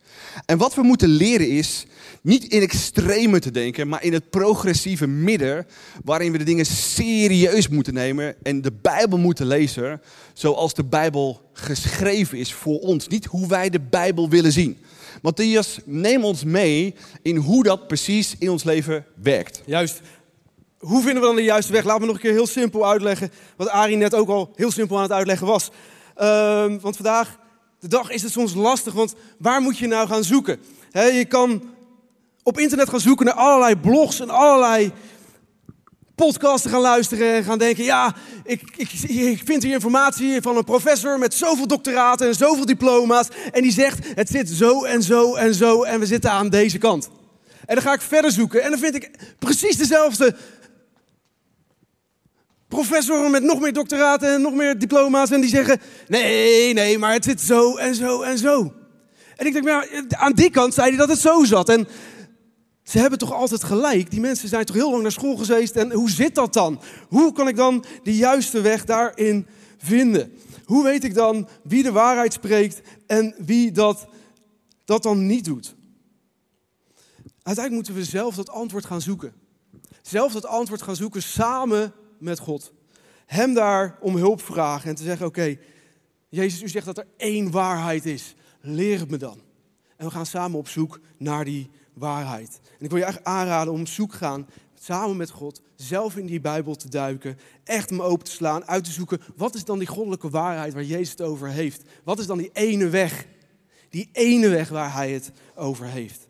En 0.46 0.58
wat 0.58 0.74
we 0.74 0.82
moeten 0.82 1.08
leren 1.08 1.48
is 1.48 1.86
niet 2.22 2.44
in 2.44 2.62
extreme 2.62 3.38
te 3.38 3.50
denken, 3.50 3.88
maar 3.88 4.04
in 4.04 4.12
het 4.12 4.30
progressieve 4.30 5.06
midden, 5.06 5.66
waarin 6.04 6.32
we 6.32 6.38
de 6.38 6.44
dingen 6.44 6.66
serieus 6.66 7.68
moeten 7.68 7.94
nemen 7.94 8.34
en 8.42 8.62
de 8.62 8.72
Bijbel 8.82 9.18
moeten 9.18 9.46
lezen 9.46 10.00
zoals 10.32 10.74
de 10.74 10.84
Bijbel 10.84 11.50
geschreven 11.52 12.38
is 12.38 12.52
voor 12.52 12.78
ons. 12.78 13.08
Niet 13.08 13.24
hoe 13.24 13.46
wij 13.46 13.70
de 13.70 13.80
Bijbel 13.80 14.28
willen 14.28 14.52
zien. 14.52 14.78
Matthias, 15.22 15.78
neem 15.84 16.24
ons 16.24 16.44
mee 16.44 16.94
in 17.22 17.36
hoe 17.36 17.62
dat 17.62 17.86
precies 17.86 18.34
in 18.38 18.50
ons 18.50 18.64
leven 18.64 19.04
werkt. 19.22 19.62
Juist. 19.66 20.00
Hoe 20.78 21.02
vinden 21.02 21.20
we 21.20 21.26
dan 21.28 21.36
de 21.36 21.42
juiste 21.42 21.72
weg? 21.72 21.84
Laten 21.84 22.00
we 22.00 22.06
nog 22.06 22.16
een 22.16 22.22
keer 22.22 22.32
heel 22.32 22.46
simpel 22.46 22.88
uitleggen 22.88 23.30
wat 23.56 23.68
Arie 23.68 23.96
net 23.96 24.14
ook 24.14 24.28
al 24.28 24.52
heel 24.54 24.70
simpel 24.70 24.96
aan 24.96 25.02
het 25.02 25.12
uitleggen 25.12 25.46
was. 25.46 25.70
Uh, 26.18 26.64
want 26.80 26.96
vandaag 26.96 27.38
de 27.82 27.88
dag 27.88 28.10
is 28.10 28.22
het 28.22 28.32
soms 28.32 28.54
lastig, 28.54 28.92
want 28.92 29.14
waar 29.38 29.60
moet 29.60 29.78
je 29.78 29.86
nou 29.86 30.08
gaan 30.08 30.24
zoeken? 30.24 30.60
je 30.92 31.24
kan 31.28 31.62
op 32.42 32.58
internet 32.58 32.88
gaan 32.88 33.00
zoeken 33.00 33.26
naar 33.26 33.34
allerlei 33.34 33.76
blogs 33.76 34.20
en 34.20 34.30
allerlei 34.30 34.92
podcasts 36.14 36.66
gaan 36.66 36.80
luisteren 36.80 37.34
en 37.34 37.44
gaan 37.44 37.58
denken, 37.58 37.84
ja, 37.84 38.14
ik, 38.44 38.62
ik, 38.76 38.90
ik 39.08 39.42
vind 39.44 39.62
hier 39.62 39.72
informatie 39.72 40.42
van 40.42 40.56
een 40.56 40.64
professor 40.64 41.18
met 41.18 41.34
zoveel 41.34 41.66
doctoraten 41.66 42.26
en 42.26 42.34
zoveel 42.34 42.66
diploma's. 42.66 43.28
En 43.52 43.62
die 43.62 43.72
zegt, 43.72 44.14
het 44.14 44.28
zit 44.28 44.48
zo 44.48 44.84
en 44.84 45.02
zo 45.02 45.34
en 45.34 45.54
zo 45.54 45.82
en 45.82 46.00
we 46.00 46.06
zitten 46.06 46.30
aan 46.30 46.48
deze 46.48 46.78
kant. 46.78 47.10
En 47.66 47.74
dan 47.74 47.84
ga 47.84 47.92
ik 47.92 48.00
verder 48.00 48.32
zoeken 48.32 48.62
en 48.62 48.70
dan 48.70 48.78
vind 48.78 48.94
ik 48.94 49.10
precies 49.38 49.76
dezelfde 49.76 50.36
professoren 52.72 53.30
met 53.30 53.42
nog 53.42 53.60
meer 53.60 53.72
doctoraten 53.72 54.34
en 54.34 54.42
nog 54.42 54.54
meer 54.54 54.78
diploma's. 54.78 55.30
En 55.30 55.40
die 55.40 55.50
zeggen: 55.50 55.80
nee, 56.08 56.72
nee, 56.72 56.98
maar 56.98 57.12
het 57.12 57.24
zit 57.24 57.40
zo 57.40 57.76
en 57.76 57.94
zo 57.94 58.22
en 58.22 58.38
zo. 58.38 58.72
En 59.36 59.46
ik 59.46 59.52
denk, 59.52 59.64
maar 59.64 60.04
aan 60.08 60.32
die 60.32 60.50
kant 60.50 60.74
zei 60.74 60.88
hij 60.88 60.98
dat 60.98 61.08
het 61.08 61.18
zo 61.18 61.44
zat. 61.44 61.68
En 61.68 61.88
ze 62.82 62.98
hebben 62.98 63.18
toch 63.18 63.32
altijd 63.32 63.64
gelijk. 63.64 64.10
Die 64.10 64.20
mensen 64.20 64.48
zijn 64.48 64.64
toch 64.64 64.76
heel 64.76 64.90
lang 64.90 65.02
naar 65.02 65.12
school 65.12 65.36
geweest. 65.36 65.76
En 65.76 65.92
hoe 65.92 66.10
zit 66.10 66.34
dat 66.34 66.52
dan? 66.52 66.80
Hoe 67.08 67.32
kan 67.32 67.48
ik 67.48 67.56
dan 67.56 67.84
de 68.02 68.16
juiste 68.16 68.60
weg 68.60 68.84
daarin 68.84 69.46
vinden? 69.78 70.32
Hoe 70.64 70.84
weet 70.84 71.04
ik 71.04 71.14
dan 71.14 71.48
wie 71.62 71.82
de 71.82 71.92
waarheid 71.92 72.32
spreekt 72.32 72.80
en 73.06 73.34
wie 73.38 73.72
dat, 73.72 74.06
dat 74.84 75.02
dan 75.02 75.26
niet 75.26 75.44
doet? 75.44 75.74
Uiteindelijk 77.42 77.88
moeten 77.88 77.94
we 77.94 78.10
zelf 78.10 78.34
dat 78.34 78.50
antwoord 78.50 78.84
gaan 78.84 79.00
zoeken. 79.00 79.32
Zelf 80.02 80.32
dat 80.32 80.46
antwoord 80.46 80.82
gaan 80.82 80.96
zoeken 80.96 81.22
samen 81.22 81.92
met 82.22 82.38
God. 82.38 82.72
Hem 83.26 83.54
daar 83.54 83.98
om 84.00 84.16
hulp 84.16 84.42
vragen 84.42 84.88
en 84.88 84.94
te 84.94 85.02
zeggen: 85.02 85.26
Oké, 85.26 85.56
Jezus, 86.28 86.62
u 86.62 86.68
zegt 86.68 86.86
dat 86.86 86.98
er 86.98 87.06
één 87.16 87.50
waarheid 87.50 88.06
is. 88.06 88.34
Leer 88.60 88.98
het 88.98 89.10
me 89.10 89.16
dan. 89.16 89.40
En 89.96 90.06
we 90.06 90.12
gaan 90.12 90.26
samen 90.26 90.58
op 90.58 90.68
zoek 90.68 91.00
naar 91.16 91.44
die 91.44 91.70
waarheid. 91.92 92.60
En 92.78 92.84
ik 92.84 92.90
wil 92.90 92.98
je 92.98 93.04
echt 93.04 93.24
aanraden 93.24 93.72
om 93.72 93.80
op 93.80 93.88
zoek 93.88 94.10
te 94.10 94.16
gaan 94.16 94.46
samen 94.82 95.16
met 95.16 95.30
God, 95.30 95.60
zelf 95.74 96.16
in 96.16 96.26
die 96.26 96.40
Bijbel 96.40 96.74
te 96.74 96.88
duiken, 96.88 97.38
echt 97.64 97.90
hem 97.90 98.02
open 98.02 98.24
te 98.24 98.30
slaan, 98.30 98.66
uit 98.66 98.84
te 98.84 98.90
zoeken, 98.90 99.20
wat 99.36 99.54
is 99.54 99.64
dan 99.64 99.78
die 99.78 99.88
goddelijke 99.88 100.30
waarheid 100.30 100.72
waar 100.72 100.84
Jezus 100.84 101.10
het 101.10 101.22
over 101.22 101.48
heeft? 101.48 101.82
Wat 102.04 102.18
is 102.18 102.26
dan 102.26 102.38
die 102.38 102.50
ene 102.52 102.88
weg? 102.88 103.26
Die 103.88 104.08
ene 104.12 104.48
weg 104.48 104.68
waar 104.68 104.92
hij 104.92 105.12
het 105.12 105.32
over 105.54 105.86
heeft. 105.86 106.28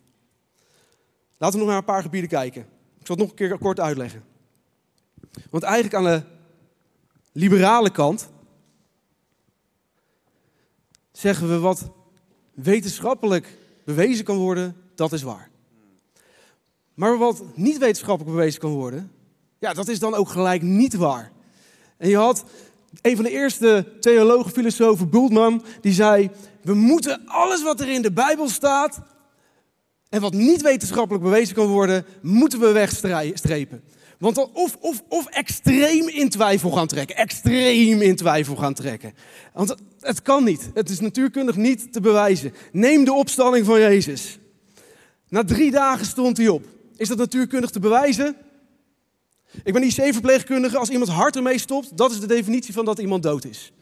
Laten 1.39 1.59
we 1.59 1.65
nog 1.65 1.69
naar 1.69 1.83
een 1.83 1.93
paar 1.93 2.03
gebieden 2.03 2.31
kijken. 2.31 2.63
Ik 2.99 3.07
zal 3.07 3.17
het 3.17 3.25
nog 3.25 3.29
een 3.29 3.49
keer 3.49 3.59
kort 3.59 3.81
uitleggen. 3.81 4.25
Want 5.51 5.63
eigenlijk 5.63 5.95
aan 5.95 6.05
de 6.05 6.23
liberale 7.33 7.91
kant 7.91 8.29
zeggen 11.13 11.49
we 11.49 11.59
wat 11.59 11.91
wetenschappelijk 12.55 13.57
bewezen 13.85 14.25
kan 14.25 14.37
worden, 14.37 14.77
dat 14.95 15.13
is 15.13 15.23
waar. 15.23 15.51
Maar 16.95 17.19
wat 17.19 17.43
niet 17.55 17.79
wetenschappelijk 17.79 18.37
bewezen 18.37 18.61
kan 18.61 18.71
worden, 18.71 19.13
ja, 19.59 19.73
dat 19.73 19.89
is 19.89 19.99
dan 19.99 20.15
ook 20.15 20.29
gelijk 20.29 20.63
niet 20.63 20.95
waar. 20.95 21.33
En 21.97 22.09
je 22.09 22.17
had 22.17 22.45
een 23.01 23.17
van 23.17 23.25
de 23.25 23.31
eerste 23.31 23.87
theologen, 24.01 24.51
filosofen, 24.51 25.11
Bultmann, 25.11 25.65
die 25.81 25.93
zei: 25.93 26.31
We 26.63 26.75
moeten 26.75 27.23
alles 27.27 27.63
wat 27.63 27.81
er 27.81 27.89
in 27.89 28.03
de 28.03 28.13
Bijbel 28.13 28.49
staat 28.49 29.01
en 30.09 30.21
wat 30.21 30.33
niet 30.33 30.63
wetenschappelijk 30.63 31.25
bewezen 31.25 31.55
kan 31.55 31.67
worden, 31.67 32.05
moeten 32.23 32.61
we 32.61 32.73
wegstrepen. 32.73 33.83
Want 34.23 34.39
of, 34.53 34.77
of, 34.81 35.03
of 35.09 35.27
extreem 35.27 36.09
in 36.09 36.29
twijfel 36.29 36.71
gaan 36.71 36.87
trekken. 36.87 37.17
Extreem 37.17 38.03
in 38.03 38.17
twijfel 38.17 38.57
gaan 38.57 38.75
trekken. 38.75 39.15
Want 39.55 39.75
het 40.01 40.23
kan 40.23 40.45
niet. 40.45 40.71
Het 40.75 40.91
is 40.91 41.01
natuurkundig 41.01 41.57
niet 41.57 41.93
te 41.93 42.01
bewijzen. 42.01 42.55
Neem 42.73 43.05
de 43.05 43.13
opstanding 43.13 43.67
van 43.67 43.81
Jezus. 43.81 44.39
Na 45.29 45.45
drie 45.45 45.71
dagen 45.71 46.07
stond 46.07 46.37
hij 46.37 46.49
op. 46.49 46.65
Is 46.97 47.09
dat 47.09 47.19
natuurkundig 47.19 47.71
te 47.71 47.81
bewijzen? 47.81 48.37
Ik 49.65 49.73
ben 49.73 49.83
IC-verpleegkundige. 49.83 50.79
Als 50.79 50.89
iemand 50.89 51.11
hart 51.11 51.37
ermee 51.37 51.59
stopt, 51.59 51.97
dat 51.97 52.11
is 52.11 52.21
de 52.21 52.27
definitie 52.27 52.73
van 52.73 52.85
dat 52.85 52.99
iemand 52.99 53.23
dood 53.23 53.45
is. 53.45 53.73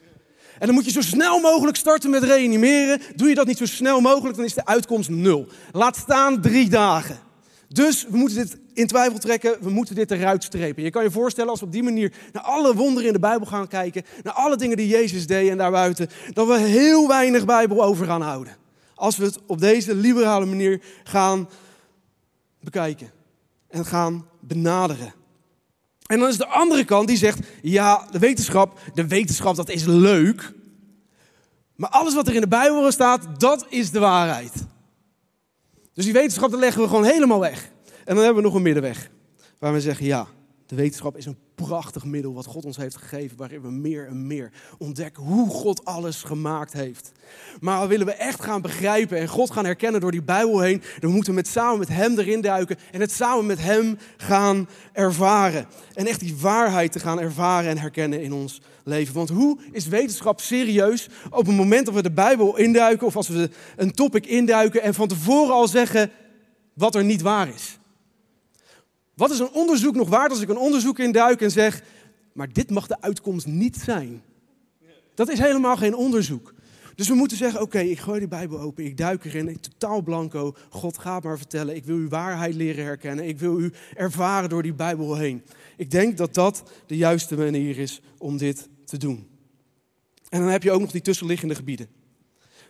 En 0.58 0.66
dan 0.66 0.74
moet 0.74 0.84
je 0.84 0.90
zo 0.90 1.00
snel 1.00 1.40
mogelijk 1.40 1.76
starten 1.76 2.10
met 2.10 2.22
reanimeren. 2.22 3.00
Doe 3.16 3.28
je 3.28 3.34
dat 3.34 3.46
niet 3.46 3.58
zo 3.58 3.66
snel 3.66 4.00
mogelijk, 4.00 4.36
dan 4.36 4.44
is 4.44 4.54
de 4.54 4.66
uitkomst 4.66 5.08
nul. 5.08 5.46
Laat 5.72 5.96
staan 5.96 6.40
drie 6.40 6.68
dagen. 6.68 7.28
Dus 7.72 8.06
we 8.08 8.16
moeten 8.16 8.36
dit 8.36 8.58
in 8.72 8.86
twijfel 8.86 9.18
trekken, 9.18 9.56
we 9.60 9.70
moeten 9.70 9.94
dit 9.94 10.10
eruit 10.10 10.44
strepen. 10.44 10.82
Je 10.82 10.90
kan 10.90 11.02
je 11.02 11.10
voorstellen 11.10 11.50
als 11.50 11.60
we 11.60 11.66
op 11.66 11.72
die 11.72 11.82
manier 11.82 12.12
naar 12.32 12.42
alle 12.42 12.74
wonderen 12.74 13.06
in 13.06 13.12
de 13.12 13.18
Bijbel 13.18 13.46
gaan 13.46 13.68
kijken, 13.68 14.04
naar 14.22 14.32
alle 14.32 14.56
dingen 14.56 14.76
die 14.76 14.88
Jezus 14.88 15.26
deed 15.26 15.50
en 15.50 15.58
daarbuiten, 15.58 16.08
dat 16.32 16.46
we 16.46 16.58
heel 16.58 17.08
weinig 17.08 17.44
Bijbel 17.44 17.82
over 17.82 18.06
gaan 18.06 18.22
houden. 18.22 18.56
Als 18.94 19.16
we 19.16 19.24
het 19.24 19.38
op 19.46 19.60
deze 19.60 19.94
liberale 19.94 20.46
manier 20.46 20.82
gaan 21.04 21.48
bekijken 22.60 23.10
en 23.68 23.84
gaan 23.84 24.26
benaderen. 24.40 25.14
En 26.06 26.18
dan 26.18 26.28
is 26.28 26.36
de 26.36 26.46
andere 26.46 26.84
kant 26.84 27.08
die 27.08 27.16
zegt, 27.16 27.38
ja, 27.62 28.06
de 28.10 28.18
wetenschap, 28.18 28.78
de 28.94 29.06
wetenschap 29.06 29.56
dat 29.56 29.68
is 29.68 29.84
leuk. 29.84 30.52
Maar 31.76 31.90
alles 31.90 32.14
wat 32.14 32.28
er 32.28 32.34
in 32.34 32.40
de 32.40 32.48
Bijbel 32.48 32.92
staat, 32.92 33.40
dat 33.40 33.66
is 33.68 33.90
de 33.90 33.98
waarheid. 33.98 34.52
Dus 35.92 36.04
die 36.04 36.12
wetenschap, 36.12 36.52
leggen 36.52 36.82
we 36.82 36.88
gewoon 36.88 37.04
helemaal 37.04 37.40
weg. 37.40 37.70
En 38.04 38.14
dan 38.14 38.24
hebben 38.24 38.42
we 38.42 38.48
nog 38.48 38.54
een 38.54 38.62
middenweg. 38.62 39.10
Waar 39.58 39.72
we 39.72 39.80
zeggen, 39.80 40.06
ja, 40.06 40.26
de 40.66 40.74
wetenschap 40.74 41.16
is 41.16 41.26
een 41.26 41.38
prachtig 41.66 42.04
middel 42.04 42.34
wat 42.34 42.46
God 42.46 42.64
ons 42.64 42.76
heeft 42.76 42.96
gegeven, 42.96 43.36
waarin 43.36 43.60
we 43.60 43.70
meer 43.70 44.06
en 44.06 44.26
meer 44.26 44.52
ontdekken 44.78 45.22
hoe 45.22 45.50
God 45.50 45.84
alles 45.84 46.22
gemaakt 46.22 46.72
heeft. 46.72 47.12
Maar 47.60 47.88
willen 47.88 48.06
we 48.06 48.12
echt 48.12 48.42
gaan 48.42 48.62
begrijpen 48.62 49.18
en 49.18 49.28
God 49.28 49.50
gaan 49.50 49.64
herkennen 49.64 50.00
door 50.00 50.10
die 50.10 50.22
Bijbel 50.22 50.60
heen, 50.60 50.82
dan 50.98 51.10
moeten 51.10 51.30
we 51.30 51.36
met, 51.36 51.48
samen 51.48 51.78
met 51.78 51.88
Hem 51.88 52.18
erin 52.18 52.40
duiken 52.40 52.76
en 52.90 53.00
het 53.00 53.12
samen 53.12 53.46
met 53.46 53.58
Hem 53.58 53.98
gaan 54.16 54.68
ervaren. 54.92 55.66
En 55.94 56.06
echt 56.06 56.20
die 56.20 56.36
waarheid 56.36 56.92
te 56.92 57.00
gaan 57.00 57.20
ervaren 57.20 57.70
en 57.70 57.78
herkennen 57.78 58.22
in 58.22 58.32
ons 58.32 58.60
leven. 58.84 59.14
Want 59.14 59.28
hoe 59.28 59.58
is 59.72 59.86
wetenschap 59.86 60.40
serieus 60.40 61.08
op 61.30 61.46
het 61.46 61.56
moment 61.56 61.86
dat 61.86 61.94
we 61.94 62.02
de 62.02 62.12
Bijbel 62.12 62.56
induiken 62.56 63.06
of 63.06 63.16
als 63.16 63.28
we 63.28 63.50
een 63.76 63.92
topic 63.92 64.26
induiken 64.26 64.82
en 64.82 64.94
van 64.94 65.08
tevoren 65.08 65.54
al 65.54 65.68
zeggen 65.68 66.10
wat 66.74 66.94
er 66.94 67.04
niet 67.04 67.22
waar 67.22 67.48
is? 67.48 67.79
Wat 69.20 69.30
is 69.30 69.38
een 69.38 69.52
onderzoek 69.52 69.94
nog 69.94 70.08
waard 70.08 70.30
als 70.30 70.40
ik 70.40 70.48
een 70.48 70.58
onderzoek 70.58 70.98
induik 70.98 71.40
en 71.40 71.50
zeg, 71.50 71.82
maar 72.32 72.52
dit 72.52 72.70
mag 72.70 72.86
de 72.86 73.00
uitkomst 73.00 73.46
niet 73.46 73.76
zijn? 73.76 74.22
Dat 75.14 75.28
is 75.28 75.38
helemaal 75.38 75.76
geen 75.76 75.94
onderzoek. 75.94 76.54
Dus 76.94 77.08
we 77.08 77.14
moeten 77.14 77.36
zeggen, 77.36 77.60
oké, 77.60 77.78
ik 77.78 77.98
gooi 77.98 78.20
de 78.20 78.28
Bijbel 78.28 78.60
open, 78.60 78.84
ik 78.84 78.96
duik 78.96 79.24
erin, 79.24 79.48
ik 79.48 79.60
totaal 79.60 80.02
blanco. 80.02 80.56
God 80.68 80.98
gaat 80.98 81.22
maar 81.22 81.36
vertellen, 81.36 81.76
ik 81.76 81.84
wil 81.84 81.96
uw 81.96 82.08
waarheid 82.08 82.54
leren 82.54 82.84
herkennen, 82.84 83.28
ik 83.28 83.38
wil 83.38 83.60
u 83.60 83.72
ervaren 83.94 84.48
door 84.48 84.62
die 84.62 84.74
Bijbel 84.74 85.16
heen. 85.16 85.42
Ik 85.76 85.90
denk 85.90 86.16
dat 86.16 86.34
dat 86.34 86.62
de 86.86 86.96
juiste 86.96 87.36
manier 87.36 87.78
is 87.78 88.02
om 88.18 88.36
dit 88.36 88.68
te 88.84 88.96
doen. 88.96 89.28
En 90.28 90.40
dan 90.40 90.48
heb 90.48 90.62
je 90.62 90.70
ook 90.70 90.80
nog 90.80 90.90
die 90.90 91.02
tussenliggende 91.02 91.54
gebieden. 91.54 91.88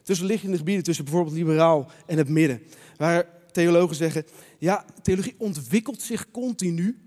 Tussenliggende 0.03 0.57
gebieden 0.57 0.85
tussen 0.85 1.05
bijvoorbeeld 1.05 1.37
liberaal 1.37 1.91
en 2.07 2.19
het 2.19 2.29
midden. 2.29 2.63
Waar 2.97 3.39
theologen 3.51 3.97
zeggen, 3.97 4.25
ja, 4.59 4.85
theologie 5.03 5.35
ontwikkelt 5.39 6.03
zich 6.03 6.31
continu. 6.31 6.99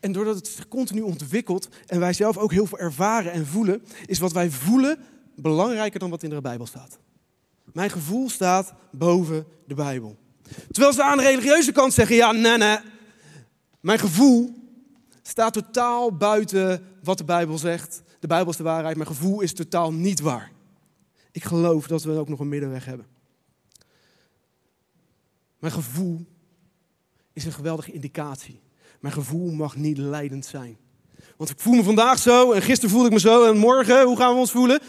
En 0.00 0.12
doordat 0.12 0.36
het 0.36 0.48
zich 0.48 0.68
continu 0.68 1.00
ontwikkelt 1.00 1.68
en 1.86 2.00
wij 2.00 2.12
zelf 2.12 2.36
ook 2.36 2.52
heel 2.52 2.66
veel 2.66 2.78
ervaren 2.78 3.32
en 3.32 3.46
voelen, 3.46 3.82
is 4.06 4.18
wat 4.18 4.32
wij 4.32 4.50
voelen 4.50 4.98
belangrijker 5.36 6.00
dan 6.00 6.10
wat 6.10 6.22
in 6.22 6.30
de 6.30 6.40
Bijbel 6.40 6.66
staat. 6.66 6.98
Mijn 7.72 7.90
gevoel 7.90 8.30
staat 8.30 8.74
boven 8.90 9.46
de 9.66 9.74
Bijbel. 9.74 10.16
Terwijl 10.70 10.92
ze 10.92 11.02
aan 11.02 11.16
de 11.16 11.22
religieuze 11.22 11.72
kant 11.72 11.92
zeggen, 11.92 12.16
ja, 12.16 12.32
nee, 12.32 12.56
nee. 12.56 12.78
Mijn 13.80 13.98
gevoel 13.98 14.54
staat 15.22 15.52
totaal 15.52 16.16
buiten 16.16 16.86
wat 17.02 17.18
de 17.18 17.24
Bijbel 17.24 17.58
zegt. 17.58 18.02
De 18.20 18.26
Bijbel 18.26 18.50
is 18.50 18.56
de 18.56 18.62
waarheid, 18.62 18.96
mijn 18.96 19.08
gevoel 19.08 19.40
is 19.40 19.52
totaal 19.52 19.92
niet 19.92 20.20
waar. 20.20 20.52
Ik 21.32 21.44
geloof 21.44 21.86
dat 21.86 22.02
we 22.02 22.18
ook 22.18 22.28
nog 22.28 22.40
een 22.40 22.48
middenweg 22.48 22.84
hebben. 22.84 23.06
Mijn 25.64 25.76
gevoel 25.76 26.26
is 27.32 27.44
een 27.44 27.52
geweldige 27.52 27.92
indicatie. 27.92 28.60
Mijn 29.00 29.14
gevoel 29.14 29.50
mag 29.50 29.76
niet 29.76 29.98
leidend 29.98 30.46
zijn. 30.46 30.76
Want 31.36 31.50
ik 31.50 31.60
voel 31.60 31.74
me 31.74 31.82
vandaag 31.82 32.18
zo 32.18 32.52
en 32.52 32.62
gisteren 32.62 32.90
voelde 32.90 33.06
ik 33.06 33.12
me 33.12 33.20
zo 33.20 33.50
en 33.50 33.56
morgen, 33.56 34.04
hoe 34.04 34.16
gaan 34.16 34.32
we 34.32 34.40
ons 34.40 34.50
voelen? 34.50 34.80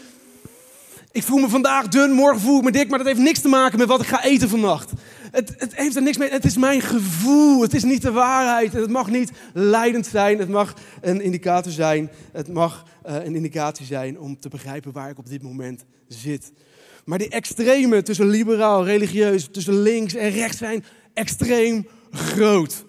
Ik 1.12 1.22
voel 1.22 1.38
me 1.38 1.48
vandaag 1.48 1.88
dun, 1.88 2.12
morgen 2.12 2.40
voel 2.40 2.58
ik 2.58 2.64
me 2.64 2.72
dik, 2.72 2.88
maar 2.88 2.98
dat 2.98 3.06
heeft 3.06 3.20
niks 3.20 3.40
te 3.40 3.48
maken 3.48 3.78
met 3.78 3.88
wat 3.88 4.00
ik 4.00 4.06
ga 4.06 4.24
eten 4.24 4.48
vannacht. 4.48 4.92
Het, 5.30 5.54
het 5.56 5.74
heeft 5.74 5.96
er 5.96 6.02
niks 6.02 6.16
mee. 6.16 6.30
Het 6.30 6.44
is 6.44 6.56
mijn 6.56 6.80
gevoel. 6.80 7.62
Het 7.62 7.74
is 7.74 7.84
niet 7.84 8.02
de 8.02 8.12
waarheid. 8.12 8.72
Het 8.72 8.90
mag 8.90 9.10
niet 9.10 9.30
leidend 9.52 10.06
zijn. 10.06 10.38
Het 10.38 10.48
mag 10.48 10.74
een 11.00 11.20
indicator 11.20 11.72
zijn. 11.72 12.10
Het 12.32 12.48
mag 12.48 12.84
uh, 13.06 13.14
een 13.14 13.34
indicatie 13.34 13.86
zijn 13.86 14.20
om 14.20 14.38
te 14.40 14.48
begrijpen 14.48 14.92
waar 14.92 15.10
ik 15.10 15.18
op 15.18 15.28
dit 15.28 15.42
moment 15.42 15.84
zit. 16.08 16.52
Maar 17.06 17.18
die 17.18 17.28
extreme 17.28 18.02
tussen 18.02 18.28
liberaal, 18.28 18.84
religieus, 18.84 19.48
tussen 19.52 19.82
links 19.82 20.14
en 20.14 20.30
rechts 20.30 20.58
zijn 20.58 20.84
extreem 21.14 21.86
groot. 22.10 22.84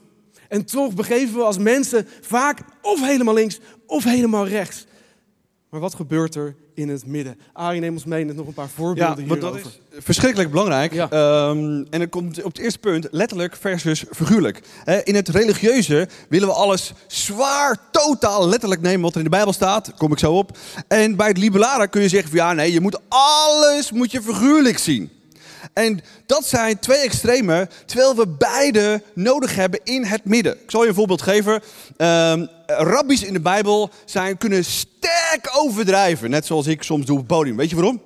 En 0.50 0.66
toch 0.66 0.94
begeven 0.94 1.36
we 1.36 1.44
als 1.44 1.58
mensen 1.58 2.08
vaak 2.22 2.60
of 2.82 3.02
helemaal 3.02 3.34
links 3.34 3.60
of 3.86 4.04
helemaal 4.04 4.48
rechts. 4.48 4.86
Maar 5.70 5.80
wat 5.80 5.96
gebeurt 5.96 6.36
er 6.36 6.56
in 6.74 6.90
het 6.90 7.06
midden? 7.06 7.40
Arie, 7.54 7.82
neem 7.82 7.94
ons 7.94 8.06
mee 8.06 8.26
met 8.26 8.36
nog 8.36 8.48
een 8.48 8.54
paar 8.54 8.70
voorbeelden 8.70 9.26
ja, 9.26 9.34
hierover. 9.34 9.62
dat 9.64 9.72
is 9.92 10.04
verschrikkelijk 10.04 10.52
belangrijk. 10.52 10.94
Ja. 10.94 11.10
Ehm, 11.10 11.84
en 11.90 12.00
dan 12.00 12.10
komt 12.10 12.44
op 12.44 12.54
het 12.54 12.64
eerste 12.64 12.80
punt 12.80 13.08
letterlijk 13.12 13.56
versus 13.56 14.06
figuurlijk. 14.12 14.62
in 15.04 15.16
het 15.16 15.30
religieuze 15.30 16.08
willen 16.30 16.48
we 16.48 16.54
alles 16.54 16.94
zwaar, 17.08 17.78
totaal 17.92 18.48
letterlijk 18.48 18.82
nemen 18.82 19.02
wat 19.02 19.12
er 19.12 19.18
in 19.18 19.24
de 19.24 19.30
Bijbel 19.30 19.54
staat. 19.54 19.92
kom 19.98 20.12
ik 20.12 20.20
zo 20.20 20.38
op. 20.38 20.58
En 20.88 21.16
bij 21.16 21.28
het 21.28 21.38
liberale 21.38 21.88
kun 21.88 22.02
je 22.02 22.10
zeggen 22.10 22.30
van 22.30 22.40
ja, 22.40 22.54
nee, 22.54 22.72
je 22.72 22.82
moet 22.82 23.00
alles 23.08 23.92
moet 23.92 24.12
je 24.12 24.22
figuurlijk 24.22 24.78
zien. 24.78 25.12
En 25.74 26.00
dat 26.26 26.46
zijn 26.46 26.80
twee 26.80 27.00
extremen, 27.00 27.70
terwijl 27.86 28.16
we 28.16 28.28
beide 28.28 29.02
nodig 29.14 29.56
hebben 29.56 29.80
in 29.84 30.04
het 30.04 30.26
midden. 30.26 30.54
Ik 30.54 30.72
zal 30.72 30.82
je 30.82 30.88
een 30.88 30.96
voorbeeld 30.96 31.22
geven. 31.22 31.54
Um, 31.98 32.50
rabbies 32.68 33.24
in 33.24 33.34
de 33.34 33.40
Bijbel 33.40 33.90
zijn, 34.06 34.38
kunnen 34.38 34.66
sterk 34.66 35.50
overdrijven, 35.54 36.30
net 36.30 36.46
zoals 36.46 36.68
ik 36.68 36.84
soms 36.84 37.06
doe 37.06 37.20
op 37.20 37.28
podium. 37.28 37.56
Weet 37.56 37.70
je 37.70 37.76
waarom? 37.76 38.02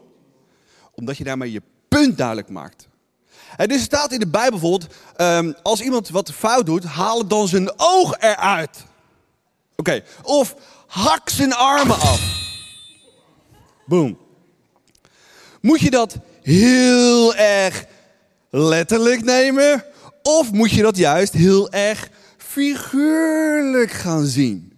Omdat 0.95 1.17
je 1.17 1.23
daarmee 1.23 1.51
je 1.51 1.61
punt 1.87 2.17
duidelijk 2.17 2.49
maakt. 2.49 2.87
En 3.57 3.67
dus 3.67 3.81
staat 3.81 4.11
in 4.11 4.19
de 4.19 4.27
Bijbel 4.27 4.59
bijvoorbeeld, 4.59 4.93
um, 5.17 5.55
als 5.61 5.81
iemand 5.81 6.09
wat 6.09 6.31
fout 6.31 6.65
doet, 6.65 6.83
haal 6.83 7.27
dan 7.27 7.47
zijn 7.47 7.71
oog 7.77 8.19
eruit. 8.19 8.85
Oké, 9.75 10.03
of 10.23 10.55
hak 10.87 11.29
zijn 11.29 11.53
armen 11.53 11.95
af. 11.95 12.21
Boom. 13.85 14.17
Moet 15.61 15.79
je 15.79 15.89
dat 15.89 16.17
heel 16.41 17.35
erg 17.35 17.85
letterlijk 18.49 19.23
nemen? 19.23 19.85
Of 20.23 20.51
moet 20.51 20.71
je 20.71 20.81
dat 20.81 20.97
juist 20.97 21.33
heel 21.33 21.71
erg 21.71 22.09
figuurlijk 22.51 23.91
gaan 23.91 24.25
zien? 24.25 24.73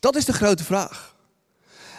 Dat 0.00 0.16
is 0.16 0.24
de 0.24 0.32
grote 0.32 0.64
vraag. 0.64 1.16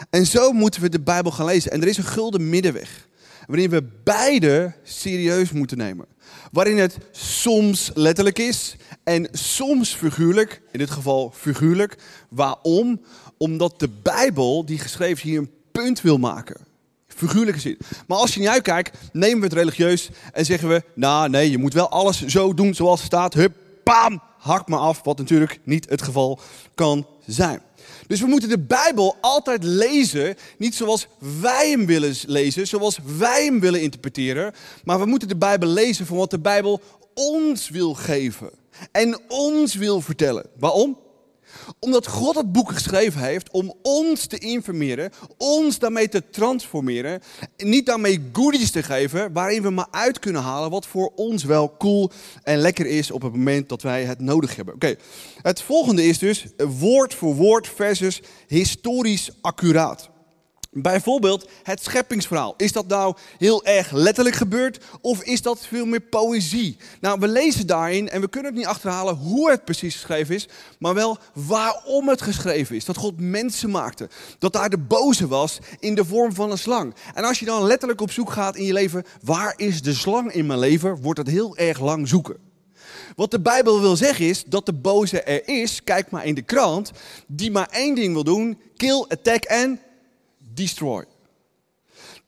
En 0.09 0.25
zo 0.25 0.51
moeten 0.51 0.81
we 0.81 0.89
de 0.89 0.99
Bijbel 0.99 1.31
gaan 1.31 1.45
lezen. 1.45 1.71
En 1.71 1.81
er 1.81 1.87
is 1.87 1.97
een 1.97 2.03
gulden 2.03 2.49
middenweg. 2.49 3.07
Waarin 3.47 3.69
we 3.69 3.83
beide 4.03 4.73
serieus 4.83 5.51
moeten 5.51 5.77
nemen. 5.77 6.05
Waarin 6.51 6.77
het 6.77 6.97
soms 7.11 7.91
letterlijk 7.93 8.39
is 8.39 8.75
en 9.03 9.27
soms 9.31 9.93
figuurlijk. 9.93 10.61
In 10.71 10.79
dit 10.79 10.89
geval 10.89 11.33
figuurlijk. 11.35 11.97
Waarom? 12.29 13.01
Omdat 13.37 13.79
de 13.79 13.89
Bijbel, 14.01 14.65
die 14.65 14.79
geschreven 14.79 15.15
is, 15.15 15.21
hier 15.21 15.39
een 15.39 15.51
punt 15.71 16.01
wil 16.01 16.17
maken 16.17 16.69
figuurlijke 17.27 17.59
zin. 17.59 17.77
Maar 18.07 18.17
als 18.17 18.33
je 18.33 18.39
niet 18.39 18.49
uitkijkt, 18.49 18.97
nemen 19.11 19.37
we 19.37 19.43
het 19.43 19.53
religieus 19.53 20.09
en 20.33 20.45
zeggen 20.45 20.69
we, 20.69 20.83
nou 20.93 21.29
nee, 21.29 21.51
je 21.51 21.57
moet 21.57 21.73
wel 21.73 21.89
alles 21.89 22.25
zo 22.25 22.53
doen 22.53 22.73
zoals 22.73 22.99
het 22.99 23.07
staat. 23.07 23.33
Hup, 23.33 23.55
bam, 23.83 24.21
hak 24.37 24.67
me 24.67 24.75
af, 24.75 25.01
wat 25.03 25.17
natuurlijk 25.17 25.59
niet 25.63 25.89
het 25.89 26.01
geval 26.01 26.39
kan 26.75 27.07
zijn. 27.25 27.61
Dus 28.07 28.21
we 28.21 28.27
moeten 28.27 28.49
de 28.49 28.59
Bijbel 28.59 29.17
altijd 29.21 29.63
lezen, 29.63 30.35
niet 30.57 30.75
zoals 30.75 31.07
wij 31.41 31.69
hem 31.69 31.85
willen 31.85 32.15
lezen, 32.27 32.67
zoals 32.67 32.99
wij 33.17 33.45
hem 33.45 33.59
willen 33.59 33.81
interpreteren, 33.81 34.53
maar 34.83 34.99
we 34.99 35.05
moeten 35.05 35.27
de 35.27 35.35
Bijbel 35.35 35.69
lezen 35.69 36.05
van 36.05 36.17
wat 36.17 36.29
de 36.29 36.39
Bijbel 36.39 36.81
ons 37.13 37.69
wil 37.69 37.93
geven 37.93 38.49
en 38.91 39.19
ons 39.27 39.75
wil 39.75 40.01
vertellen. 40.01 40.45
Waarom? 40.59 40.97
Omdat 41.79 42.07
God 42.07 42.35
het 42.35 42.51
boek 42.51 42.71
geschreven 42.71 43.21
heeft 43.21 43.51
om 43.51 43.73
ons 43.81 44.25
te 44.25 44.37
informeren, 44.37 45.11
ons 45.37 45.79
daarmee 45.79 46.09
te 46.09 46.29
transformeren. 46.29 47.21
Niet 47.57 47.85
daarmee 47.85 48.29
goodies 48.31 48.71
te 48.71 48.83
geven 48.83 49.33
waarin 49.33 49.61
we 49.61 49.69
maar 49.69 49.87
uit 49.91 50.19
kunnen 50.19 50.41
halen 50.41 50.69
wat 50.69 50.87
voor 50.87 51.11
ons 51.15 51.43
wel 51.43 51.75
cool 51.77 52.11
en 52.43 52.57
lekker 52.57 52.85
is 52.85 53.11
op 53.11 53.21
het 53.21 53.31
moment 53.31 53.69
dat 53.69 53.81
wij 53.81 54.03
het 54.03 54.19
nodig 54.19 54.55
hebben. 54.55 54.73
Oké, 54.73 54.95
het 55.41 55.61
volgende 55.61 56.05
is 56.05 56.19
dus 56.19 56.45
woord 56.79 57.13
voor 57.13 57.35
woord 57.35 57.67
versus 57.67 58.21
historisch 58.47 59.29
accuraat. 59.41 60.09
Bijvoorbeeld 60.73 61.49
het 61.63 61.83
scheppingsverhaal. 61.83 62.53
Is 62.57 62.71
dat 62.71 62.87
nou 62.87 63.15
heel 63.37 63.65
erg 63.65 63.91
letterlijk 63.91 64.35
gebeurd 64.35 64.83
of 65.01 65.23
is 65.23 65.41
dat 65.41 65.67
veel 65.67 65.85
meer 65.85 66.01
poëzie? 66.01 66.77
Nou, 67.01 67.19
we 67.19 67.27
lezen 67.27 67.67
daarin 67.67 68.09
en 68.09 68.21
we 68.21 68.29
kunnen 68.29 68.51
het 68.51 68.59
niet 68.59 68.69
achterhalen 68.69 69.15
hoe 69.15 69.49
het 69.49 69.65
precies 69.65 69.95
geschreven 69.95 70.35
is, 70.35 70.47
maar 70.79 70.93
wel 70.93 71.17
waarom 71.33 72.09
het 72.09 72.21
geschreven 72.21 72.75
is. 72.75 72.85
Dat 72.85 72.97
God 72.97 73.19
mensen 73.19 73.69
maakte. 73.71 74.09
Dat 74.39 74.53
daar 74.53 74.69
de 74.69 74.77
boze 74.77 75.27
was 75.27 75.59
in 75.79 75.95
de 75.95 76.05
vorm 76.05 76.33
van 76.33 76.51
een 76.51 76.57
slang. 76.57 76.95
En 77.13 77.23
als 77.23 77.39
je 77.39 77.45
dan 77.45 77.63
letterlijk 77.63 78.01
op 78.01 78.11
zoek 78.11 78.31
gaat 78.31 78.55
in 78.55 78.65
je 78.65 78.73
leven, 78.73 79.03
waar 79.23 79.53
is 79.57 79.81
de 79.81 79.93
slang 79.93 80.31
in 80.31 80.45
mijn 80.45 80.59
leven, 80.59 81.01
wordt 81.01 81.19
het 81.19 81.27
heel 81.27 81.57
erg 81.57 81.79
lang 81.79 82.07
zoeken. 82.07 82.37
Wat 83.15 83.31
de 83.31 83.41
Bijbel 83.41 83.81
wil 83.81 83.95
zeggen 83.95 84.25
is 84.25 84.43
dat 84.43 84.65
de 84.65 84.73
boze 84.73 85.21
er 85.21 85.47
is, 85.47 85.83
kijk 85.83 86.09
maar 86.09 86.25
in 86.25 86.35
de 86.35 86.41
krant, 86.41 86.91
die 87.27 87.51
maar 87.51 87.69
één 87.71 87.95
ding 87.95 88.13
wil 88.13 88.23
doen: 88.23 88.61
kill, 88.77 89.05
attack 89.07 89.43
en 89.43 89.79
destroy. 90.53 91.05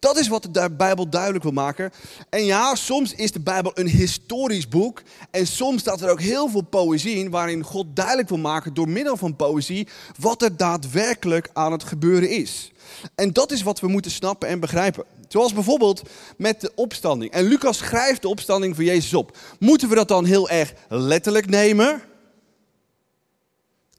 Dat 0.04 0.18
is 0.18 0.28
wat 0.28 0.48
de 0.52 0.72
Bijbel 0.72 1.10
duidelijk 1.10 1.44
wil 1.44 1.54
maken. 1.54 1.92
En 2.30 2.46
ja, 2.46 2.76
soms 2.76 3.14
is 3.14 3.32
de 3.32 3.40
Bijbel 3.40 3.72
een 3.74 3.88
historisch 3.88 4.68
boek. 4.68 5.02
En 5.32 5.48
soms 5.48 5.82
staat 5.82 6.02
er 6.02 6.10
ook 6.10 6.22
heel 6.22 6.50
veel 6.50 6.62
poëzie 6.62 7.16
in, 7.16 7.30
waarin 7.30 7.64
God 7.64 7.86
duidelijk 7.96 8.30
wil 8.30 8.38
maken 8.38 8.74
door 8.74 8.90
middel 8.90 9.18
van 9.18 9.36
poëzie 9.36 9.88
wat 10.20 10.42
er 10.42 10.58
daadwerkelijk 10.58 11.50
aan 11.54 11.72
het 11.72 11.84
gebeuren 11.84 12.30
is. 12.30 12.72
En 13.16 13.34
dat 13.34 13.52
is 13.52 13.62
wat 13.62 13.80
we 13.80 13.88
moeten 13.88 14.12
snappen 14.12 14.48
en 14.48 14.60
begrijpen. 14.60 15.04
Zoals 15.28 15.54
bijvoorbeeld 15.54 16.02
met 16.38 16.62
de 16.62 16.72
opstanding. 16.76 17.32
En 17.32 17.44
Lucas 17.44 17.78
schrijft 17.78 18.22
de 18.22 18.28
opstanding 18.28 18.76
van 18.76 18.86
Jezus 18.86 19.14
op. 19.14 19.38
Moeten 19.60 19.90
we 19.90 19.96
dat 19.96 20.08
dan 20.08 20.26
heel 20.26 20.50
erg 20.50 20.74
letterlijk 20.88 21.50
nemen? 21.50 22.02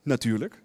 Natuurlijk. 0.03 0.63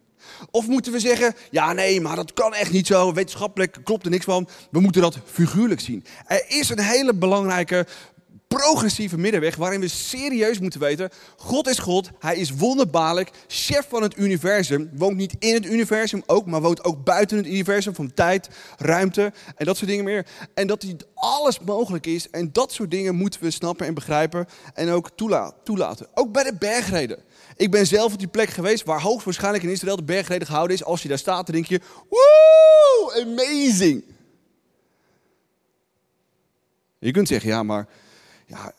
Of 0.51 0.67
moeten 0.67 0.93
we 0.93 1.01
zeggen, 1.01 1.35
ja 1.51 1.73
nee, 1.73 2.01
maar 2.01 2.17
dat 2.17 2.33
kan 2.33 2.55
echt 2.55 2.73
niet 2.73 2.87
zo, 2.87 3.13
wetenschappelijk 3.13 3.79
klopt 3.85 4.05
er 4.05 4.11
niks 4.11 4.25
van. 4.25 4.49
We 4.71 4.81
moeten 4.81 5.03
dat 5.03 5.19
figuurlijk 5.25 5.81
zien. 5.81 6.05
Er 6.27 6.45
is 6.49 6.69
een 6.69 6.81
hele 6.81 7.15
belangrijke 7.15 7.87
progressieve 8.57 9.19
middenweg 9.19 9.57
waarin 9.57 9.81
we 9.81 9.89
serieus 9.89 10.59
moeten 10.59 10.81
weten, 10.81 11.11
God 11.37 11.69
is 11.69 11.79
God, 11.79 12.11
hij 12.19 12.37
is 12.37 12.51
wonderbaarlijk, 12.51 13.31
chef 13.47 13.87
van 13.89 14.03
het 14.03 14.17
universum, 14.19 14.91
woont 14.95 15.17
niet 15.17 15.37
in 15.39 15.55
het 15.55 15.67
universum 15.67 16.23
ook, 16.27 16.47
maar 16.47 16.61
woont 16.61 16.85
ook 16.85 17.05
buiten 17.05 17.37
het 17.37 17.47
universum 17.47 17.95
van 17.95 18.15
tijd, 18.15 18.49
ruimte 18.79 19.33
en 19.57 19.65
dat 19.65 19.77
soort 19.77 19.91
dingen 19.91 20.05
meer. 20.05 20.27
En 20.55 20.67
dat 20.67 20.83
hij 20.83 20.97
alles 21.15 21.61
mogelijk 21.61 22.07
is 22.07 22.31
en 22.31 22.53
dat 22.53 22.73
soort 22.73 22.91
dingen 22.91 23.15
moeten 23.15 23.43
we 23.43 23.51
snappen 23.51 23.87
en 23.87 23.95
begrijpen 23.95 24.47
en 24.75 24.91
ook 24.91 25.11
toelaten. 25.65 26.07
Ook 26.15 26.33
bij 26.33 26.45
de 26.45 26.55
bergreden. 26.59 27.19
Ik 27.57 27.71
ben 27.71 27.87
zelf 27.87 28.13
op 28.13 28.19
die 28.19 28.29
plek 28.29 28.49
geweest 28.49 28.85
waar 28.85 29.01
hoogstwaarschijnlijk 29.01 29.65
in 29.65 29.71
Israël 29.71 29.97
de 29.97 30.03
bergreden 30.03 30.47
gehouden 30.47 30.77
is. 30.77 30.85
Als 30.85 31.03
je 31.03 31.09
daar 31.09 31.19
staat, 31.19 31.47
dan 31.47 31.55
denk 31.55 31.67
je, 31.67 31.81
woe, 32.09 33.27
amazing. 33.27 34.05
Je 36.99 37.11
kunt 37.11 37.29
zeggen, 37.29 37.51
ja 37.51 37.63
maar, 37.63 37.87
ja, 38.51 38.73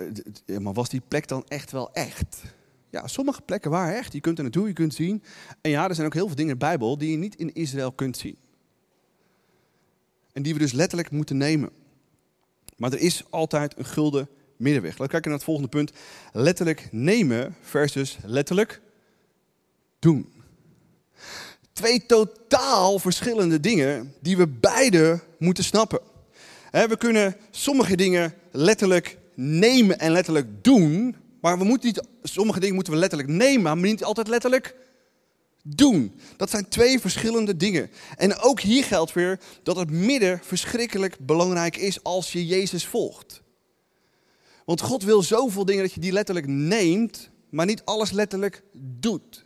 maar 0.60 0.74
was 0.74 0.90
die 0.90 1.02
plek 1.08 1.28
dan 1.28 1.46
echt 1.48 1.72
wel 1.72 1.94
echt? 1.94 2.42
Ja, 2.90 3.08
sommige 3.08 3.42
plekken 3.42 3.72
waren 3.72 3.98
echt. 3.98 4.14
Je 4.14 4.20
kunt 4.20 4.38
er 4.38 4.44
naartoe, 4.44 4.68
je 4.68 4.74
kunt 4.74 4.94
zien. 4.94 5.24
En 5.62 5.72
ja, 5.72 5.90
er 5.90 5.96
zijn 5.96 6.08
ook 6.08 6.14
heel 6.14 6.28
veel 6.28 6.36
dingen 6.36 6.52
in 6.52 6.60
de 6.60 6.66
Bijbel 6.66 6.98
die 6.98 7.12
je 7.12 7.18
niet 7.18 7.36
in 7.36 7.54
Israël 7.54 7.92
kunt 7.92 8.18
zien. 8.18 8.38
En 10.34 10.44
die 10.44 10.54
we 10.54 10.60
dus 10.60 10.72
letterlijk 10.72 11.12
moeten 11.12 11.38
nemen. 11.38 11.70
Maar 12.78 12.92
er 12.92 13.00
is 13.00 13.24
altijd 13.30 13.78
een 13.78 13.86
gulden 13.86 14.30
middenweg. 14.58 14.92
Laten 14.92 15.06
we 15.06 15.12
kijken 15.12 15.30
naar 15.30 15.40
het 15.40 15.48
volgende 15.48 15.70
punt. 15.70 15.92
Letterlijk 16.32 16.88
nemen 16.92 17.56
versus 17.62 18.18
letterlijk 18.24 18.82
doen. 20.00 20.34
Twee 21.74 22.06
totaal 22.06 23.00
verschillende 23.00 23.60
dingen 23.60 24.14
die 24.20 24.38
we 24.38 24.48
beide 24.48 25.20
moeten 25.40 25.64
snappen. 25.64 26.00
We 26.72 26.96
kunnen 26.98 27.36
sommige 27.52 27.96
dingen 27.96 28.34
letterlijk 28.52 29.18
nemen 29.36 30.00
en 30.00 30.12
letterlijk 30.12 30.63
doen, 30.63 31.15
maar 31.41 31.58
we 31.58 31.63
moeten 31.63 31.88
niet, 31.88 32.08
sommige 32.24 32.60
dingen 32.60 32.76
moeten 32.76 32.94
we 32.94 33.00
letterlijk 33.00 33.30
nemen, 33.30 33.62
maar 33.62 33.78
niet 33.78 34.04
altijd 34.04 34.28
letterlijk 34.28 34.76
doen. 35.63 36.20
Dat 36.38 36.50
zijn 36.50 36.70
twee 36.70 37.00
verschillende 37.00 37.58
dingen. 37.58 37.89
En 38.17 38.38
ook 38.38 38.60
hier 38.60 38.84
geldt 38.84 39.13
weer 39.13 39.39
dat 39.63 39.76
het 39.76 39.91
midden 39.91 40.39
verschrikkelijk 40.44 41.17
belangrijk 41.20 41.78
is 41.78 42.04
als 42.04 42.32
je 42.32 42.46
Jezus 42.46 42.86
volgt. 42.86 43.41
Want 44.65 44.82
God 44.82 45.04
wil 45.04 45.24
zoveel 45.24 45.65
dingen 45.65 45.84
dat 45.84 45.94
je 45.94 46.00
die 46.00 46.12
letterlijk 46.12 46.48
neemt, 46.48 47.30
maar 47.50 47.65
niet 47.65 47.86
alles 47.86 48.12
letterlijk 48.12 48.63
doet. 48.74 49.46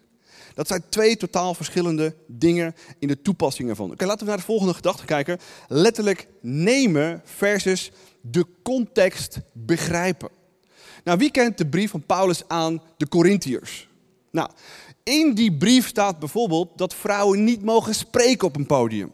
Dat 0.55 0.67
zijn 0.67 0.83
twee 0.89 1.17
totaal 1.17 1.53
verschillende 1.53 2.15
dingen 2.27 2.75
in 2.99 3.07
de 3.07 3.21
toepassing 3.21 3.69
ervan. 3.69 3.91
Oké, 3.91 4.05
laten 4.05 4.23
we 4.23 4.29
naar 4.29 4.37
de 4.39 4.45
volgende 4.45 4.73
gedachte 4.73 5.05
kijken. 5.05 5.39
Letterlijk 5.67 6.27
nemen 6.41 7.21
versus 7.23 7.91
de 8.21 8.45
context 8.63 9.39
begrijpen. 9.53 10.29
Nou, 11.03 11.17
wie 11.17 11.31
kent 11.31 11.57
de 11.57 11.67
brief 11.67 11.91
van 11.91 12.05
Paulus 12.05 12.47
aan 12.47 12.81
de 12.97 13.07
Corinthiërs? 13.07 13.87
Nou, 14.31 14.49
in 15.03 15.33
die 15.33 15.57
brief 15.57 15.87
staat 15.87 16.19
bijvoorbeeld 16.19 16.69
dat 16.75 16.93
vrouwen 16.93 17.43
niet 17.43 17.63
mogen 17.63 17.95
spreken 17.95 18.47
op 18.47 18.55
een 18.55 18.65
podium. 18.65 19.11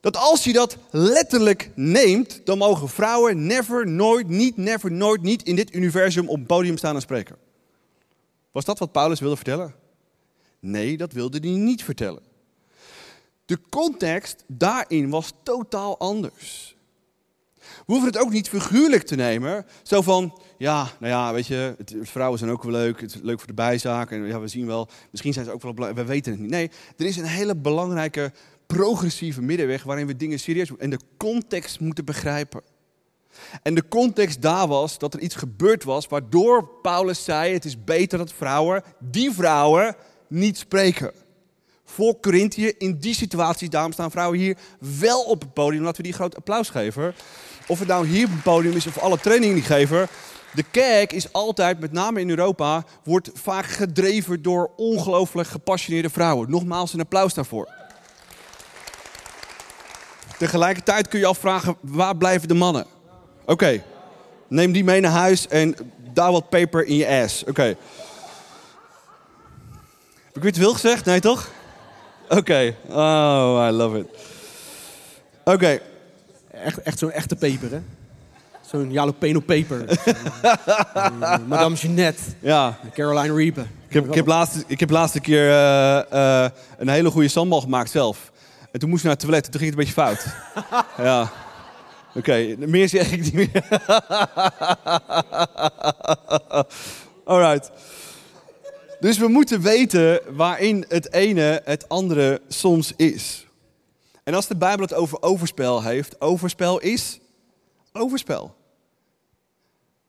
Dat 0.00 0.16
als 0.16 0.44
je 0.44 0.52
dat 0.52 0.76
letterlijk 0.90 1.70
neemt, 1.74 2.40
dan 2.44 2.58
mogen 2.58 2.88
vrouwen 2.88 3.46
never, 3.46 3.88
nooit, 3.88 4.28
niet, 4.28 4.56
never, 4.56 4.92
nooit, 4.92 5.22
niet 5.22 5.42
in 5.42 5.56
dit 5.56 5.74
universum 5.74 6.28
op 6.28 6.36
een 6.36 6.46
podium 6.46 6.76
staan 6.76 6.94
en 6.94 7.00
spreken. 7.00 7.36
Was 8.52 8.64
dat 8.64 8.78
wat 8.78 8.92
Paulus 8.92 9.20
wilde 9.20 9.36
vertellen? 9.36 9.74
Nee, 10.60 10.96
dat 10.96 11.12
wilde 11.12 11.38
hij 11.38 11.58
niet 11.58 11.84
vertellen. 11.84 12.22
De 13.44 13.58
context 13.68 14.44
daarin 14.46 15.10
was 15.10 15.32
totaal 15.42 15.98
anders. 15.98 16.76
We 17.58 17.94
hoeven 17.94 18.08
het 18.08 18.18
ook 18.18 18.30
niet 18.30 18.48
figuurlijk 18.48 19.02
te 19.02 19.14
nemen. 19.14 19.66
Zo 19.82 20.02
van, 20.02 20.40
ja, 20.58 20.88
nou 21.00 21.12
ja, 21.12 21.32
weet 21.32 21.46
je, 21.46 21.74
het, 21.78 21.94
vrouwen 22.00 22.38
zijn 22.38 22.50
ook 22.50 22.62
wel 22.62 22.72
leuk. 22.72 23.00
Het 23.00 23.14
is 23.14 23.20
leuk 23.22 23.38
voor 23.38 23.46
de 23.46 23.54
bijzaak. 23.54 24.10
En 24.10 24.26
ja, 24.26 24.40
we 24.40 24.48
zien 24.48 24.66
wel, 24.66 24.88
misschien 25.10 25.32
zijn 25.32 25.44
ze 25.44 25.52
ook 25.52 25.62
wel 25.62 25.72
blij. 25.72 25.94
We 25.94 26.04
weten 26.04 26.32
het 26.32 26.40
niet. 26.40 26.50
Nee, 26.50 26.70
er 26.96 27.06
is 27.06 27.16
een 27.16 27.24
hele 27.24 27.56
belangrijke 27.56 28.32
progressieve 28.66 29.42
middenweg 29.42 29.82
waarin 29.82 30.06
we 30.06 30.16
dingen 30.16 30.38
serieus 30.38 30.76
en 30.78 30.90
de 30.90 31.00
context 31.16 31.80
moeten 31.80 32.04
begrijpen. 32.04 32.62
En 33.62 33.74
de 33.74 33.88
context 33.88 34.42
daar 34.42 34.68
was 34.68 34.98
dat 34.98 35.14
er 35.14 35.20
iets 35.20 35.34
gebeurd 35.34 35.84
was 35.84 36.06
waardoor 36.06 36.68
Paulus 36.82 37.24
zei: 37.24 37.52
het 37.52 37.64
is 37.64 37.84
beter 37.84 38.18
dat 38.18 38.32
vrouwen, 38.32 38.82
die 38.98 39.30
vrouwen, 39.32 39.96
niet 40.28 40.58
spreken. 40.58 41.12
Voor 41.84 42.20
Corinthië, 42.20 42.72
in 42.78 42.98
die 42.98 43.14
situatie, 43.14 43.68
daarom 43.68 43.92
staan 43.92 44.10
vrouwen 44.10 44.38
hier 44.38 44.56
wel 45.00 45.22
op 45.22 45.40
het 45.40 45.52
podium. 45.52 45.82
Laten 45.82 45.96
we 45.96 46.02
die 46.02 46.12
groot 46.12 46.36
applaus 46.36 46.68
geven. 46.68 47.14
Of 47.66 47.78
het 47.78 47.88
nou 47.88 48.06
hier 48.06 48.26
op 48.26 48.32
het 48.32 48.42
podium 48.42 48.76
is 48.76 48.86
of 48.86 48.98
alle 48.98 49.18
trainingen 49.18 49.54
die 49.54 49.64
geven. 49.64 50.08
De 50.54 50.64
kerk 50.70 51.12
is 51.12 51.32
altijd, 51.32 51.80
met 51.80 51.92
name 51.92 52.20
in 52.20 52.30
Europa, 52.30 52.84
wordt 53.04 53.30
vaak 53.34 53.66
gedreven 53.66 54.42
door 54.42 54.70
ongelooflijk 54.76 55.48
gepassioneerde 55.48 56.10
vrouwen. 56.10 56.50
Nogmaals 56.50 56.92
een 56.92 57.00
applaus 57.00 57.34
daarvoor. 57.34 57.68
Tegelijkertijd 60.38 61.08
kun 61.08 61.18
je 61.18 61.26
afvragen, 61.26 61.76
waar 61.80 62.16
blijven 62.16 62.48
de 62.48 62.54
mannen? 62.54 62.86
Oké, 63.44 63.82
neem 64.48 64.72
die 64.72 64.84
mee 64.84 65.00
naar 65.00 65.10
huis 65.10 65.48
en 65.48 65.76
daar 66.12 66.32
wat 66.32 66.48
paper 66.48 66.84
in 66.84 66.96
je 66.96 67.22
ass. 67.22 67.44
Oké. 67.44 67.76
Ik 70.38 70.44
het 70.44 70.56
wil 70.56 70.72
gezegd? 70.72 71.04
Nee, 71.04 71.20
toch? 71.20 71.48
Oké. 72.28 72.74
Oh, 72.88 73.66
I 73.68 73.72
love 73.72 73.98
it. 73.98 74.06
Oké. 75.44 75.80
Echt, 76.50 76.82
echt 76.82 76.98
zo'n 76.98 77.10
echte 77.10 77.36
peper, 77.36 77.70
hè? 77.70 77.80
Zo'n 78.70 78.92
jalapeno 78.92 79.40
peper. 79.40 79.84
Madame 81.48 81.74
Jeanette. 81.74 82.22
Ja. 82.40 82.78
Caroline 82.94 83.34
Reaper. 83.34 83.66
Ik 83.88 83.94
heb, 83.94 84.06
ik 84.06 84.14
heb, 84.14 84.26
laatst, 84.26 84.64
ik 84.66 84.80
heb 84.80 84.90
laatste 84.90 85.20
keer 85.20 85.48
uh, 85.48 86.00
uh, 86.12 86.46
een 86.78 86.88
hele 86.88 87.10
goede 87.10 87.28
sambal 87.28 87.60
gemaakt 87.60 87.90
zelf. 87.90 88.32
En 88.72 88.80
toen 88.80 88.88
moest 88.88 89.04
ik 89.04 89.06
naar 89.06 89.16
het 89.16 89.24
toilet. 89.24 89.50
Toen 89.50 89.60
ging 89.60 89.74
het 89.74 89.78
een 89.78 89.84
beetje 89.84 90.02
fout. 90.02 90.26
ja. 91.08 91.30
Oké, 92.14 92.54
meer 92.58 92.88
zeg 92.88 93.12
ik 93.12 93.22
niet 93.22 93.32
meer. 93.32 93.62
Alright. 97.24 97.70
Dus 99.00 99.18
we 99.18 99.28
moeten 99.28 99.60
weten 99.60 100.20
waarin 100.36 100.84
het 100.88 101.12
ene 101.12 101.62
het 101.64 101.88
andere 101.88 102.40
soms 102.48 102.92
is. 102.96 103.46
En 104.24 104.34
als 104.34 104.46
de 104.46 104.56
Bijbel 104.56 104.84
het 104.84 104.94
over 104.94 105.22
overspel 105.22 105.82
heeft, 105.82 106.20
overspel 106.20 106.78
is 106.80 107.20
overspel. 107.92 108.54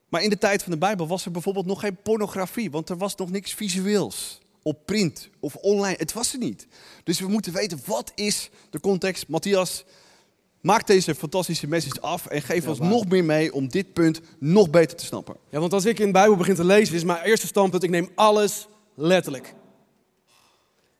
Maar 0.09 0.23
in 0.23 0.29
de 0.29 0.37
tijd 0.37 0.63
van 0.63 0.71
de 0.71 0.77
Bijbel 0.77 1.07
was 1.07 1.25
er 1.25 1.31
bijvoorbeeld 1.31 1.65
nog 1.65 1.79
geen 1.79 1.97
pornografie, 2.03 2.71
want 2.71 2.89
er 2.89 2.97
was 2.97 3.15
nog 3.15 3.31
niks 3.31 3.53
visueels. 3.53 4.39
op 4.63 4.85
print 4.85 5.29
of 5.39 5.55
online. 5.55 5.95
Het 5.97 6.13
was 6.13 6.33
er 6.33 6.39
niet. 6.39 6.67
Dus 7.03 7.19
we 7.19 7.27
moeten 7.27 7.53
weten, 7.53 7.79
wat 7.85 8.11
is 8.15 8.49
de 8.69 8.79
context? 8.79 9.27
Matthias, 9.27 9.85
maak 10.61 10.87
deze 10.87 11.15
fantastische 11.15 11.67
message 11.67 12.01
af 12.01 12.25
en 12.25 12.41
geef 12.41 12.67
ons 12.67 12.79
nog 12.79 13.07
meer 13.07 13.23
mee 13.25 13.53
om 13.53 13.67
dit 13.67 13.93
punt 13.93 14.21
nog 14.39 14.69
beter 14.69 14.97
te 14.97 15.05
snappen. 15.05 15.35
Ja, 15.49 15.59
want 15.59 15.73
als 15.73 15.85
ik 15.85 15.99
in 15.99 16.05
de 16.05 16.11
Bijbel 16.11 16.35
begin 16.35 16.55
te 16.55 16.65
lezen, 16.65 16.95
is 16.95 17.03
mijn 17.03 17.23
eerste 17.23 17.47
standpunt, 17.47 17.83
ik 17.83 17.89
neem 17.89 18.09
alles 18.15 18.67
letterlijk. 18.99 19.47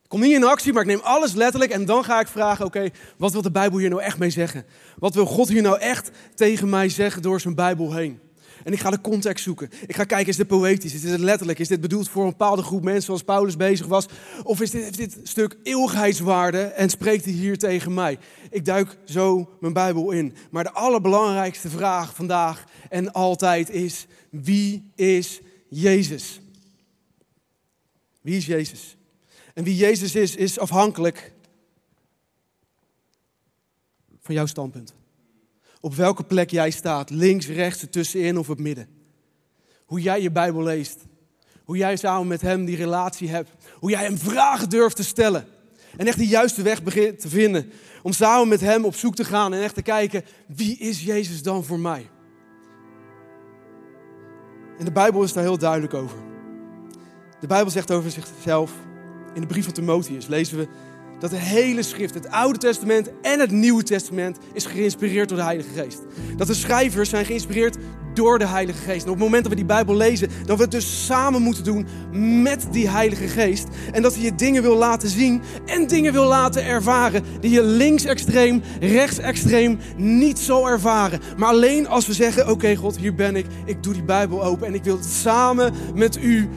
Ik 0.04 0.16
kom 0.16 0.24
niet 0.24 0.36
in 0.36 0.44
actie, 0.44 0.74
maar 0.74 0.82
ik 0.82 0.88
neem 0.88 1.00
alles 1.00 1.34
letterlijk 1.34 1.72
en 1.72 1.86
dan 1.86 2.04
ga 2.04 2.20
ik 2.20 2.28
vragen, 2.28 2.66
oké, 2.66 2.90
wat 3.18 3.32
wil 3.32 3.42
de 3.42 3.52
Bijbel 3.52 3.80
hier 3.80 3.90
nou 3.90 4.02
echt 4.02 4.18
mee 4.18 4.30
zeggen? 4.30 4.66
Wat 4.98 5.14
wil 5.14 5.26
God 5.26 5.50
hier 5.50 5.62
nou 5.62 5.80
echt 5.80 6.12
tegen 6.36 6.70
mij 6.70 6.90
zeggen 6.90 7.22
door 7.22 7.42
zijn 7.42 7.56
Bijbel 7.56 7.94
heen? 7.94 8.20
En 8.64 8.74
ik 8.74 8.80
ga 8.80 8.90
de 8.90 9.02
context 9.02 9.44
zoeken. 9.44 9.70
Ik 9.88 9.96
ga 9.96 10.04
kijken, 10.04 10.28
is 10.28 10.36
dit 10.36 10.48
poëtisch? 10.48 10.94
Is 10.94 11.02
dit 11.02 11.20
letterlijk? 11.20 11.60
Is 11.60 11.68
dit 11.68 11.82
bedoeld 11.82 12.10
voor 12.10 12.24
een 12.24 12.30
bepaalde 12.30 12.62
groep 12.62 12.84
mensen 12.84 13.04
zoals 13.04 13.24
Paulus 13.24 13.56
bezig 13.56 13.86
was? 13.86 14.06
Of 14.44 14.62
is 14.62 14.72
dit, 14.72 14.84
heeft 14.84 14.98
dit 14.98 15.18
stuk 15.24 15.58
eeuwigheidswaarde 15.64 16.62
en 16.62 16.90
spreekt 16.90 17.26
hij 17.26 17.34
hier 17.34 17.58
tegen 17.58 17.94
mij? 17.94 18.18
Ik 18.50 18.66
duik 18.66 18.98
zo 19.06 19.50
mijn 19.60 19.74
Bijbel 19.74 20.12
in. 20.12 20.34
Maar 20.52 20.64
de 20.64 20.72
allerbelangrijkste 20.72 21.70
vraag 21.70 22.16
vandaag 22.16 22.64
en 22.90 23.12
altijd 23.12 23.70
is, 23.70 24.08
wie 24.30 24.92
is 24.96 25.42
Jezus? 25.70 26.42
Wie 28.22 28.38
is 28.38 28.46
Jezus? 28.46 28.98
En 29.54 29.64
wie 29.64 29.76
Jezus 29.76 30.16
is, 30.16 30.36
is 30.36 30.60
afhankelijk 30.60 31.34
van 34.20 34.36
jouw 34.36 34.46
standpunt. 34.46 34.94
Op 35.82 35.96
welke 35.96 36.24
plek 36.24 36.50
jij 36.50 36.72
staat, 36.72 37.10
links, 37.10 37.48
rechts, 37.48 37.82
ertussenin 37.82 38.38
of 38.38 38.48
het 38.48 38.60
midden. 38.60 38.88
Hoe 39.86 40.02
jij 40.02 40.22
je 40.22 40.32
Bijbel 40.32 40.64
leest. 40.64 41.06
Hoe 41.64 41.78
jij 41.78 41.96
samen 41.96 42.28
met 42.28 42.42
Hem 42.42 42.66
die 42.66 42.76
relatie 42.76 43.30
hebt. 43.30 43.50
Hoe 43.74 43.90
jij 43.90 44.04
Hem 44.04 44.18
vragen 44.18 44.70
durft 44.70 44.96
te 44.96 45.04
stellen. 45.04 45.48
En 45.98 46.08
echt 46.08 46.18
de 46.18 46.28
juiste 46.28 46.62
weg 46.62 46.84
begint 46.84 47.20
te 47.20 47.30
vinden. 47.30 47.72
Om 48.04 48.12
samen 48.12 48.48
met 48.48 48.62
Hem 48.62 48.86
op 48.86 48.96
zoek 48.96 49.16
te 49.16 49.24
gaan 49.24 49.54
en 49.54 49.62
echt 49.62 49.76
te 49.76 49.82
kijken, 49.82 50.24
wie 50.48 50.78
is 50.78 51.04
Jezus 51.04 51.44
dan 51.44 51.64
voor 51.64 51.80
mij? 51.80 52.10
En 54.78 54.86
de 54.86 54.92
Bijbel 54.92 55.24
is 55.24 55.34
daar 55.34 55.44
heel 55.44 55.58
duidelijk 55.58 55.94
over. 55.94 56.29
De 57.40 57.48
Bijbel 57.48 57.72
zegt 57.72 57.92
over 57.92 58.12
zichzelf, 58.12 58.72
in 59.34 59.42
de 59.42 59.48
brief 59.48 59.64
van 59.64 59.74
Timotheus 59.74 60.28
lezen 60.28 60.58
we 60.58 60.68
dat 61.20 61.30
de 61.30 61.38
hele 61.38 61.84
schrift, 61.84 62.14
het 62.14 62.30
Oude 62.30 62.60
Testament 62.60 63.10
en 63.22 63.40
het 63.40 63.52
Nieuwe 63.52 63.84
Testament, 63.84 64.38
is 64.54 64.66
geïnspireerd 64.66 65.30
door 65.30 65.38
de 65.38 65.44
Heilige 65.44 65.70
Geest. 65.70 66.00
Dat 66.38 66.48
de 66.48 66.54
schrijvers 66.54 67.10
zijn 67.10 67.26
geïnspireerd 67.26 67.78
door 68.14 68.40
de 68.40 68.48
Heilige 68.48 68.82
Geest. 68.82 69.04
En 69.04 69.12
op 69.12 69.16
het 69.16 69.24
moment 69.24 69.42
dat 69.42 69.52
we 69.52 69.58
die 69.58 69.68
Bijbel 69.68 69.96
lezen, 69.96 70.30
dat 70.46 70.58
we 70.58 70.64
het 70.64 70.72
dus 70.72 71.06
samen 71.06 71.42
moeten 71.42 71.64
doen 71.64 71.88
met 72.42 72.68
die 72.72 72.90
Heilige 72.90 73.28
Geest. 73.28 73.68
En 73.92 74.02
dat 74.02 74.14
hij 74.14 74.24
je 74.24 74.36
dingen 74.36 74.62
wil 74.62 74.76
laten 74.76 75.10
zien 75.10 75.42
en 75.66 75.88
dingen 75.88 76.14
wil 76.14 76.26
laten 76.26 76.66
ervaren 76.66 77.24
die 77.40 77.52
je 77.52 77.64
linksextreem, 77.64 78.62
rechtsextreem 78.80 79.80
niet 79.98 80.40
zal 80.40 80.70
ervaren. 80.70 81.20
Maar 81.38 81.50
alleen 81.50 81.88
als 81.88 82.08
we 82.08 82.14
zeggen, 82.14 82.50
oké 82.50 82.76
God, 82.76 82.98
hier 82.98 83.16
ben 83.16 83.36
ik, 83.36 83.46
ik 83.66 83.84
doe 83.84 83.94
die 83.94 84.04
Bijbel 84.04 84.44
open 84.44 84.68
en 84.68 84.74
ik 84.74 84.84
wil 84.84 84.98
het 84.98 85.06
samen 85.06 85.74
met 85.96 86.18
u 86.24 86.50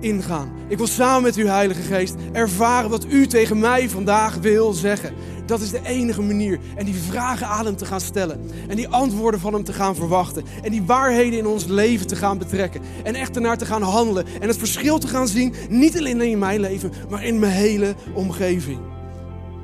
ingaan. 0.00 0.52
Ik 0.68 0.76
wil 0.76 0.86
samen 0.86 1.22
met 1.22 1.36
uw 1.36 1.46
Heilige 1.46 1.82
Geest 1.82 2.14
ervaren 2.32 2.90
wat 2.90 3.06
u 3.08 3.26
tegen 3.26 3.58
mij 3.58 3.88
vandaag 3.88 4.34
wil 4.34 4.72
zeggen. 4.72 5.14
Dat 5.46 5.60
is 5.60 5.70
de 5.70 5.80
enige 5.84 6.22
manier. 6.22 6.58
En 6.76 6.84
die 6.84 6.94
vragen 6.94 7.46
aan 7.46 7.64
hem 7.64 7.76
te 7.76 7.84
gaan 7.84 8.00
stellen. 8.00 8.40
En 8.68 8.76
die 8.76 8.88
antwoorden 8.88 9.40
van 9.40 9.52
hem 9.52 9.64
te 9.64 9.72
gaan 9.72 9.94
verwachten. 9.94 10.44
En 10.62 10.70
die 10.70 10.82
waarheden 10.82 11.38
in 11.38 11.46
ons 11.46 11.64
leven 11.64 12.06
te 12.06 12.16
gaan 12.16 12.38
betrekken. 12.38 12.80
En 13.04 13.14
echt 13.14 13.36
ernaar 13.36 13.58
te 13.58 13.66
gaan 13.66 13.82
handelen. 13.82 14.26
En 14.40 14.48
het 14.48 14.56
verschil 14.56 14.98
te 14.98 15.08
gaan 15.08 15.28
zien, 15.28 15.54
niet 15.68 15.98
alleen 15.98 16.20
in 16.20 16.38
mijn 16.38 16.60
leven, 16.60 16.92
maar 17.10 17.24
in 17.24 17.38
mijn 17.38 17.52
hele 17.52 17.94
omgeving. 18.14 18.78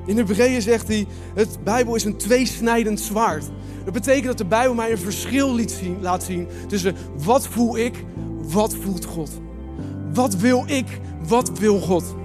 In 0.05 0.17
Hebreeën 0.17 0.61
zegt 0.61 0.87
hij, 0.87 1.07
het 1.33 1.57
Bijbel 1.63 1.95
is 1.95 2.03
een 2.03 2.17
tweesnijdend 2.17 2.99
zwaard. 2.99 3.45
Dat 3.83 3.93
betekent 3.93 4.25
dat 4.25 4.37
de 4.37 4.45
Bijbel 4.45 4.73
mij 4.73 4.91
een 4.91 4.97
verschil 4.97 5.59
laat 6.01 6.23
zien 6.23 6.47
tussen 6.67 6.95
wat 7.23 7.47
voel 7.47 7.77
ik, 7.77 8.05
wat 8.41 8.75
voelt 8.75 9.05
God. 9.05 9.31
Wat 10.13 10.35
wil 10.35 10.63
ik? 10.65 10.99
Wat 11.27 11.59
wil 11.59 11.79
God? 11.79 12.15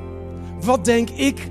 Wat 0.61 0.85
denk 0.85 1.11
ik? 1.11 1.49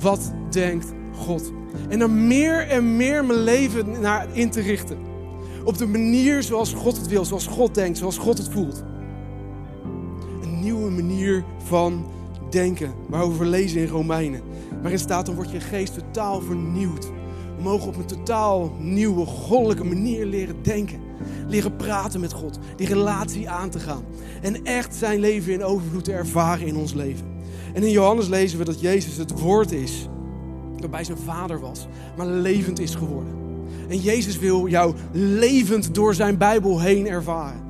Wat 0.00 0.32
denkt 0.50 0.92
God? 1.16 1.52
En 1.88 2.00
er 2.00 2.10
meer 2.10 2.68
en 2.68 2.96
meer 2.96 3.24
mijn 3.24 3.40
leven 3.40 4.00
naar 4.00 4.26
in 4.32 4.50
te 4.50 4.60
richten. 4.60 4.98
Op 5.64 5.78
de 5.78 5.86
manier 5.86 6.42
zoals 6.42 6.72
God 6.72 6.96
het 6.96 7.08
wil, 7.08 7.24
zoals 7.24 7.46
God 7.46 7.74
denkt, 7.74 7.98
zoals 7.98 8.18
God 8.18 8.38
het 8.38 8.48
voelt. 8.48 8.84
Een 10.42 10.60
nieuwe 10.60 10.90
manier 10.90 11.44
van 11.64 12.06
denken, 12.50 12.92
waarover 13.08 13.38
we 13.38 13.46
lezen 13.46 13.80
in 13.80 13.86
Romeinen. 13.86 14.42
Waarin 14.80 14.98
staat, 14.98 15.26
dan 15.26 15.34
wordt 15.34 15.50
je 15.50 15.60
geest 15.60 15.94
totaal 15.94 16.40
vernieuwd. 16.40 17.06
We 17.56 17.62
mogen 17.62 17.88
op 17.88 17.96
een 17.96 18.06
totaal 18.06 18.72
nieuwe, 18.78 19.26
goddelijke 19.26 19.84
manier 19.84 20.26
leren 20.26 20.62
denken. 20.62 21.00
Leren 21.48 21.76
praten 21.76 22.20
met 22.20 22.32
God. 22.32 22.58
Die 22.76 22.86
relatie 22.86 23.50
aan 23.50 23.70
te 23.70 23.78
gaan. 23.78 24.04
En 24.42 24.64
echt 24.64 24.94
zijn 24.94 25.20
leven 25.20 25.52
in 25.52 25.64
overvloed 25.64 26.04
te 26.04 26.12
ervaren 26.12 26.66
in 26.66 26.76
ons 26.76 26.92
leven. 26.92 27.26
En 27.74 27.82
in 27.82 27.90
Johannes 27.90 28.28
lezen 28.28 28.58
we 28.58 28.64
dat 28.64 28.80
Jezus 28.80 29.16
het 29.16 29.40
woord 29.40 29.72
is. 29.72 30.08
Dat 30.76 30.90
bij 30.90 31.04
zijn 31.04 31.18
vader 31.18 31.60
was. 31.60 31.86
Maar 32.16 32.26
levend 32.26 32.78
is 32.78 32.94
geworden. 32.94 33.32
En 33.88 33.98
Jezus 33.98 34.38
wil 34.38 34.68
jou 34.68 34.94
levend 35.12 35.94
door 35.94 36.14
zijn 36.14 36.38
Bijbel 36.38 36.80
heen 36.80 37.06
ervaren. 37.06 37.62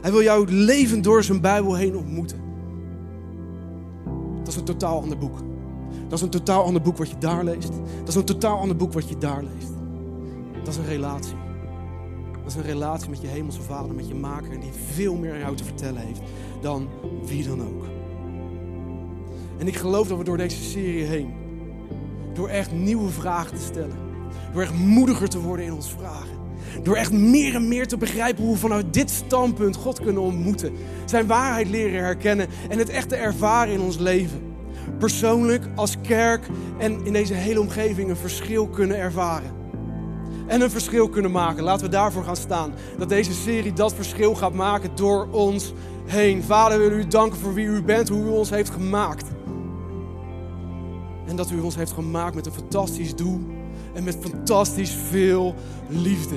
Hij 0.00 0.10
wil 0.10 0.22
jou 0.22 0.52
levend 0.52 1.04
door 1.04 1.24
zijn 1.24 1.40
Bijbel 1.40 1.74
heen 1.74 1.96
ontmoeten. 1.96 2.38
Dat 4.38 4.48
is 4.48 4.56
een 4.56 4.64
totaal 4.64 5.00
ander 5.00 5.18
boek. 5.18 5.38
Dat 6.08 6.18
is 6.18 6.24
een 6.24 6.30
totaal 6.30 6.64
ander 6.64 6.82
boek 6.82 6.96
wat 6.96 7.10
je 7.10 7.18
daar 7.18 7.44
leest. 7.44 7.70
Dat 7.98 8.08
is 8.08 8.14
een 8.14 8.24
totaal 8.24 8.58
ander 8.58 8.76
boek 8.76 8.92
wat 8.92 9.08
je 9.08 9.18
daar 9.18 9.42
leest. 9.42 9.72
Dat 10.64 10.68
is 10.68 10.76
een 10.76 10.86
relatie. 10.86 11.47
Dat 12.48 12.56
is 12.56 12.62
een 12.62 12.70
relatie 12.70 13.10
met 13.10 13.20
je 13.20 13.26
hemelse 13.26 13.62
vader, 13.62 13.94
met 13.94 14.08
je 14.08 14.14
maker. 14.14 14.60
Die 14.60 14.70
veel 14.92 15.14
meer 15.14 15.32
aan 15.32 15.38
jou 15.38 15.56
te 15.56 15.64
vertellen 15.64 16.00
heeft 16.00 16.20
dan 16.60 16.88
wie 17.24 17.48
dan 17.48 17.62
ook. 17.62 17.84
En 19.58 19.66
ik 19.66 19.76
geloof 19.76 20.08
dat 20.08 20.18
we 20.18 20.24
door 20.24 20.36
deze 20.36 20.62
serie 20.62 21.04
heen, 21.04 21.34
door 22.34 22.48
echt 22.48 22.72
nieuwe 22.72 23.10
vragen 23.10 23.56
te 23.56 23.62
stellen, 23.62 23.96
door 24.52 24.62
echt 24.62 24.74
moediger 24.74 25.28
te 25.28 25.40
worden 25.40 25.64
in 25.64 25.72
ons 25.72 25.90
vragen, 25.90 26.38
door 26.82 26.96
echt 26.96 27.12
meer 27.12 27.54
en 27.54 27.68
meer 27.68 27.86
te 27.86 27.96
begrijpen 27.96 28.44
hoe 28.44 28.52
we 28.52 28.58
vanuit 28.60 28.94
dit 28.94 29.10
standpunt 29.10 29.76
God 29.76 30.00
kunnen 30.00 30.22
ontmoeten, 30.22 30.72
zijn 31.04 31.26
waarheid 31.26 31.68
leren 31.68 32.00
herkennen 32.00 32.48
en 32.68 32.78
het 32.78 32.88
echt 32.88 33.08
te 33.08 33.16
ervaren 33.16 33.74
in 33.74 33.80
ons 33.80 33.98
leven 33.98 34.46
persoonlijk, 34.98 35.64
als 35.74 35.96
kerk 36.00 36.46
en 36.78 37.04
in 37.04 37.12
deze 37.12 37.34
hele 37.34 37.60
omgeving 37.60 38.10
een 38.10 38.16
verschil 38.16 38.68
kunnen 38.68 38.98
ervaren. 38.98 39.58
En 40.48 40.60
een 40.60 40.70
verschil 40.70 41.08
kunnen 41.08 41.30
maken. 41.30 41.62
Laten 41.62 41.86
we 41.86 41.92
daarvoor 41.92 42.24
gaan 42.24 42.36
staan. 42.36 42.72
Dat 42.98 43.08
deze 43.08 43.32
serie 43.32 43.72
dat 43.72 43.94
verschil 43.94 44.34
gaat 44.34 44.54
maken 44.54 44.90
door 44.94 45.28
ons 45.30 45.72
heen. 46.04 46.42
Vader, 46.42 46.78
we 46.78 46.84
willen 46.84 46.98
u 46.98 47.08
danken 47.08 47.38
voor 47.38 47.54
wie 47.54 47.66
u 47.66 47.82
bent, 47.82 48.08
hoe 48.08 48.24
u 48.24 48.28
ons 48.28 48.50
heeft 48.50 48.70
gemaakt. 48.70 49.26
En 51.26 51.36
dat 51.36 51.50
u 51.50 51.60
ons 51.60 51.76
heeft 51.76 51.92
gemaakt 51.92 52.34
met 52.34 52.46
een 52.46 52.52
fantastisch 52.52 53.14
doel 53.14 53.40
en 53.94 54.04
met 54.04 54.18
fantastisch 54.20 54.90
veel 54.90 55.54
liefde. 55.88 56.36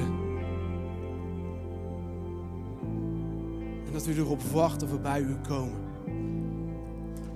En 3.86 3.94
dat 3.94 4.08
u 4.08 4.16
erop 4.18 4.42
wacht 4.42 4.80
dat 4.80 4.90
we 4.90 5.00
bij 5.00 5.20
u 5.20 5.36
komen 5.48 5.90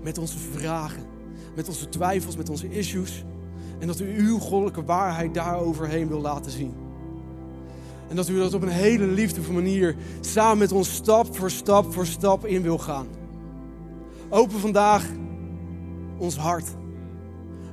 met 0.05 0.17
onze 0.17 0.37
vragen, 0.37 1.03
met 1.55 1.67
onze 1.67 1.89
twijfels, 1.89 2.35
met 2.37 2.49
onze 2.49 2.69
issues. 2.69 3.23
En 3.79 3.87
dat 3.87 3.99
u 3.99 4.17
uw 4.17 4.39
goddelijke 4.39 4.83
waarheid 4.83 5.33
daaroverheen 5.33 6.07
wil 6.07 6.21
laten 6.21 6.51
zien. 6.51 6.73
En 8.07 8.15
dat 8.15 8.29
u 8.29 8.37
dat 8.37 8.53
op 8.53 8.61
een 8.61 8.67
hele 8.67 9.05
liefdevolle 9.05 9.61
manier 9.61 9.95
samen 10.19 10.57
met 10.57 10.71
ons 10.71 10.93
stap 10.93 11.35
voor 11.35 11.51
stap 11.51 11.93
voor 11.93 12.05
stap 12.05 12.45
in 12.45 12.61
wil 12.61 12.77
gaan. 12.77 13.07
Open 14.29 14.59
vandaag 14.59 15.05
ons 16.17 16.37
hart. 16.37 16.67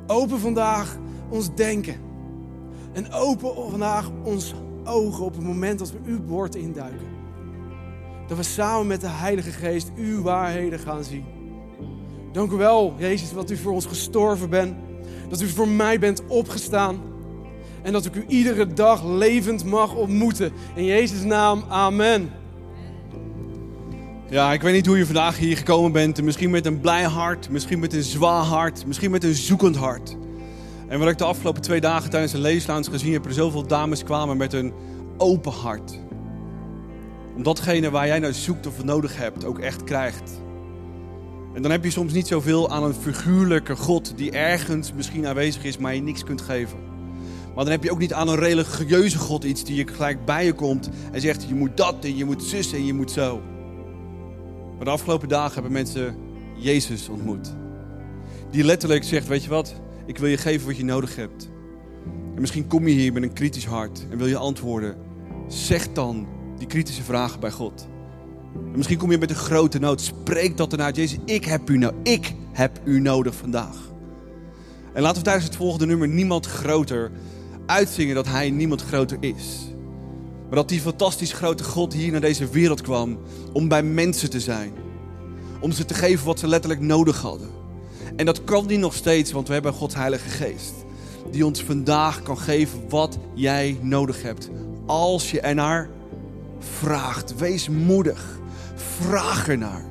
Open 0.06 0.38
vandaag 0.38 0.98
ons 1.28 1.54
denken. 1.54 1.96
En 2.92 3.12
open 3.12 3.70
vandaag 3.70 4.10
ons 4.22 4.54
ogen 4.84 5.24
op 5.24 5.34
het 5.34 5.44
moment 5.44 5.78
dat 5.78 5.92
we 5.92 5.98
uw 6.04 6.22
woord 6.26 6.54
induiken. 6.54 7.06
Dat 8.26 8.36
we 8.36 8.42
samen 8.42 8.86
met 8.86 9.00
de 9.00 9.08
Heilige 9.08 9.50
Geest 9.50 9.90
uw 9.96 10.22
waarheden 10.22 10.78
gaan 10.78 11.04
zien. 11.04 11.24
Dank 12.32 12.50
u 12.50 12.56
wel, 12.56 12.94
Jezus, 12.98 13.32
dat 13.32 13.50
u 13.50 13.56
voor 13.56 13.72
ons 13.72 13.86
gestorven 13.86 14.50
bent. 14.50 14.74
Dat 15.32 15.40
u 15.40 15.48
voor 15.48 15.68
mij 15.68 15.98
bent 15.98 16.22
opgestaan. 16.26 17.00
En 17.82 17.92
dat 17.92 18.04
ik 18.04 18.14
u 18.14 18.24
iedere 18.28 18.66
dag 18.66 19.04
levend 19.04 19.64
mag 19.64 19.94
ontmoeten. 19.94 20.52
In 20.74 20.84
Jezus' 20.84 21.22
naam, 21.22 21.64
amen. 21.68 22.30
Ja, 24.28 24.52
ik 24.52 24.62
weet 24.62 24.74
niet 24.74 24.86
hoe 24.86 24.98
je 24.98 25.04
vandaag 25.04 25.38
hier 25.38 25.56
gekomen 25.56 25.92
bent. 25.92 26.22
Misschien 26.22 26.50
met 26.50 26.66
een 26.66 26.80
blij 26.80 27.02
hart, 27.02 27.50
misschien 27.50 27.78
met 27.78 27.92
een 27.92 28.02
zwaar 28.02 28.44
hart, 28.44 28.86
misschien 28.86 29.10
met 29.10 29.24
een 29.24 29.34
zoekend 29.34 29.76
hart. 29.76 30.16
En 30.88 30.98
wat 30.98 31.08
ik 31.08 31.18
de 31.18 31.24
afgelopen 31.24 31.62
twee 31.62 31.80
dagen 31.80 32.10
tijdens 32.10 32.32
de 32.32 32.38
leeslounge 32.38 32.90
gezien 32.90 33.12
heb, 33.12 33.24
er 33.24 33.32
zoveel 33.32 33.66
dames 33.66 34.04
kwamen 34.04 34.36
met 34.36 34.52
een 34.52 34.72
open 35.16 35.52
hart. 35.52 35.98
Om 37.36 37.42
datgene 37.42 37.90
waar 37.90 38.06
jij 38.06 38.18
naar 38.18 38.34
zoekt 38.34 38.66
of 38.66 38.84
nodig 38.84 39.16
hebt, 39.16 39.44
ook 39.44 39.58
echt 39.58 39.84
krijgt. 39.84 40.40
En 41.54 41.62
dan 41.62 41.70
heb 41.70 41.84
je 41.84 41.90
soms 41.90 42.12
niet 42.12 42.26
zoveel 42.26 42.70
aan 42.70 42.84
een 42.84 42.94
figuurlijke 42.94 43.76
God 43.76 44.12
die 44.16 44.30
ergens 44.30 44.92
misschien 44.92 45.26
aanwezig 45.26 45.64
is, 45.64 45.78
maar 45.78 45.94
je 45.94 46.02
niks 46.02 46.24
kunt 46.24 46.40
geven. 46.40 46.78
Maar 47.54 47.64
dan 47.64 47.72
heb 47.72 47.82
je 47.82 47.90
ook 47.90 47.98
niet 47.98 48.12
aan 48.12 48.28
een 48.28 48.38
religieuze 48.38 49.18
God 49.18 49.44
iets 49.44 49.64
die 49.64 49.76
je 49.76 49.86
gelijk 49.86 50.24
bij 50.24 50.44
je 50.44 50.52
komt 50.52 50.90
en 51.12 51.20
zegt: 51.20 51.44
je 51.48 51.54
moet 51.54 51.76
dat 51.76 52.04
en 52.04 52.16
je 52.16 52.24
moet 52.24 52.42
zus 52.42 52.72
en 52.72 52.86
je 52.86 52.94
moet 52.94 53.10
zo. 53.10 53.42
Maar 54.76 54.84
de 54.84 54.90
afgelopen 54.90 55.28
dagen 55.28 55.54
hebben 55.54 55.72
mensen 55.72 56.16
Jezus 56.56 57.08
ontmoet. 57.08 57.54
Die 58.50 58.64
letterlijk 58.64 59.04
zegt: 59.04 59.26
Weet 59.26 59.44
je 59.44 59.50
wat, 59.50 59.74
ik 60.06 60.18
wil 60.18 60.28
je 60.28 60.36
geven 60.36 60.66
wat 60.66 60.76
je 60.76 60.84
nodig 60.84 61.16
hebt. 61.16 61.50
En 62.34 62.40
misschien 62.40 62.66
kom 62.66 62.88
je 62.88 62.94
hier 62.94 63.12
met 63.12 63.22
een 63.22 63.32
kritisch 63.32 63.66
hart 63.66 64.06
en 64.10 64.18
wil 64.18 64.26
je 64.26 64.36
antwoorden. 64.36 64.96
Zeg 65.48 65.92
dan 65.92 66.26
die 66.58 66.66
kritische 66.66 67.02
vragen 67.02 67.40
bij 67.40 67.50
God. 67.50 67.88
En 68.54 68.76
misschien 68.76 68.98
kom 68.98 69.10
je 69.10 69.18
met 69.18 69.30
een 69.30 69.36
grote 69.36 69.78
nood. 69.78 70.00
Spreek 70.00 70.56
dat 70.56 70.72
eruit. 70.72 70.96
Jezus, 70.96 71.18
ik 71.24 71.44
heb 71.44 71.70
u, 71.70 71.78
nou, 71.78 71.94
ik 72.02 72.34
heb 72.52 72.80
u 72.84 73.00
nodig 73.00 73.34
vandaag. 73.34 73.76
En 74.92 75.02
laten 75.02 75.18
we 75.18 75.24
tijdens 75.24 75.46
het 75.46 75.56
volgende 75.56 75.86
nummer 75.86 76.08
niemand 76.08 76.46
groter 76.46 77.10
uitzingen 77.66 78.14
dat 78.14 78.26
hij 78.26 78.50
niemand 78.50 78.82
groter 78.82 79.16
is. 79.20 79.58
Maar 80.46 80.60
dat 80.60 80.68
die 80.68 80.80
fantastisch 80.80 81.32
grote 81.32 81.64
God 81.64 81.92
hier 81.92 82.12
naar 82.12 82.20
deze 82.20 82.48
wereld 82.48 82.80
kwam 82.80 83.18
om 83.52 83.68
bij 83.68 83.82
mensen 83.82 84.30
te 84.30 84.40
zijn. 84.40 84.72
Om 85.60 85.72
ze 85.72 85.84
te 85.84 85.94
geven 85.94 86.26
wat 86.26 86.38
ze 86.38 86.48
letterlijk 86.48 86.80
nodig 86.82 87.20
hadden. 87.20 87.48
En 88.16 88.26
dat 88.26 88.44
kan 88.44 88.66
die 88.66 88.78
nog 88.78 88.94
steeds, 88.94 89.32
want 89.32 89.46
we 89.46 89.52
hebben 89.52 89.72
Gods 89.72 89.94
Heilige 89.94 90.28
Geest. 90.28 90.72
Die 91.30 91.46
ons 91.46 91.62
vandaag 91.62 92.22
kan 92.22 92.38
geven 92.38 92.88
wat 92.88 93.18
jij 93.34 93.78
nodig 93.80 94.22
hebt. 94.22 94.50
Als 94.86 95.30
je 95.30 95.40
ernaar 95.40 95.88
vraagt. 96.58 97.36
Wees 97.36 97.68
moedig. 97.68 98.40
Vraag 98.74 99.48
ernaar. 99.48 99.84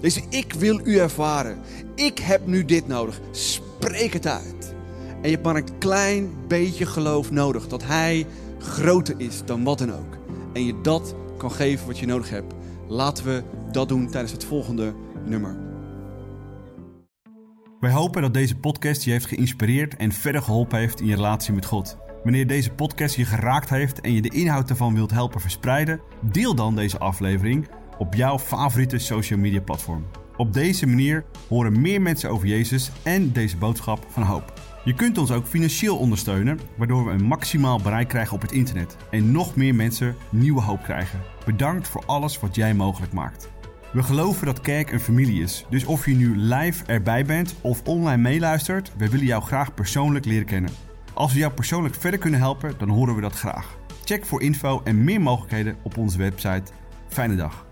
Deze 0.00 0.22
ik 0.28 0.52
wil 0.52 0.80
u 0.84 0.98
ervaren. 0.98 1.58
Ik 1.94 2.18
heb 2.18 2.46
nu 2.46 2.64
dit 2.64 2.86
nodig. 2.86 3.20
Spreek 3.30 4.12
het 4.12 4.26
uit. 4.26 4.74
En 5.22 5.28
je 5.28 5.34
hebt 5.34 5.44
maar 5.44 5.56
een 5.56 5.78
klein 5.78 6.30
beetje 6.48 6.86
geloof 6.86 7.30
nodig 7.30 7.68
dat 7.68 7.84
Hij 7.84 8.26
groter 8.58 9.14
is 9.18 9.44
dan 9.44 9.64
wat 9.64 9.78
dan 9.78 9.92
ook. 9.92 10.18
En 10.52 10.66
je 10.66 10.80
dat 10.82 11.14
kan 11.38 11.52
geven 11.52 11.86
wat 11.86 11.98
je 11.98 12.06
nodig 12.06 12.30
hebt. 12.30 12.54
Laten 12.88 13.24
we 13.24 13.42
dat 13.72 13.88
doen 13.88 14.10
tijdens 14.10 14.32
het 14.32 14.44
volgende 14.44 14.94
nummer. 15.24 15.68
Wij 17.80 17.92
hopen 17.92 18.22
dat 18.22 18.34
deze 18.34 18.56
podcast 18.56 19.02
je 19.02 19.10
heeft 19.10 19.26
geïnspireerd 19.26 19.96
en 19.96 20.12
verder 20.12 20.42
geholpen 20.42 20.78
heeft 20.78 21.00
in 21.00 21.06
je 21.06 21.14
relatie 21.14 21.52
met 21.52 21.64
God. 21.64 21.96
Wanneer 22.22 22.46
deze 22.46 22.70
podcast 22.70 23.16
je 23.16 23.24
geraakt 23.24 23.68
heeft 23.68 24.00
en 24.00 24.12
je 24.12 24.22
de 24.22 24.34
inhoud 24.34 24.70
ervan 24.70 24.94
wilt 24.94 25.10
helpen 25.10 25.40
verspreiden, 25.40 26.00
deel 26.20 26.54
dan 26.54 26.74
deze 26.74 26.98
aflevering 26.98 27.68
op 28.00 28.14
jouw 28.14 28.38
favoriete 28.38 28.98
social 28.98 29.38
media 29.38 29.60
platform. 29.60 30.06
Op 30.36 30.52
deze 30.52 30.86
manier 30.86 31.24
horen 31.48 31.80
meer 31.80 32.02
mensen 32.02 32.30
over 32.30 32.46
Jezus 32.46 32.90
en 33.02 33.32
deze 33.32 33.56
boodschap 33.56 34.06
van 34.08 34.22
hoop. 34.22 34.52
Je 34.84 34.94
kunt 34.94 35.18
ons 35.18 35.30
ook 35.30 35.46
financieel 35.46 35.96
ondersteunen, 35.96 36.60
waardoor 36.76 37.04
we 37.04 37.10
een 37.10 37.24
maximaal 37.24 37.80
bereik 37.80 38.08
krijgen 38.08 38.34
op 38.34 38.42
het 38.42 38.52
internet 38.52 38.96
en 39.10 39.30
nog 39.30 39.56
meer 39.56 39.74
mensen 39.74 40.16
nieuwe 40.30 40.60
hoop 40.60 40.82
krijgen. 40.82 41.20
Bedankt 41.44 41.88
voor 41.88 42.02
alles 42.06 42.40
wat 42.40 42.54
jij 42.54 42.74
mogelijk 42.74 43.12
maakt. 43.12 43.50
We 43.92 44.02
geloven 44.02 44.46
dat 44.46 44.60
kerk 44.60 44.92
een 44.92 45.00
familie 45.00 45.42
is, 45.42 45.66
dus 45.70 45.84
of 45.84 46.06
je 46.06 46.14
nu 46.14 46.36
live 46.36 46.84
erbij 46.84 47.24
bent 47.24 47.54
of 47.60 47.82
online 47.84 48.22
meeluistert, 48.22 48.92
we 48.96 49.08
willen 49.08 49.26
jou 49.26 49.42
graag 49.42 49.74
persoonlijk 49.74 50.24
leren 50.24 50.46
kennen. 50.46 50.70
Als 51.14 51.32
we 51.32 51.38
jou 51.38 51.52
persoonlijk 51.52 51.94
verder 51.94 52.20
kunnen 52.20 52.40
helpen, 52.40 52.74
dan 52.78 52.88
horen 52.88 53.14
we 53.14 53.20
dat 53.20 53.34
graag. 53.34 53.78
Check 54.04 54.26
voor 54.26 54.42
info 54.42 54.80
en 54.84 55.04
meer 55.04 55.20
mogelijkheden 55.20 55.76
op 55.82 55.96
onze 55.96 56.18
website. 56.18 56.72
Fijne 57.08 57.36
dag. 57.36 57.68